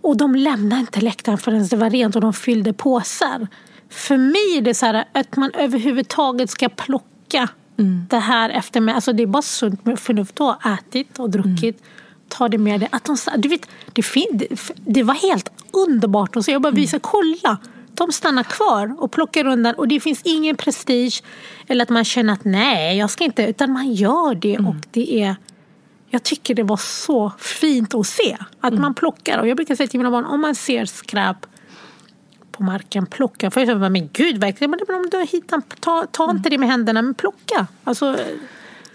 Och 0.01 0.17
de 0.17 0.35
lämnade 0.35 0.79
inte 0.79 1.01
läktaren 1.01 1.37
förrän 1.37 1.67
det 1.67 1.75
var 1.75 1.89
rent 1.89 2.15
och 2.15 2.21
de 2.21 2.33
fyllde 2.33 2.73
påsar. 2.73 3.47
För 3.89 4.17
mig 4.17 4.57
är 4.57 4.61
det 4.61 4.73
så 4.73 4.85
här 4.85 5.05
att 5.11 5.35
man 5.35 5.51
överhuvudtaget 5.53 6.49
ska 6.49 6.69
plocka 6.69 7.49
mm. 7.77 8.05
det 8.09 8.19
här 8.19 8.49
efter 8.49 8.81
mig. 8.81 8.95
Alltså 8.95 9.13
det 9.13 9.23
är 9.23 9.27
bara 9.27 9.41
sunt 9.41 9.85
med 9.85 9.99
förnuft 9.99 10.41
att 10.41 10.63
ha 10.63 10.73
ätit 10.73 11.19
och 11.19 11.29
druckit. 11.29 11.79
Mm 11.79 11.89
ta 12.33 12.49
det 12.49 12.57
med 12.57 12.79
dig. 12.79 12.89
Att 12.91 13.03
de, 13.03 13.17
du 13.37 13.49
vet, 13.49 13.67
det, 13.93 14.03
fin, 14.03 14.47
det 14.85 15.03
var 15.03 15.13
helt 15.13 15.49
underbart 15.71 16.35
att 16.35 16.45
se. 16.45 16.51
Jag 16.51 16.61
bara 16.61 16.73
visade, 16.73 17.01
kolla! 17.03 17.57
De 17.93 18.11
stannar 18.11 18.43
kvar 18.43 18.95
och 18.97 19.11
plockar 19.11 19.47
undan 19.47 19.75
och 19.75 19.87
det 19.87 19.99
finns 19.99 20.21
ingen 20.23 20.57
prestige 20.57 21.23
eller 21.67 21.83
att 21.83 21.89
man 21.89 22.05
känner 22.05 22.33
att 22.33 22.45
nej, 22.45 22.97
jag 22.97 23.09
ska 23.09 23.23
inte, 23.23 23.43
utan 23.43 23.71
man 23.71 23.93
gör 23.93 24.35
det 24.35 24.55
mm. 24.55 24.67
och 24.67 24.75
det 24.91 25.21
är 25.21 25.35
jag 26.13 26.23
tycker 26.23 26.55
det 26.55 26.63
var 26.63 26.77
så 26.77 27.31
fint 27.39 27.93
att 27.95 28.07
se 28.07 28.37
att 28.59 28.71
mm. 28.71 28.81
man 28.81 28.93
plockar. 28.93 29.37
Och 29.39 29.47
jag 29.47 29.57
brukar 29.57 29.75
säga 29.75 29.87
till 29.87 29.99
mina 29.99 30.11
barn, 30.11 30.25
om 30.25 30.41
man 30.41 30.55
ser 30.55 30.85
skräp 30.85 31.37
på 32.51 32.63
marken, 32.63 33.05
plocka. 33.05 33.51
För 33.51 33.61
jag 33.61 33.67
säger, 33.67 33.89
men 33.89 34.09
gud, 34.13 34.37
verkligen, 34.37 34.71
men 34.71 34.95
om 34.95 35.09
du 35.11 35.25
hittar, 35.25 35.61
ta, 35.79 36.05
ta 36.11 36.31
inte 36.31 36.49
det 36.49 36.57
med 36.57 36.69
händerna, 36.69 37.01
men 37.01 37.13
plocka. 37.13 37.67
Alltså, 37.83 38.17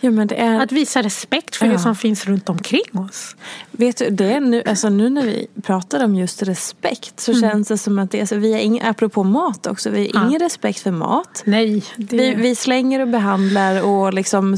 Ja, 0.01 0.11
är... 0.30 0.61
Att 0.61 0.72
visa 0.72 1.03
respekt 1.03 1.57
för 1.57 1.66
ja. 1.66 1.72
det 1.72 1.78
som 1.78 1.96
finns 1.96 2.26
runt 2.26 2.49
omkring 2.49 2.99
oss. 3.09 3.36
Vet 3.70 3.96
du, 3.96 4.11
det 4.11 4.32
är 4.32 4.40
nu, 4.40 4.62
alltså 4.66 4.88
nu 4.88 5.11
när 5.11 5.22
vi 5.22 5.46
pratar 5.62 6.05
om 6.05 6.14
just 6.14 6.42
respekt 6.42 7.20
så 7.20 7.32
mm. 7.32 7.40
känns 7.40 7.68
det 7.68 7.78
som 7.78 7.99
att 7.99 8.11
det 8.11 8.20
är, 8.20 8.26
så, 8.26 8.36
vi 8.36 8.53
har 8.53 8.61
ing, 8.61 8.80
apropå 8.80 9.24
mat 9.24 9.66
också, 9.66 9.90
vi 9.90 9.99
har 9.99 10.20
ja. 10.22 10.28
ingen 10.28 10.40
respekt 10.40 10.80
för 10.80 10.90
mat. 10.90 11.42
Nej. 11.46 11.84
Det... 11.96 12.16
Vi, 12.16 12.34
vi, 12.34 12.55
slänger 12.55 13.01
och 13.01 13.09
behandlar 13.09 13.82
och 13.82 14.14
liksom 14.14 14.57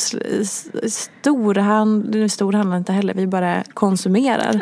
storhandlar, 0.88 2.28
storhandlar 2.28 2.76
inte 2.76 2.93
heller, 2.93 3.14
vi 3.14 3.26
bara 3.26 3.64
konsumerar. 3.74 4.61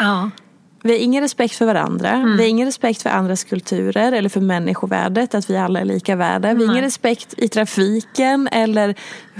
Vi 0.88 0.94
har 0.94 1.00
ingen 1.00 1.22
respekt 1.22 1.54
för 1.54 1.66
varandra. 1.66 2.10
Mm. 2.10 2.36
Vi 2.36 2.42
har 2.42 2.48
ingen 2.48 2.66
respekt 2.66 3.02
för 3.02 3.10
andras 3.10 3.44
kulturer 3.44 4.12
eller 4.12 4.28
för 4.28 4.40
människovärdet, 4.40 5.34
att 5.34 5.50
vi 5.50 5.56
alla 5.56 5.80
är 5.80 5.84
lika 5.84 6.16
värda. 6.16 6.54
Vi 6.54 6.66
har 6.66 6.72
ingen 6.72 6.84
respekt 6.84 7.34
i 7.36 7.48
trafiken 7.48 8.48
eller 8.52 8.94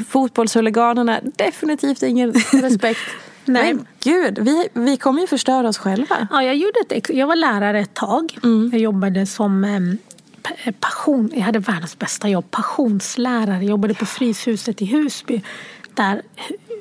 fotbollshuliganerna. 0.09 1.21
Definitivt 1.23 2.03
ingen 2.03 2.33
respekt. 2.53 3.01
Nej. 3.45 3.75
Men 3.75 3.87
gud, 4.03 4.39
vi, 4.39 4.69
vi 4.73 4.97
kommer 4.97 5.21
ju 5.21 5.27
förstöra 5.27 5.69
oss 5.69 5.79
själva. 5.79 6.29
Ja, 6.31 6.43
jag, 6.43 6.57
gjorde 6.57 6.81
ett, 6.91 7.09
jag 7.09 7.27
var 7.27 7.37
lärare 7.37 7.81
ett 7.81 7.95
tag. 7.95 8.39
Mm. 8.43 8.71
Jag 8.73 8.81
jobbade 8.81 9.27
som 9.27 9.65
eh, 9.65 10.73
passion, 10.81 11.31
jag 11.35 11.43
hade 11.43 11.59
världens 11.59 11.99
bästa 11.99 12.29
jobb, 12.29 12.51
passionslärare. 12.51 13.57
Jag 13.57 13.65
jobbade 13.65 13.95
på 13.95 14.07
Fryshuset 14.07 14.83
i 14.83 14.85
Husby. 14.85 15.43
Där 15.99 16.23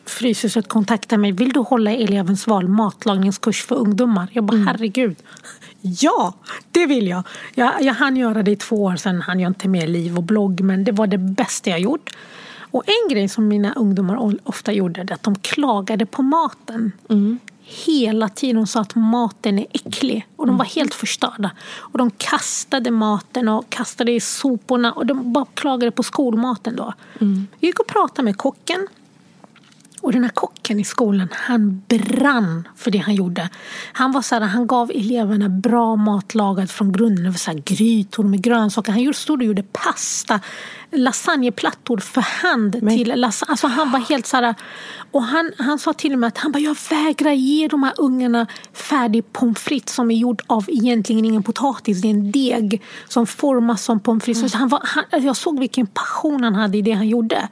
Fryshuset 0.06 0.68
kontaktade 0.68 1.22
mig. 1.22 1.32
Vill 1.32 1.54
du 1.54 1.60
hålla 1.60 1.92
elevens 1.92 2.48
val 2.48 2.68
matlagningskurs 2.68 3.66
för 3.66 3.76
ungdomar? 3.76 4.28
Jag 4.32 4.44
bara, 4.44 4.56
mm. 4.56 4.68
herregud. 4.68 5.16
Ja, 5.82 6.34
det 6.72 6.86
vill 6.86 7.08
jag. 7.08 7.24
jag. 7.56 7.82
Jag 7.82 7.94
hann 7.94 8.18
göra 8.18 8.44
det 8.44 8.52
i 8.52 8.56
två 8.56 8.84
år, 8.84 8.96
sen 8.96 9.22
hann 9.22 9.40
jag 9.40 9.50
inte 9.50 9.68
med 9.68 9.90
liv 9.90 10.18
och 10.18 10.24
blogg. 10.24 10.62
Men 10.62 10.84
det 10.84 10.92
var 10.92 11.08
det 11.08 11.18
bästa 11.18 11.70
jag 11.70 11.80
gjort. 11.80 12.16
Och 12.60 12.84
en 12.86 13.14
grej 13.16 13.30
som 13.30 13.48
mina 13.48 13.74
ungdomar 13.74 14.40
ofta 14.44 14.72
gjorde, 14.72 15.02
är 15.02 15.14
att 15.14 15.24
de 15.24 15.36
klagade 15.36 16.06
på 16.06 16.22
maten. 16.22 16.92
Mm. 17.10 17.40
Hela 17.62 18.30
tiden. 18.30 18.56
De 18.56 18.68
sa 18.68 18.82
att 18.82 18.96
maten 18.96 19.60
är 19.60 19.66
äcklig. 19.72 20.28
Och 20.36 20.46
de 20.46 20.50
mm. 20.50 20.58
var 20.58 20.66
helt 20.66 20.94
förstörda. 20.94 21.52
Och 21.76 21.98
de 21.98 22.12
kastade 22.12 22.92
maten 22.92 23.50
och 23.50 23.70
kastade 23.70 24.12
i 24.12 24.20
soporna. 24.20 24.92
Och 24.92 25.06
de 25.06 25.34
bara 25.34 25.46
klagade 25.54 25.92
på 25.92 26.04
skolmaten 26.04 26.76
då. 26.76 26.94
Mm. 27.20 27.48
Jag 27.60 27.68
gick 27.68 27.80
och 27.80 27.88
pratade 27.88 28.24
med 28.24 28.38
kocken 28.38 28.88
Och 30.02 30.12
den 30.12 30.24
här 30.24 30.32
kocken 30.32 30.80
i 30.80 30.84
skolan, 30.84 31.28
han 31.32 31.82
brann 31.88 32.68
för 32.76 32.92
det 32.92 32.98
han 32.98 33.16
gjorde. 33.16 33.50
Han 33.94 34.12
var 34.12 34.22
så 34.22 34.36
här, 34.36 34.42
han 34.42 34.68
gav 34.68 34.92
eleverna 34.92 35.50
bra 35.50 35.96
mat 35.96 36.36
lagad 36.36 36.70
från 36.70 36.92
grunden. 36.92 37.24
Det 37.24 37.30
var 37.30 37.38
så 37.38 37.52
här, 37.52 37.62
grytor 37.66 38.24
med 38.24 38.42
grönsaker. 38.42 38.92
Han 38.92 39.14
stod 39.14 39.40
och 39.40 39.46
gjorde 39.46 39.64
pasta, 39.64 40.40
lasagneplattor 40.92 41.98
för 41.98 42.22
hand 42.22 42.78
Men... 42.82 42.98
till 42.98 43.14
lasagne. 43.16 43.52
Alltså 43.52 43.68
han 43.68 43.92
var 43.92 44.00
helt 44.00 44.26
så 44.26 44.38
här, 44.38 44.56
och 45.12 45.24
han, 45.24 45.52
han 45.58 45.80
sa 45.80 45.94
till 45.94 46.14
och 46.14 46.20
med 46.20 46.28
att 46.28 46.38
han 46.38 46.52
bara, 46.52 46.60
jag 46.60 46.78
vägrar 46.90 47.32
ge 47.32 47.68
de 47.68 47.84
här 47.84 47.94
ungarna 47.98 48.48
färdig 48.74 49.34
pommes 49.34 49.60
frites 49.60 49.96
som 49.96 50.12
är 50.12 50.16
gjord 50.16 50.42
av 50.48 50.66
egentligen 50.68 51.26
ingen 51.26 51.44
potatis. 51.44 52.02
Det 52.02 52.08
är 52.08 52.12
en 52.12 52.32
deg 52.32 52.82
som 53.08 53.28
formas 53.28 53.84
som 53.84 54.00
pommes 54.00 54.24
frites. 54.24 54.54
Mm. 54.54 54.60
Han 54.60 54.70
var, 54.70 54.82
han, 54.84 55.24
jag 55.24 55.38
såg 55.38 55.60
vilken 55.60 55.88
passion 55.88 56.44
han 56.44 56.56
hade 56.56 56.78
i 56.78 56.82
det 56.82 56.92
han 56.92 57.08
gjorde. 57.08 57.48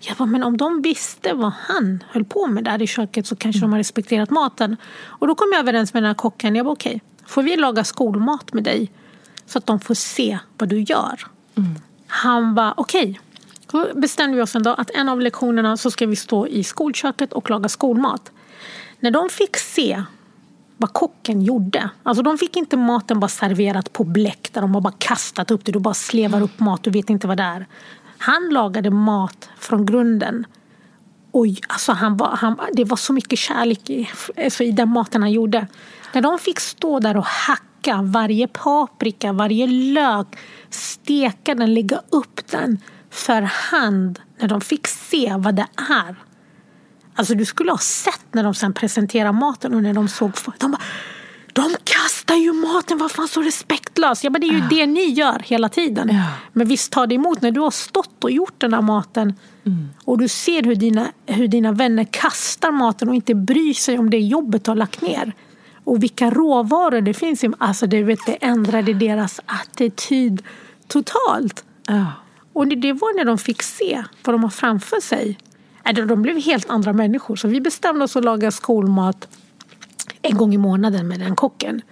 Jag 0.00 0.16
bara, 0.16 0.26
men 0.26 0.42
om 0.42 0.56
de 0.56 0.82
visste 0.82 1.34
vad 1.34 1.52
han 1.52 2.04
höll 2.08 2.24
på 2.24 2.46
med 2.46 2.64
där 2.64 2.82
i 2.82 2.86
köket 2.86 3.26
så 3.26 3.36
kanske 3.36 3.58
mm. 3.58 3.70
de 3.70 3.72
har 3.72 3.78
respekterat 3.78 4.30
maten. 4.30 4.76
Och 5.04 5.26
då 5.26 5.34
kom 5.34 5.48
jag 5.52 5.60
överens 5.60 5.94
med 5.94 6.02
den 6.02 6.08
här 6.08 6.14
kocken. 6.14 6.56
Jag 6.56 6.66
bara, 6.66 6.72
okej, 6.72 6.96
okay, 6.96 7.26
får 7.26 7.42
vi 7.42 7.56
laga 7.56 7.84
skolmat 7.84 8.52
med 8.52 8.64
dig? 8.64 8.90
Så 9.46 9.58
att 9.58 9.66
de 9.66 9.80
får 9.80 9.94
se 9.94 10.38
vad 10.58 10.68
du 10.68 10.80
gör. 10.80 11.26
Mm. 11.54 11.74
Han 12.06 12.54
var 12.54 12.74
okej. 12.76 13.20
Okay. 13.70 13.84
Då 13.92 14.00
bestämde 14.00 14.36
vi 14.36 14.42
oss 14.42 14.56
en 14.56 14.62
dag 14.62 14.80
att 14.80 14.90
en 14.90 15.08
av 15.08 15.20
lektionerna 15.20 15.76
så 15.76 15.90
ska 15.90 16.06
vi 16.06 16.16
stå 16.16 16.46
i 16.46 16.64
skolköket 16.64 17.32
och 17.32 17.50
laga 17.50 17.68
skolmat. 17.68 18.32
När 19.00 19.10
de 19.10 19.28
fick 19.28 19.56
se 19.56 20.02
vad 20.76 20.92
kocken 20.92 21.42
gjorde. 21.42 21.90
Alltså 22.02 22.22
de 22.22 22.38
fick 22.38 22.56
inte 22.56 22.76
maten 22.76 23.20
bara 23.20 23.28
serverat 23.28 23.92
på 23.92 24.04
bläck 24.04 24.48
där 24.52 24.60
de 24.60 24.74
har 24.74 24.80
bara 24.80 24.94
kastat 24.98 25.50
upp 25.50 25.64
det. 25.64 25.72
Du 25.72 25.78
bara 25.78 25.94
slevar 25.94 26.40
upp 26.40 26.60
mat, 26.60 26.82
du 26.82 26.90
vet 26.90 27.10
inte 27.10 27.26
vad 27.26 27.36
det 27.36 27.42
är. 27.42 27.66
Han 28.18 28.48
lagade 28.50 28.90
mat 28.90 29.50
från 29.58 29.86
grunden. 29.86 30.46
Och 31.30 31.46
alltså 31.68 31.92
han 31.92 32.16
var, 32.16 32.28
han, 32.36 32.58
det 32.72 32.84
var 32.84 32.96
så 32.96 33.12
mycket 33.12 33.38
kärlek 33.38 33.90
i, 33.90 34.10
alltså 34.44 34.64
i 34.64 34.70
den 34.70 34.88
maten 34.88 35.22
han 35.22 35.32
gjorde. 35.32 35.66
När 36.12 36.22
de 36.22 36.38
fick 36.38 36.60
stå 36.60 37.00
där 37.00 37.16
och 37.16 37.26
hacka 37.26 38.02
varje 38.02 38.48
paprika, 38.48 39.32
varje 39.32 39.66
lök, 39.66 40.26
steka 40.70 41.54
den, 41.54 41.74
lägga 41.74 42.00
upp 42.10 42.50
den 42.50 42.78
för 43.10 43.42
hand. 43.42 44.20
När 44.38 44.48
de 44.48 44.60
fick 44.60 44.86
se 44.86 45.34
vad 45.38 45.54
det 45.54 45.66
är. 45.90 46.16
Alltså 47.14 47.34
du 47.34 47.44
skulle 47.44 47.70
ha 47.70 47.78
sett 47.78 48.26
när 48.32 48.42
de 48.42 48.54
sen 48.54 48.72
presenterade 48.72 49.32
maten 49.32 49.74
och 49.74 49.82
när 49.82 49.94
de 49.94 50.08
såg... 50.08 50.32
De 50.58 50.70
bara, 50.70 50.82
de 51.56 51.76
kastar 51.84 52.34
ju 52.34 52.52
maten, 52.52 52.98
vad 52.98 53.10
fan 53.10 53.28
så 53.28 53.42
respektlöst. 53.42 54.24
Ja, 54.24 54.30
men 54.30 54.40
det 54.40 54.46
är 54.46 54.52
ju 54.52 54.58
ja. 54.58 54.66
det 54.70 54.86
ni 54.86 55.04
gör 55.04 55.38
hela 55.44 55.68
tiden. 55.68 56.08
Ja. 56.12 56.24
Men 56.52 56.66
visst 56.66 56.92
tar 56.92 57.06
det 57.06 57.14
emot 57.14 57.42
när 57.42 57.50
du 57.50 57.60
har 57.60 57.70
stått 57.70 58.24
och 58.24 58.30
gjort 58.30 58.54
den 58.58 58.70
där 58.70 58.80
maten 58.82 59.34
mm. 59.66 59.88
och 60.04 60.18
du 60.18 60.28
ser 60.28 60.62
hur 60.62 60.74
dina, 60.74 61.06
hur 61.26 61.48
dina 61.48 61.72
vänner 61.72 62.04
kastar 62.10 62.70
maten 62.70 63.08
och 63.08 63.14
inte 63.14 63.34
bryr 63.34 63.74
sig 63.74 63.98
om 63.98 64.10
det 64.10 64.18
jobbet 64.18 64.64
du 64.64 64.70
har 64.70 64.76
lagt 64.76 65.02
ner. 65.02 65.32
Och 65.84 66.02
vilka 66.02 66.30
råvaror 66.30 67.00
det 67.00 67.14
finns 67.14 67.44
i. 67.44 67.50
Alltså 67.58 67.86
det, 67.86 68.02
vet, 68.02 68.26
det 68.26 68.32
ändrade 68.32 68.94
deras 68.94 69.40
attityd 69.46 70.42
totalt. 70.86 71.64
Ja. 71.86 72.12
Och 72.52 72.66
det, 72.66 72.76
det 72.76 72.92
var 72.92 73.16
när 73.16 73.24
de 73.24 73.38
fick 73.38 73.62
se 73.62 74.04
vad 74.24 74.34
de 74.34 74.42
har 74.42 74.50
framför 74.50 75.00
sig. 75.00 75.38
De 76.08 76.22
blev 76.22 76.40
helt 76.40 76.70
andra 76.70 76.92
människor. 76.92 77.36
Så 77.36 77.48
vi 77.48 77.60
bestämde 77.60 78.04
oss 78.04 78.16
att 78.16 78.24
laga 78.24 78.50
skolmat 78.50 79.28
en 80.30 80.36
gång 80.36 80.54
i 80.54 80.58
månaden 80.58 81.08
med 81.08 81.20
den 81.20 81.36
kocken. 81.36 81.82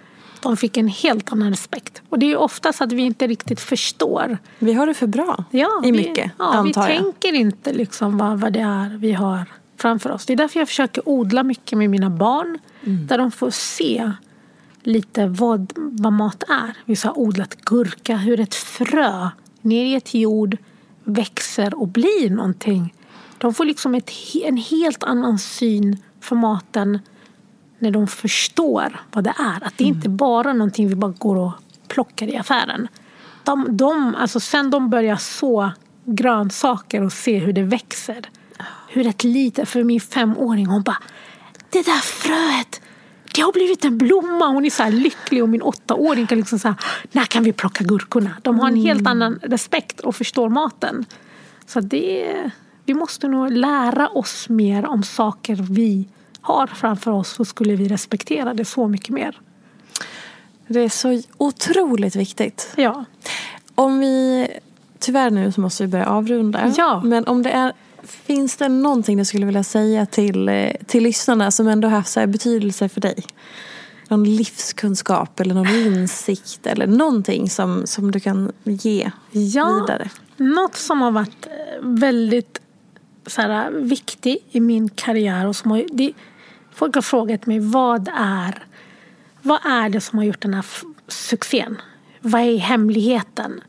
De 0.41 0.57
fick 0.57 0.77
en 0.77 0.87
helt 0.87 1.31
annan 1.31 1.49
respekt. 1.49 2.01
Och 2.09 2.19
det 2.19 2.31
är 2.31 2.37
oftast 2.37 2.81
att 2.81 2.91
vi 2.91 3.01
inte 3.01 3.27
riktigt 3.27 3.59
förstår. 3.59 4.37
Vi 4.59 4.73
har 4.73 4.87
det 4.87 4.93
för 4.93 5.07
bra 5.07 5.43
ja, 5.51 5.81
i 5.85 5.91
mycket, 5.91 6.31
ja, 6.39 6.45
antar 6.45 6.87
vi 6.87 6.93
jag. 6.93 6.99
Vi 6.99 7.03
tänker 7.03 7.33
inte 7.33 7.73
liksom 7.73 8.17
vad, 8.17 8.39
vad 8.39 8.53
det 8.53 8.59
är 8.59 8.97
vi 8.97 9.11
har 9.11 9.45
framför 9.77 10.11
oss. 10.11 10.25
Det 10.25 10.33
är 10.33 10.37
därför 10.37 10.59
jag 10.59 10.67
försöker 10.67 11.09
odla 11.09 11.43
mycket 11.43 11.77
med 11.77 11.89
mina 11.89 12.09
barn. 12.09 12.59
Mm. 12.83 13.07
Där 13.07 13.17
de 13.17 13.31
får 13.31 13.49
se 13.49 14.11
lite 14.83 15.27
vad, 15.27 15.73
vad 15.75 16.13
mat 16.13 16.43
är. 16.43 16.77
Vi 16.85 16.95
har 17.03 17.19
odlat 17.19 17.55
gurka, 17.55 18.17
hur 18.17 18.39
ett 18.39 18.55
frö 18.55 19.29
ner 19.61 19.85
i 19.85 19.95
ett 19.95 20.13
jord 20.13 20.57
växer 21.03 21.79
och 21.79 21.87
blir 21.87 22.29
någonting. 22.29 22.93
De 23.37 23.53
får 23.53 23.65
liksom 23.65 23.95
ett, 23.95 24.11
en 24.43 24.57
helt 24.57 25.03
annan 25.03 25.39
syn 25.39 25.97
för 26.21 26.35
maten 26.35 26.99
när 27.79 27.91
de 27.91 28.07
förstår 28.07 29.01
vad 29.11 29.23
det 29.23 29.33
är. 29.39 29.63
Att 29.67 29.77
det 29.77 29.83
mm. 29.83 29.95
inte 29.95 30.09
bara 30.09 30.49
är 30.49 30.53
någonting 30.53 30.87
vi 30.87 30.95
bara 30.95 31.13
går 31.17 31.35
och 31.35 31.51
plockar 31.87 32.27
i 32.27 32.37
affären. 32.37 32.87
De, 33.43 33.77
de, 33.77 34.15
alltså 34.15 34.39
sen 34.39 34.69
de 34.69 34.89
börjar 34.89 35.15
så 35.15 35.71
grönsaker 36.05 37.03
och 37.03 37.13
se 37.13 37.39
hur 37.39 37.53
det 37.53 37.63
växer. 37.63 38.29
Hur 38.87 39.07
ett 39.07 39.23
litet, 39.23 39.69
för 39.69 39.83
min 39.83 40.01
femåring 40.01 40.65
hon 40.65 40.81
bara 40.83 40.97
Det 41.69 41.85
där 41.85 41.99
fröet 41.99 42.81
det 43.35 43.41
har 43.41 43.51
blivit 43.51 43.85
en 43.85 43.97
blomma. 43.97 44.47
Hon 44.47 44.65
är 44.65 44.69
så 44.69 44.89
lycklig 44.89 45.43
och 45.43 45.49
min 45.49 45.61
åttaåring 45.61 46.27
kan 46.27 46.37
liksom 46.37 46.59
säga 46.59 46.75
när 47.11 47.25
kan 47.25 47.43
vi 47.43 47.53
plocka 47.53 47.83
gurkorna? 47.83 48.31
De 48.41 48.59
har 48.59 48.67
en 48.67 48.75
helt 48.75 48.99
mm. 48.99 49.11
annan 49.11 49.39
respekt 49.41 49.99
och 49.99 50.15
förstår 50.15 50.49
maten. 50.49 51.05
Så 51.65 51.79
det, 51.79 52.51
vi 52.85 52.93
måste 52.93 53.27
nog 53.27 53.51
lära 53.51 54.07
oss 54.07 54.49
mer 54.49 54.85
om 54.85 55.03
saker 55.03 55.55
vi 55.55 56.07
har 56.45 56.67
framför 56.67 57.11
oss 57.11 57.29
så 57.29 57.45
skulle 57.45 57.75
vi 57.75 57.87
respektera 57.87 58.53
det 58.53 58.65
så 58.65 58.87
mycket 58.87 59.09
mer. 59.09 59.39
Det 60.67 60.79
är 60.79 60.89
så 60.89 61.21
otroligt 61.37 62.15
viktigt. 62.15 62.73
Ja. 62.75 63.05
Om 63.75 63.99
vi, 63.99 64.47
tyvärr 64.99 65.29
nu 65.29 65.51
så 65.51 65.61
måste 65.61 65.83
vi 65.83 65.87
börja 65.87 66.05
avrunda. 66.05 66.73
Ja. 66.77 67.01
Men 67.03 67.27
om 67.27 67.43
det 67.43 67.49
är, 67.51 67.73
finns 68.03 68.57
det 68.57 68.69
någonting 68.69 69.17
du 69.17 69.25
skulle 69.25 69.45
vilja 69.45 69.63
säga 69.63 70.05
till, 70.05 70.71
till 70.87 71.03
lyssnarna 71.03 71.51
som 71.51 71.67
ändå 71.67 71.87
har 71.87 72.03
så 72.03 72.27
betydelse 72.27 72.89
för 72.89 73.01
dig? 73.01 73.23
Någon 74.07 74.23
livskunskap 74.23 75.39
eller 75.39 75.55
någon 75.55 75.67
insikt 75.67 76.67
eller 76.67 76.87
någonting 76.87 77.49
som, 77.49 77.87
som 77.87 78.11
du 78.11 78.19
kan 78.19 78.51
ge 78.63 79.11
ja, 79.31 79.79
vidare? 79.81 80.09
Något 80.37 80.75
som 80.75 81.01
har 81.01 81.11
varit 81.11 81.47
väldigt 81.81 82.61
så 83.27 83.41
här, 83.41 83.71
viktig 83.71 84.37
i 84.51 84.59
min 84.59 84.89
karriär 84.89 85.47
och 85.47 85.55
som 85.55 85.71
har, 85.71 85.85
det, 85.91 86.13
Folk 86.75 86.95
har 86.95 87.01
frågat 87.01 87.45
mig 87.45 87.59
vad 87.59 88.07
är, 88.15 88.63
vad 89.41 89.65
är 89.65 89.89
det 89.89 90.01
som 90.01 90.17
har 90.17 90.25
gjort 90.25 90.41
den 90.41 90.53
här 90.53 90.65
succén? 91.07 91.81
Vad 92.21 92.41
är 92.41 92.57
hemligheten? 92.57 93.61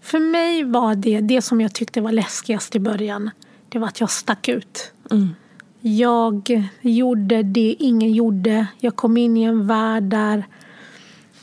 För 0.00 0.18
mig 0.18 0.64
var 0.64 0.94
det, 0.94 1.20
det 1.20 1.42
som 1.42 1.60
jag 1.60 1.74
tyckte 1.74 2.00
var 2.00 2.12
läskigast 2.12 2.76
i 2.76 2.78
början, 2.78 3.30
det 3.68 3.78
var 3.78 3.88
att 3.88 4.00
jag 4.00 4.10
stack 4.10 4.48
ut. 4.48 4.92
Mm. 5.10 5.34
Jag 5.80 6.70
gjorde 6.80 7.42
det 7.42 7.76
ingen 7.78 8.12
gjorde. 8.12 8.66
Jag 8.78 8.96
kom 8.96 9.16
in 9.16 9.36
i 9.36 9.42
en 9.42 9.66
värld 9.66 10.02
där 10.02 10.44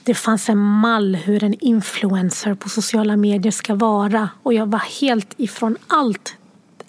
det 0.03 0.13
fanns 0.13 0.49
en 0.49 0.57
mall 0.57 1.15
hur 1.15 1.43
en 1.43 1.53
influencer 1.53 2.53
på 2.53 2.69
sociala 2.69 3.17
medier 3.17 3.51
ska 3.51 3.75
vara. 3.75 4.29
Och 4.43 4.53
jag 4.53 4.65
var 4.65 5.01
helt 5.01 5.33
ifrån 5.37 5.77
allt, 5.87 6.35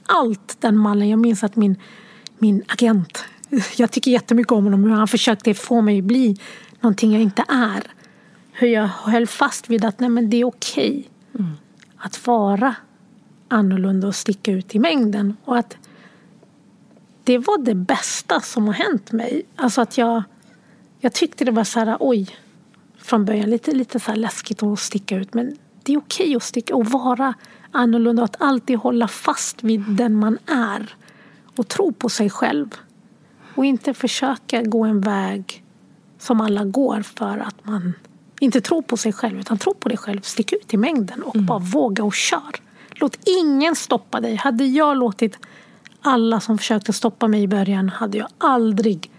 allt 0.07 0.57
den 0.61 0.77
mallen. 0.77 1.09
Jag 1.09 1.19
minns 1.19 1.45
att 1.45 1.57
min, 1.57 1.77
min 2.39 2.63
agent 2.69 3.25
jag 3.77 3.91
tycker 3.91 4.11
jättemycket 4.11 4.53
om 4.53 4.65
honom. 4.65 4.85
Hur 4.85 4.91
han 4.91 5.09
försökte 5.09 5.55
få 5.55 5.81
mig 5.81 5.99
att 5.99 6.05
bli 6.05 6.37
någonting 6.81 7.13
jag 7.13 7.23
inte 7.23 7.45
är. 7.49 7.83
Hur 8.53 8.69
jag 8.69 8.87
höll 8.87 9.27
fast 9.27 9.71
vid 9.71 9.85
att 9.85 10.01
nej, 10.01 10.11
men 10.11 10.31
det 10.31 10.37
är 10.37 10.45
okej 10.45 11.09
mm. 11.39 11.53
att 11.97 12.27
vara 12.27 12.75
annorlunda 13.49 14.09
och 14.09 14.15
sticka 14.15 14.53
ut 14.53 14.75
i 14.75 14.79
mängden. 14.79 15.37
Och 15.45 15.59
att 15.59 15.77
det 17.25 17.39
var 17.39 17.59
det 17.59 17.75
bästa 17.75 18.41
som 18.41 18.67
har 18.67 18.75
hänt 18.75 19.13
mig. 19.13 19.43
Alltså 19.57 19.81
att 19.81 19.99
jag, 19.99 20.23
jag 21.01 21.13
tyckte 21.13 21.45
det 21.45 21.51
var 21.51 21.65
så 21.65 21.79
här, 21.79 21.97
oj, 22.01 22.29
från 22.99 23.25
början 23.25 23.51
lite, 23.51 23.73
lite 23.73 24.01
så 24.01 24.15
läskigt 24.15 24.63
att 24.63 24.79
sticka 24.79 25.17
ut. 25.17 25.35
Men 25.35 25.57
det 25.83 25.93
är 25.93 25.99
okej 25.99 26.37
att 26.37 26.43
sticka 26.43 26.77
och 26.77 26.87
vara 26.87 27.35
annorlunda 27.71 28.23
och 28.23 28.25
att 28.25 28.43
alltid 28.43 28.79
hålla 28.79 29.09
fast 29.09 29.63
vid 29.63 29.81
den 29.81 30.15
man 30.15 30.39
är. 30.47 30.97
Och 31.57 31.69
tro 31.69 31.93
på 31.93 32.09
sig 32.09 32.31
själv. 32.31 32.69
Och 33.55 33.65
inte 33.65 33.95
försöka 33.95 34.63
gå 34.63 34.85
en 34.85 35.01
väg 35.01 35.65
som 36.19 36.41
alla 36.41 36.65
går 36.65 37.03
för 37.03 37.39
att 37.39 37.65
man 37.65 37.95
inte 38.41 38.61
tror 38.61 38.83
på 38.83 38.97
sig 38.97 39.13
själv 39.13 39.41
utan 39.41 39.59
tror 39.59 39.75
på 39.75 39.89
dig 39.89 39.99
själv. 39.99 40.21
Stick 40.21 40.53
ut 40.53 40.75
i 40.75 40.77
mängden 40.77 41.23
och 41.23 41.35
mm. 41.35 41.47
bara 41.47 41.59
våga 41.59 42.05
och 42.05 42.15
kör. 42.15 42.53
Låt 42.91 43.19
ingen 43.41 43.77
stoppa 43.77 44.21
dig. 44.21 44.35
Hade 44.35 44.65
jag 44.65 44.97
låtit 44.97 45.39
alla 46.01 46.41
som 46.41 46.59
försökte 46.59 46.93
stoppa 46.93 47.29
mig 47.29 47.43
i 47.43 47.49
början 47.49 47.89
hade 47.89 48.19
jag 48.19 48.29
aldrig 48.39 49.11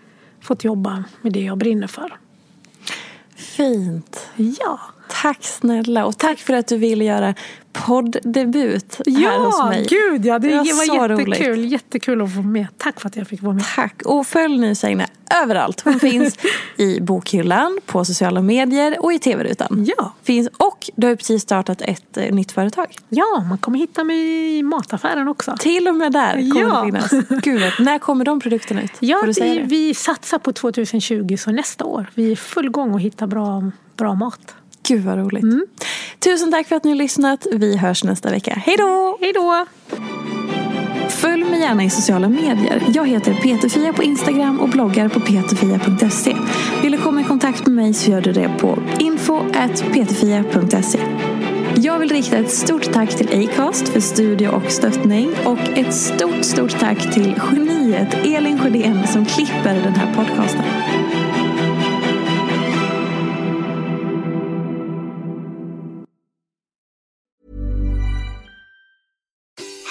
fått 0.41 0.63
jobba 0.63 1.03
med 1.21 1.33
det 1.33 1.41
jag 1.41 1.57
brinner 1.57 1.87
för. 1.87 2.17
Fint. 3.35 4.27
Ja. 4.35 4.79
Tack 5.21 5.43
snälla 5.43 6.05
och 6.05 6.17
tack 6.17 6.39
för 6.39 6.53
att 6.53 6.67
du 6.67 6.77
ville 6.77 7.03
göra 7.05 7.33
podddebut 7.73 9.01
här 9.05 9.39
hos 9.45 9.55
Ja, 9.59 9.65
mig. 9.69 9.85
gud 9.89 10.25
ja. 10.25 10.39
Det, 10.39 10.47
Det 10.47 10.55
var 10.57 10.97
var, 10.97 11.09
jättekul. 11.09 11.47
roligt. 11.55 11.71
Jättekul 11.71 12.21
att 12.21 12.29
få 12.29 12.35
vara 12.35 12.47
med. 12.47 12.67
Tack 12.77 12.99
för 12.99 13.07
att 13.07 13.15
jag 13.15 13.27
fick 13.27 13.41
vara 13.41 13.53
med. 13.53 13.63
Tack. 13.75 14.01
Och 14.05 14.27
följ 14.27 14.57
nu 14.57 14.75
Seina 14.75 15.05
överallt. 15.43 15.81
Hon 15.81 15.99
finns 15.99 16.37
i 16.77 16.99
bokhyllan, 17.01 17.79
på 17.85 18.05
sociala 18.05 18.41
medier 18.41 18.95
och 18.99 19.13
i 19.13 19.19
tv-rutan. 19.19 19.85
Ja. 19.97 20.13
Finns, 20.23 20.49
och 20.57 20.89
du 20.95 21.07
har 21.07 21.15
precis 21.15 21.41
startat 21.41 21.81
ett 21.81 22.17
eh, 22.17 22.33
nytt 22.35 22.51
företag. 22.51 22.95
Ja, 23.09 23.45
man 23.49 23.57
kommer 23.57 23.79
hitta 23.79 24.03
mig 24.03 24.57
i 24.57 24.63
mataffären 24.63 25.27
också. 25.27 25.55
Till 25.59 25.87
och 25.87 25.95
med 25.95 26.11
där 26.11 26.33
kommer 26.51 26.59
Ja. 26.59 26.81
det 26.81 26.85
finnas. 27.09 27.27
Gud, 27.43 27.61
när 27.79 27.99
kommer 27.99 28.25
de 28.25 28.39
produkterna 28.39 28.83
ut? 28.83 28.91
Ja, 28.99 29.17
Får 29.19 29.27
du 29.27 29.33
säga 29.33 29.53
vi, 29.53 29.61
vi 29.87 29.93
satsar 29.93 30.39
på 30.39 30.53
2020, 30.53 31.35
så 31.37 31.51
nästa 31.51 31.85
år. 31.85 32.05
Vi 32.15 32.27
är 32.27 32.31
i 32.31 32.35
full 32.35 32.69
gång 32.69 32.95
att 32.95 33.01
hitta 33.01 33.27
bra, 33.27 33.71
bra 33.97 34.13
mat. 34.13 34.55
Gud 34.87 35.03
vad 35.03 35.17
roligt. 35.17 35.43
Mm. 35.43 35.65
Tusen 36.19 36.51
tack 36.51 36.67
för 36.67 36.75
att 36.75 36.83
ni 36.83 36.89
har 36.89 36.97
lyssnat. 36.97 37.47
Vi 37.51 37.77
hörs 37.77 38.03
nästa 38.03 38.31
vecka. 38.31 38.61
Hej 38.65 38.75
då! 38.77 39.17
Hej 39.21 39.33
då! 39.33 39.65
Följ 41.09 41.43
mig 41.43 41.59
gärna 41.59 41.83
i 41.83 41.89
sociala 41.89 42.29
medier. 42.29 42.83
Jag 42.93 43.07
heter 43.07 43.33
Peterfia 43.33 43.93
på 43.93 44.03
Instagram 44.03 44.59
och 44.59 44.69
bloggar 44.69 45.09
på 45.09 45.19
peterfia.se. 45.19 46.35
Vill 46.81 46.91
du 46.91 46.97
komma 46.97 47.21
i 47.21 47.23
kontakt 47.23 47.65
med 47.65 47.75
mig 47.75 47.93
så 47.93 48.11
gör 48.11 48.21
du 48.21 48.31
det 48.31 48.49
på 48.59 48.79
info.peterfia.se. 48.99 50.99
Jag 51.75 51.99
vill 51.99 52.09
rikta 52.09 52.37
ett 52.37 52.51
stort 52.51 52.93
tack 52.93 53.15
till 53.15 53.49
Acast 53.49 53.89
för 53.89 53.99
studie 53.99 54.47
och 54.47 54.71
stöttning 54.71 55.29
och 55.45 55.59
ett 55.59 55.93
stort, 55.93 56.43
stort 56.43 56.79
tack 56.79 57.13
till 57.13 57.41
geniet 57.51 58.13
Elin 58.13 58.59
Sjödén 58.59 59.07
som 59.07 59.25
klipper 59.25 59.73
den 59.73 59.93
här 59.93 60.13
podcasten. 60.13 60.63